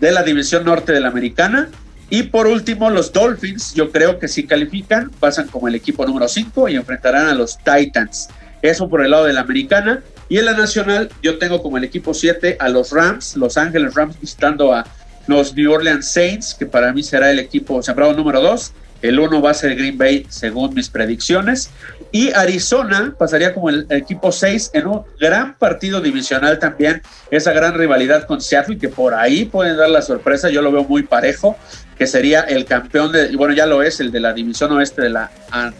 de 0.00 0.12
la 0.12 0.22
división 0.22 0.64
norte 0.64 0.92
de 0.92 1.00
la 1.00 1.08
americana. 1.08 1.68
Y 2.10 2.24
por 2.24 2.48
último, 2.48 2.90
los 2.90 3.12
Dolphins, 3.12 3.72
yo 3.72 3.92
creo 3.92 4.18
que 4.18 4.26
si 4.26 4.44
califican, 4.44 5.10
pasan 5.10 5.46
como 5.46 5.68
el 5.68 5.76
equipo 5.76 6.04
número 6.04 6.26
5 6.26 6.68
y 6.68 6.74
enfrentarán 6.74 7.28
a 7.28 7.34
los 7.34 7.56
Titans. 7.58 8.28
Eso 8.62 8.88
por 8.88 9.02
el 9.02 9.12
lado 9.12 9.24
de 9.24 9.32
la 9.32 9.42
americana. 9.42 10.02
Y 10.28 10.38
en 10.38 10.44
la 10.44 10.52
nacional, 10.52 11.08
yo 11.22 11.38
tengo 11.38 11.62
como 11.62 11.78
el 11.78 11.84
equipo 11.84 12.12
7 12.12 12.56
a 12.58 12.68
los 12.68 12.90
Rams, 12.90 13.36
Los 13.36 13.56
Ángeles 13.56 13.94
Rams 13.94 14.20
visitando 14.20 14.74
a 14.74 14.84
los 15.28 15.54
New 15.54 15.72
Orleans 15.72 16.10
Saints, 16.10 16.54
que 16.54 16.66
para 16.66 16.92
mí 16.92 17.02
será 17.04 17.30
el 17.30 17.38
equipo 17.38 17.82
sembrado 17.82 18.12
número 18.12 18.40
2. 18.40 18.72
El 19.02 19.18
1 19.18 19.40
va 19.40 19.52
a 19.52 19.54
ser 19.54 19.76
Green 19.76 19.96
Bay, 19.96 20.26
según 20.28 20.74
mis 20.74 20.90
predicciones. 20.90 21.70
Y 22.12 22.32
Arizona 22.32 23.14
pasaría 23.16 23.54
como 23.54 23.70
el, 23.70 23.86
equipo 23.90 24.32
6 24.32 24.72
en 24.74 24.88
un 24.88 25.02
gran 25.18 25.54
partido 25.56 26.00
divisional 26.00 26.58
también. 26.58 27.02
Esa 27.30 27.52
gran 27.52 27.74
rivalidad 27.74 28.26
con 28.26 28.40
Seattle, 28.40 28.78
que 28.78 28.88
por 28.88 29.14
ahí 29.14 29.44
pueden 29.46 29.76
dar 29.76 29.88
la 29.88 30.02
sorpresa. 30.02 30.50
Yo 30.50 30.60
lo 30.60 30.70
veo 30.72 30.84
muy 30.84 31.04
parejo, 31.04 31.56
que 32.00 32.06
sería 32.06 32.40
el 32.40 32.64
campeón 32.64 33.12
de, 33.12 33.36
bueno, 33.36 33.52
ya 33.52 33.66
lo 33.66 33.82
es, 33.82 34.00
el 34.00 34.10
de 34.10 34.20
la 34.20 34.32
división 34.32 34.72
oeste 34.72 35.02
de 35.02 35.10
la, 35.10 35.30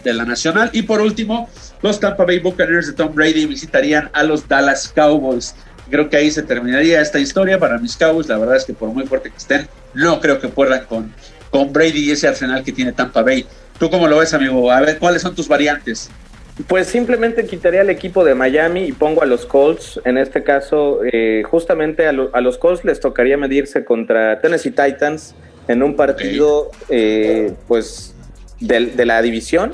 de 0.03 0.13
la 0.13 0.23
nacional. 0.23 0.69
Y 0.71 0.83
por 0.83 1.01
último, 1.01 1.49
los 1.81 1.99
Tampa 1.99 2.25
Bay 2.25 2.37
Buccaneers 2.37 2.85
de 2.85 2.93
Tom 2.93 3.15
Brady 3.15 3.47
visitarían 3.47 4.07
a 4.13 4.21
los 4.21 4.47
Dallas 4.47 4.93
Cowboys. 4.95 5.55
Creo 5.89 6.11
que 6.11 6.17
ahí 6.17 6.29
se 6.29 6.43
terminaría 6.43 7.01
esta 7.01 7.17
historia 7.17 7.57
para 7.57 7.79
mis 7.79 7.97
Cowboys. 7.97 8.27
La 8.27 8.37
verdad 8.37 8.55
es 8.55 8.65
que 8.65 8.73
por 8.75 8.89
muy 8.89 9.07
fuerte 9.07 9.31
que 9.31 9.37
estén, 9.37 9.67
no 9.95 10.21
creo 10.21 10.39
que 10.39 10.47
puedan 10.47 10.85
con 10.85 11.11
con 11.49 11.73
Brady 11.73 12.05
y 12.05 12.11
ese 12.11 12.27
arsenal 12.27 12.63
que 12.63 12.71
tiene 12.71 12.91
Tampa 12.91 13.23
Bay. 13.23 13.47
¿Tú 13.79 13.89
cómo 13.89 14.07
lo 14.07 14.19
ves, 14.19 14.31
amigo? 14.35 14.71
A 14.71 14.79
ver, 14.79 14.99
¿cuáles 14.99 15.23
son 15.23 15.33
tus 15.33 15.47
variantes? 15.47 16.11
Pues 16.67 16.87
simplemente 16.87 17.45
quitaría 17.45 17.81
el 17.81 17.89
equipo 17.89 18.25
de 18.25 18.35
Miami 18.35 18.83
y 18.85 18.91
pongo 18.91 19.23
a 19.23 19.25
los 19.25 19.45
Colts. 19.45 20.01
En 20.05 20.17
este 20.17 20.43
caso, 20.43 20.99
eh, 21.03 21.43
justamente 21.49 22.07
a, 22.07 22.11
los 22.11 22.57
Colts 22.57 22.83
les 22.83 22.99
tocaría 22.99 23.37
medirse 23.37 23.85
contra 23.85 24.41
Tennessee 24.41 24.71
Titans 24.71 25.33
en 25.67 25.81
un 25.81 25.95
partido, 25.95 26.71
eh, 26.89 27.53
pues, 27.67 28.15
de, 28.59 29.05
la 29.05 29.21
división. 29.21 29.71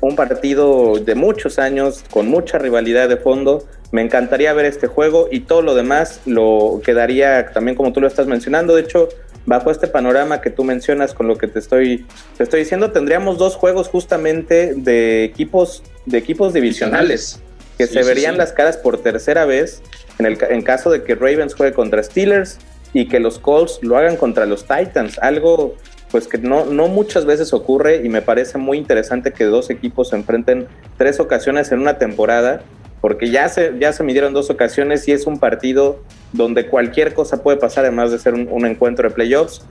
Un 0.00 0.14
partido 0.14 0.98
de 0.98 1.14
muchos 1.14 1.58
años, 1.58 2.04
con 2.10 2.28
mucha 2.28 2.58
rivalidad 2.58 3.08
de 3.08 3.16
fondo. 3.16 3.66
Me 3.90 4.02
encantaría 4.02 4.52
ver 4.52 4.66
este 4.66 4.86
juego 4.86 5.28
y 5.30 5.40
todo 5.40 5.62
lo 5.62 5.74
demás 5.74 6.20
lo 6.26 6.82
quedaría 6.84 7.50
también 7.52 7.76
como 7.76 7.92
tú 7.92 8.00
lo 8.00 8.06
estás 8.06 8.26
mencionando. 8.26 8.76
De 8.76 8.82
hecho, 8.82 9.08
bajo 9.48 9.70
este 9.70 9.86
panorama 9.86 10.42
que 10.42 10.50
tú 10.50 10.62
mencionas 10.62 11.14
con 11.14 11.26
lo 11.26 11.38
que 11.38 11.48
te 11.48 11.58
estoy, 11.58 12.04
te 12.36 12.42
estoy 12.42 12.60
diciendo, 12.60 12.92
tendríamos 12.92 13.38
dos 13.38 13.56
juegos 13.56 13.88
justamente 13.88 14.74
de 14.76 15.24
equipos, 15.24 15.82
de 16.04 16.18
equipos 16.18 16.52
divisionales, 16.52 17.40
que 17.78 17.86
se 17.86 18.02
verían 18.02 18.36
las 18.36 18.52
caras 18.52 18.76
por 18.76 18.98
tercera 18.98 19.46
vez 19.46 19.80
en, 20.18 20.26
el, 20.26 20.36
en 20.50 20.60
caso 20.60 20.90
de 20.90 21.02
que 21.02 21.14
Ravens 21.14 21.54
juegue 21.54 21.72
contra 21.72 22.02
Steelers 22.02 22.58
y 22.92 23.08
que 23.08 23.20
los 23.20 23.38
Colts 23.38 23.78
lo 23.80 23.96
hagan 23.96 24.16
contra 24.16 24.44
los 24.44 24.66
Titans, 24.66 25.18
algo 25.18 25.76
pues 26.10 26.28
que 26.28 26.36
no, 26.36 26.66
no 26.66 26.88
muchas 26.88 27.24
veces 27.24 27.54
ocurre 27.54 28.02
y 28.04 28.10
me 28.10 28.20
parece 28.20 28.58
muy 28.58 28.76
interesante 28.76 29.32
que 29.32 29.44
dos 29.44 29.70
equipos 29.70 30.10
se 30.10 30.16
enfrenten 30.16 30.66
tres 30.98 31.20
ocasiones 31.20 31.72
en 31.72 31.80
una 31.80 31.96
temporada 31.96 32.62
porque 33.00 33.30
ya 33.30 33.48
se, 33.48 33.74
ya 33.78 33.92
se 33.92 34.02
midieron 34.02 34.32
dos 34.32 34.50
ocasiones 34.50 35.06
y 35.08 35.12
es 35.12 35.26
un 35.26 35.38
partido 35.38 36.02
donde 36.32 36.66
cualquier 36.66 37.14
cosa 37.14 37.42
puede 37.42 37.58
pasar, 37.58 37.84
además 37.84 38.10
de 38.10 38.18
ser 38.18 38.34
un, 38.34 38.66
encuentro 38.66 39.08
de 39.08 39.14
playoffs. 39.14 39.62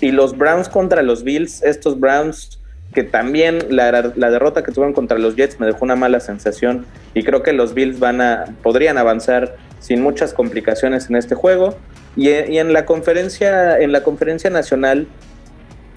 Y 0.00 0.10
los 0.10 0.36
Browns 0.36 0.68
contra 0.68 1.02
los 1.02 1.24
Bills, 1.24 1.62
estos 1.62 1.98
Browns 1.98 2.60
que 2.92 3.02
también 3.02 3.58
la, 3.70 3.90
derrota 3.90 4.62
que 4.62 4.70
tuvieron 4.70 4.92
contra 4.92 5.18
los 5.18 5.34
Jets 5.34 5.58
me 5.58 5.66
dejó 5.66 5.84
una 5.84 5.96
mala 5.96 6.20
sensación 6.20 6.86
y 7.12 7.24
creo 7.24 7.42
que 7.42 7.52
los 7.52 7.74
Bills 7.74 7.98
van 7.98 8.20
a, 8.20 8.44
podrían 8.62 8.98
avanzar 8.98 9.56
sin 9.80 10.00
muchas 10.00 10.32
complicaciones 10.32 11.10
en 11.10 11.16
este 11.16 11.34
juego. 11.34 11.76
Y, 12.16 12.28
en, 12.28 12.72
la 12.72 12.86
conferencia, 12.86 13.78
en 13.78 13.90
la 13.90 14.04
conferencia 14.04 14.48
nacional, 14.48 15.08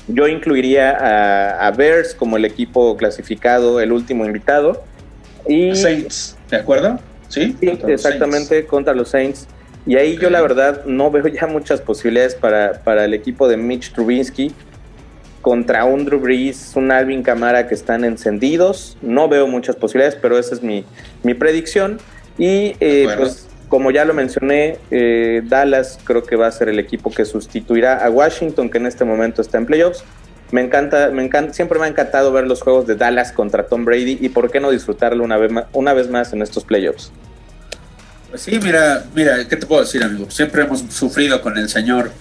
yo 0.07 0.27
incluiría 0.27 0.91
a, 0.91 1.67
a 1.67 1.71
Bears 1.71 2.15
como 2.15 2.37
el 2.37 2.45
equipo 2.45 2.97
clasificado, 2.97 3.79
el 3.79 3.91
último 3.91 4.25
invitado. 4.25 4.83
Y, 5.47 5.75
Saints. 5.75 6.36
¿De 6.49 6.57
acuerdo? 6.57 6.99
Sí, 7.27 7.57
exactamente, 7.61 8.65
contra 8.65 8.93
los 8.93 9.09
Saints. 9.09 9.47
Y 9.85 9.95
ahí 9.95 10.17
yo 10.17 10.29
la 10.29 10.41
verdad 10.41 10.85
no 10.85 11.09
veo 11.11 11.27
ya 11.27 11.47
muchas 11.47 11.79
posibilidades 11.81 12.35
para, 12.35 12.81
para 12.83 13.05
el 13.05 13.13
equipo 13.13 13.47
de 13.47 13.57
Mitch 13.57 13.93
Trubinsky 13.93 14.53
contra 15.41 15.85
un 15.85 16.03
Drew 16.03 16.19
Brees, 16.19 16.73
un 16.75 16.91
Alvin 16.91 17.23
Camara 17.23 17.67
que 17.67 17.73
están 17.73 18.03
encendidos. 18.03 18.97
No 19.01 19.29
veo 19.29 19.47
muchas 19.47 19.77
posibilidades, 19.77 20.17
pero 20.21 20.37
esa 20.37 20.55
es 20.55 20.61
mi, 20.61 20.83
mi 21.23 21.33
predicción. 21.33 21.99
Y 22.37 22.75
eh, 22.81 23.07
pues 23.15 23.47
como 23.69 23.91
ya 23.91 24.05
lo 24.05 24.13
mencioné, 24.13 24.77
eh, 24.91 25.41
Dallas 25.45 25.99
creo 26.03 26.23
que 26.23 26.35
va 26.35 26.47
a 26.47 26.51
ser 26.51 26.69
el 26.69 26.79
equipo 26.79 27.11
que 27.11 27.25
sustituirá 27.25 28.03
a 28.05 28.09
Washington, 28.09 28.69
que 28.69 28.77
en 28.77 28.87
este 28.87 29.05
momento 29.05 29.41
está 29.41 29.57
en 29.57 29.65
playoffs. 29.65 30.03
Me 30.51 30.61
encanta, 30.61 31.09
me 31.09 31.23
encanta, 31.23 31.53
siempre 31.53 31.77
me 31.77 31.85
ha 31.85 31.89
encantado 31.89 32.31
ver 32.31 32.47
los 32.47 32.61
juegos 32.61 32.87
de 32.87 32.95
Dallas 32.95 33.31
contra 33.31 33.67
Tom 33.67 33.83
Brady 33.83 34.17
y 34.21 34.29
por 34.29 34.49
qué 34.49 34.59
no 34.59 34.71
disfrutarlo 34.71 35.23
una 35.23 35.37
vez 35.37 35.51
más, 35.51 35.65
una 35.73 35.93
vez 35.93 36.09
más 36.09 36.31
en 36.33 36.41
estos 36.41 36.63
playoffs. 36.63 37.11
Pues 38.29 38.41
sí, 38.41 38.59
mira, 38.61 39.05
mira, 39.13 39.47
¿qué 39.47 39.55
te 39.55 39.65
puedo 39.65 39.81
decir, 39.81 40.03
amigo? 40.03 40.29
Siempre 40.29 40.63
hemos 40.63 40.81
sufrido 40.89 41.41
con 41.41 41.57
el 41.57 41.69
señor, 41.69 42.11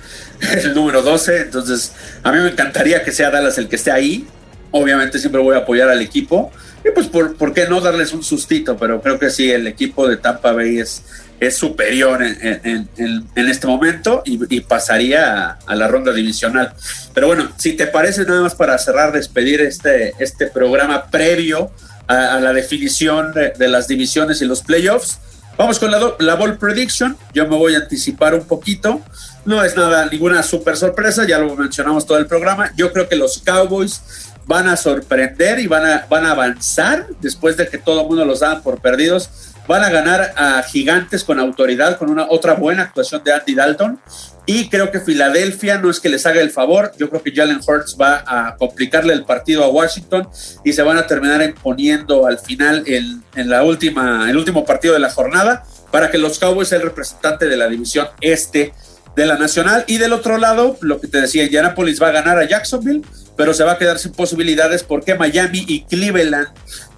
el 0.41 0.75
número 0.75 1.03
12, 1.03 1.43
entonces 1.43 1.93
a 2.23 2.33
mí 2.33 2.39
me 2.39 2.49
encantaría 2.49 3.03
que 3.05 3.13
sea 3.13 3.31
Dallas 3.31 3.59
el 3.59 3.69
que 3.69 3.77
esté 3.77 3.91
ahí. 3.91 4.27
Obviamente 4.73 5.19
siempre 5.19 5.41
voy 5.41 5.55
a 5.55 5.59
apoyar 5.59 5.89
al 5.89 6.03
equipo. 6.03 6.53
Y 6.85 6.91
pues, 6.91 7.09
¿por, 7.09 7.37
¿por 7.37 7.53
qué 7.53 7.67
no 7.69 7.81
darles 7.81 8.13
un 8.13 8.23
sustito? 8.23 8.77
Pero 8.77 9.01
creo 9.01 9.19
que 9.19 9.31
sí, 9.31 9.51
el 9.51 9.67
equipo 9.67 10.07
de 10.09 10.17
Tampa 10.17 10.53
Bay 10.53 10.79
es, 10.79 11.03
es 11.41 11.57
superior 11.57 12.23
en, 12.23 12.89
este 13.35 13.67
momento 13.67 14.23
y, 14.25 14.61
pasaría 14.61 15.59
a, 15.67 15.75
la 15.75 15.89
ronda 15.89 16.13
divisional. 16.13 16.73
Pero 17.15 17.27
bueno, 17.27 17.53
si 17.59 17.75
te 17.75 17.87
parece 17.87 18.25
nada 18.25 18.43
más 18.43 18.55
para 18.55 18.79
cerrar, 18.79 19.13
despedir 19.13 19.61
este, 19.61 20.15
este 20.19 20.47
programa 20.47 21.07
previo 21.07 21.71
a, 22.07 22.41
la 22.41 22.53
definición 22.53 23.33
de, 23.33 23.69
las 23.69 23.89
divisiones 23.89 24.41
y 24.41 24.47
los 24.47 24.63
playoffs, 24.63 25.19
vamos 25.57 25.79
con 25.79 25.91
la, 25.91 26.15
la 26.19 26.35
Ball 26.35 26.59
Prediction. 26.59 27.17
Yo 27.35 27.47
me 27.47 27.57
voy 27.57 27.75
a 27.75 27.79
anticipar 27.79 28.35
un 28.35 28.45
poquito. 28.45 29.03
No 29.45 29.63
es 29.63 29.77
nada, 29.77 30.07
ninguna 30.11 30.43
super 30.43 30.77
sorpresa, 30.77 31.27
ya 31.27 31.39
lo 31.39 31.55
mencionamos 31.55 32.07
todo 32.07 32.19
el 32.19 32.27
programa. 32.27 32.73
Yo 32.77 32.93
creo 32.93 33.09
que 33.09 33.17
los 33.17 33.39
Cowboys 33.39 34.01
van 34.47 34.69
a 34.69 34.77
sorprender 34.77 35.59
y 35.59 35.67
van 35.67 35.85
a, 35.85 36.07
van 36.09 36.25
a 36.25 36.31
avanzar 36.31 37.07
después 37.21 37.57
de 37.57 37.69
que 37.69 37.79
todo 37.79 38.03
el 38.03 38.07
mundo 38.07 38.25
los 38.25 38.41
da 38.41 38.61
por 38.63 38.81
perdidos 38.81 39.29
Van 39.69 39.83
a 39.83 39.91
ganar 39.91 40.33
a 40.37 40.63
Gigantes 40.63 41.25
con 41.25 41.41
autoridad, 41.41 41.99
con 41.99 42.11
una 42.11 42.27
otra 42.29 42.55
buena 42.55 42.83
actuación 42.83 43.23
de 43.25 43.33
Andy 43.33 43.55
Dalton. 43.55 44.01
Y 44.47 44.69
creo 44.69 44.93
que 44.93 45.01
Filadelfia 45.01 45.79
no 45.79 45.91
es 45.91 45.99
que 45.99 46.09
les 46.09 46.25
haga 46.25 46.41
el 46.41 46.51
favor. 46.51 46.93
Yo 46.97 47.11
creo 47.11 47.23
que 47.23 47.33
Jalen 47.33 47.61
Hurts 47.67 47.97
va 48.01 48.23
a 48.27 48.57
complicarle 48.57 49.13
el 49.13 49.25
partido 49.25 49.65
a 49.65 49.69
Washington 49.69 50.29
y 50.65 50.73
se 50.73 50.83
van 50.83 50.99
a 50.99 51.07
terminar 51.07 51.43
imponiendo 51.43 52.27
al 52.27 52.39
final 52.39 52.85
en, 52.87 53.25
en 53.35 53.51
la 53.51 53.65
última, 53.65 54.31
el 54.31 54.37
último 54.37 54.65
partido 54.65 54.95
de 54.95 55.01
la 55.01 55.11
jornada 55.11 55.65
para 55.91 56.11
que 56.11 56.19
los 56.19 56.39
Cowboys 56.39 56.69
sean 56.69 56.83
el 56.83 56.89
representante 56.89 57.47
de 57.47 57.57
la 57.57 57.69
división 57.69 58.07
este 58.21 58.73
de 59.17 59.27
la 59.27 59.37
Nacional. 59.37 59.85
Y 59.89 59.99
del 59.99 60.13
otro 60.13 60.39
lado, 60.39 60.77
lo 60.81 61.01
que 61.01 61.09
te 61.09 61.21
decía, 61.21 61.45
Indianapolis 61.45 62.01
va 62.01 62.09
a 62.09 62.13
ganar 62.13 62.39
a 62.39 62.47
Jacksonville 62.47 63.03
pero 63.37 63.55
se 63.55 63.65
va 63.65 63.73
a 63.73 63.79
quedar 63.79 63.99
sin 63.99 64.13
posibilidades 64.13 64.83
porque 64.83 65.15
Miami 65.15 65.65
y 65.69 65.85
Cleveland 65.85 66.49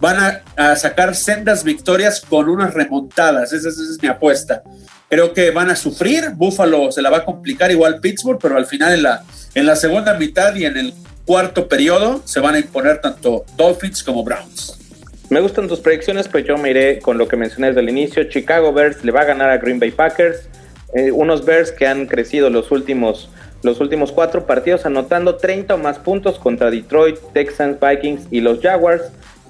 van 0.01 0.43
a, 0.57 0.77
sacar 0.77 1.15
sendas 1.15 1.65
victorias 1.65 2.21
con 2.21 2.49
unas 2.49 2.75
remontadas. 2.75 3.53
Esa, 3.53 3.69
es 3.69 3.99
mi 4.01 4.09
apuesta. 4.09 4.63
Creo 5.09 5.33
que 5.33 5.51
van 5.51 5.71
a 5.71 5.77
sufrir. 5.77 6.31
Buffalo 6.35 6.93
se 6.93 7.03
la 7.03 7.11
va 7.11 7.19
a 7.19 7.25
complicar 7.25 7.71
igual 7.71 8.01
Pittsburgh, 8.01 8.39
pero 8.41 8.57
al 8.57 8.67
final 8.67 8.95
en 8.95 9.03
la, 9.03 9.25
en 9.55 9.67
la 9.67 9.77
segunda 9.77 10.15
mitad 10.15 10.55
y 10.55 10.65
en 10.65 10.77
el 10.77 10.95
cuarto 11.25 11.69
periodo 11.69 12.23
se 12.25 12.41
van 12.41 12.55
a 12.55 12.59
imponer 12.59 13.01
tanto 13.01 13.45
Dolphins 13.57 14.03
como 14.03 14.25
Browns. 14.25 14.79
Me 15.31 15.41
gustan 15.41 15.69
tus 15.69 15.81
predicciones, 15.81 16.27
pues 16.27 16.47
yo 16.47 16.57
me 16.57 16.71
iré 16.71 17.01
con 17.01 17.19
lo 17.19 17.29
que 17.29 17.37
mencioné 17.37 17.69
desde 17.69 17.81
el 17.81 17.91
inicio. 17.91 18.25
Chicago 18.25 18.73
Bears 18.73 19.05
le 19.05 19.13
va 19.13 19.21
a 19.21 19.25
ganar 19.25 19.51
a 19.51 19.59
Green 19.59 19.79
Bay 19.79 19.91
Packers. 19.91 20.49
Eh, 20.95 21.11
unos 21.13 21.45
Bears 21.45 21.71
que 21.71 21.87
han 21.87 22.07
crecido 22.07 22.49
los 22.49 22.71
últimos 22.71 23.29
los 23.63 23.81
últimos 23.81 24.13
cuatro 24.13 24.47
partidos 24.47 24.87
anotando 24.87 25.37
30 25.37 25.75
o 25.75 25.79
más 25.79 25.99
puntos 25.99 26.39
contra 26.39 26.71
Detroit, 26.71 27.17
Texans, 27.33 27.79
Vikings 27.81 28.27
y 28.31 28.41
los 28.41 28.61
Jaguars. 28.61 29.03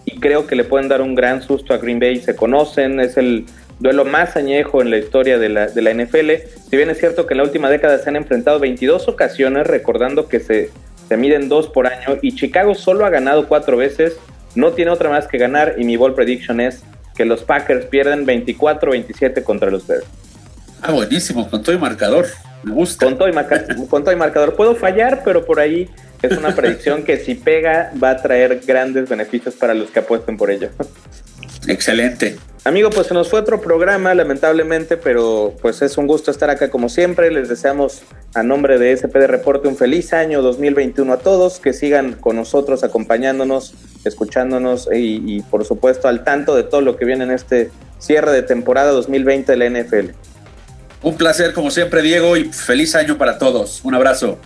Y 0.05 0.19
creo 0.19 0.47
que 0.47 0.57
le 0.57 0.65
pueden 0.65 0.89
dar 0.89 1.03
un 1.03 1.15
gran 1.15 1.43
susto 1.43 1.75
a 1.75 1.79
Green 1.79 2.01
Bay. 2.01 2.19
Se 2.21 2.35
conocen, 2.35 2.99
es 3.01 3.19
el 3.19 3.45
duelo 3.79 4.05
más 4.05 4.37
añejo 4.37 4.81
en 4.81 4.91
la 4.91 4.97
historia 4.97 5.39
de 5.39 5.51
la, 5.51 5.67
de 5.67 5.83
la 5.83 5.93
NFL. 5.93 6.31
Si 6.71 6.77
bien 6.77 6.89
es 6.91 6.99
cierto 6.99 7.27
que 7.27 7.35
en 7.35 7.39
la 7.39 7.45
última 7.45 7.69
década 7.69 7.99
se 7.99 8.09
han 8.09 8.17
enfrentado 8.17 8.59
22 8.59 9.09
ocasiones, 9.09 9.67
recordando 9.67 10.29
que 10.29 10.41
se, 10.41 10.71
se 11.09 11.17
miden 11.17 11.49
dos 11.49 11.69
por 11.69 11.87
año, 11.87 12.19
y 12.23 12.35
Chicago 12.35 12.75
solo 12.75 13.05
ha 13.05 13.11
ganado 13.11 13.47
cuatro 13.49 13.77
veces, 13.77 14.17
no 14.55 14.73
tiene 14.73 14.91
otra 14.91 15.11
más 15.11 15.27
que 15.27 15.37
ganar, 15.37 15.75
y 15.77 15.85
mi 15.85 15.97
ball 15.97 16.15
prediction 16.15 16.61
es 16.61 16.83
que 17.15 17.25
los 17.25 17.43
Packers 17.43 17.87
pierden 17.87 18.27
24-27 18.27 19.43
contra 19.43 19.71
los 19.71 19.87
Bears. 19.87 20.07
Ah, 20.81 20.93
buenísimo, 20.93 21.51
con 21.51 21.63
todo 21.63 21.75
y 21.75 21.79
marcador. 21.79 22.27
Me 22.63 22.73
gusta. 22.73 23.07
Con 23.07 23.19
todo, 23.19 23.29
y 23.29 23.87
con 23.89 24.05
todo 24.05 24.13
y 24.13 24.17
marcador. 24.17 24.55
Puedo 24.55 24.75
fallar, 24.75 25.23
pero 25.25 25.45
por 25.45 25.61
ahí 25.61 25.89
es 26.23 26.37
una 26.37 26.55
predicción 26.55 27.05
que 27.05 27.19
si 27.19 27.35
pega 27.35 27.93
va 28.03 28.11
a 28.11 28.17
traer 28.17 28.61
grandes 28.67 29.09
beneficios 29.09 29.55
para 29.55 29.75
los 29.75 29.91
que 29.91 30.01
apuesten 30.01 30.37
por 30.37 30.51
ello. 30.51 30.71
Excelente. 31.67 32.37
Amigo, 32.65 32.91
pues 32.91 33.07
se 33.07 33.15
nos 33.15 33.29
fue 33.29 33.41
otro 33.41 33.61
programa, 33.61 34.15
lamentablemente, 34.15 34.97
pero 34.97 35.55
pues 35.63 35.81
es 35.81 35.97
un 35.97 36.07
gusto 36.07 36.31
estar 36.31 36.51
acá 36.51 36.71
como 36.71 36.89
siempre. 36.89 37.31
Les 37.31 37.49
deseamos 37.49 38.03
a 38.35 38.43
nombre 38.43 38.79
de 38.79 38.97
SPD 38.97 39.27
Reporte 39.27 39.69
un 39.69 39.77
feliz 39.77 40.13
año 40.13 40.43
2021 40.43 41.13
a 41.13 41.19
todos, 41.19 41.61
que 41.61 41.73
sigan 41.73 42.15
con 42.15 42.37
nosotros 42.37 42.85
acompañándonos, 42.85 43.75
escuchándonos 44.05 44.89
y, 44.93 45.23
y 45.25 45.41
por 45.43 45.65
supuesto 45.65 46.09
al 46.09 46.25
tanto 46.25 46.57
de 46.57 46.65
todo 46.65 46.81
lo 46.81 46.97
que 46.97 47.05
viene 47.05 47.25
en 47.25 47.31
este 47.31 47.71
cierre 47.99 48.33
de 48.33 48.43
temporada 48.43 48.91
2020 48.93 49.53
de 49.53 49.59
la 49.59 49.81
NFL. 49.81 50.11
Un 51.03 51.17
placer 51.17 51.53
como 51.53 51.71
siempre, 51.71 52.03
Diego, 52.03 52.37
y 52.37 52.45
feliz 52.45 52.95
año 52.95 53.17
para 53.19 53.39
todos. 53.39 53.81
Un 53.85 53.95
abrazo. 53.95 54.39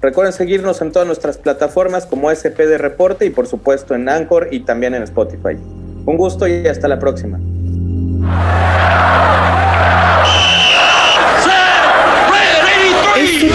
Recuerden 0.00 0.32
seguirnos 0.32 0.80
en 0.82 0.90
todas 0.90 1.06
nuestras 1.06 1.38
plataformas 1.38 2.06
como 2.06 2.28
SPD 2.34 2.76
Reporte 2.76 3.24
y 3.24 3.30
por 3.30 3.46
supuesto 3.46 3.94
en 3.94 4.08
Anchor 4.08 4.48
y 4.50 4.60
también 4.60 4.94
en 4.94 5.04
Spotify. 5.04 5.56
Un 6.04 6.16
gusto 6.16 6.48
y 6.48 6.66
hasta 6.66 6.88
la 6.88 6.98
próxima. 6.98 7.38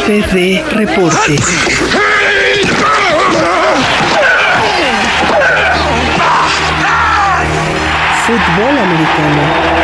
SPD 0.07 0.63
Reporte. 0.71 1.35
Fútbol 8.25 8.77
americano. 8.77 9.76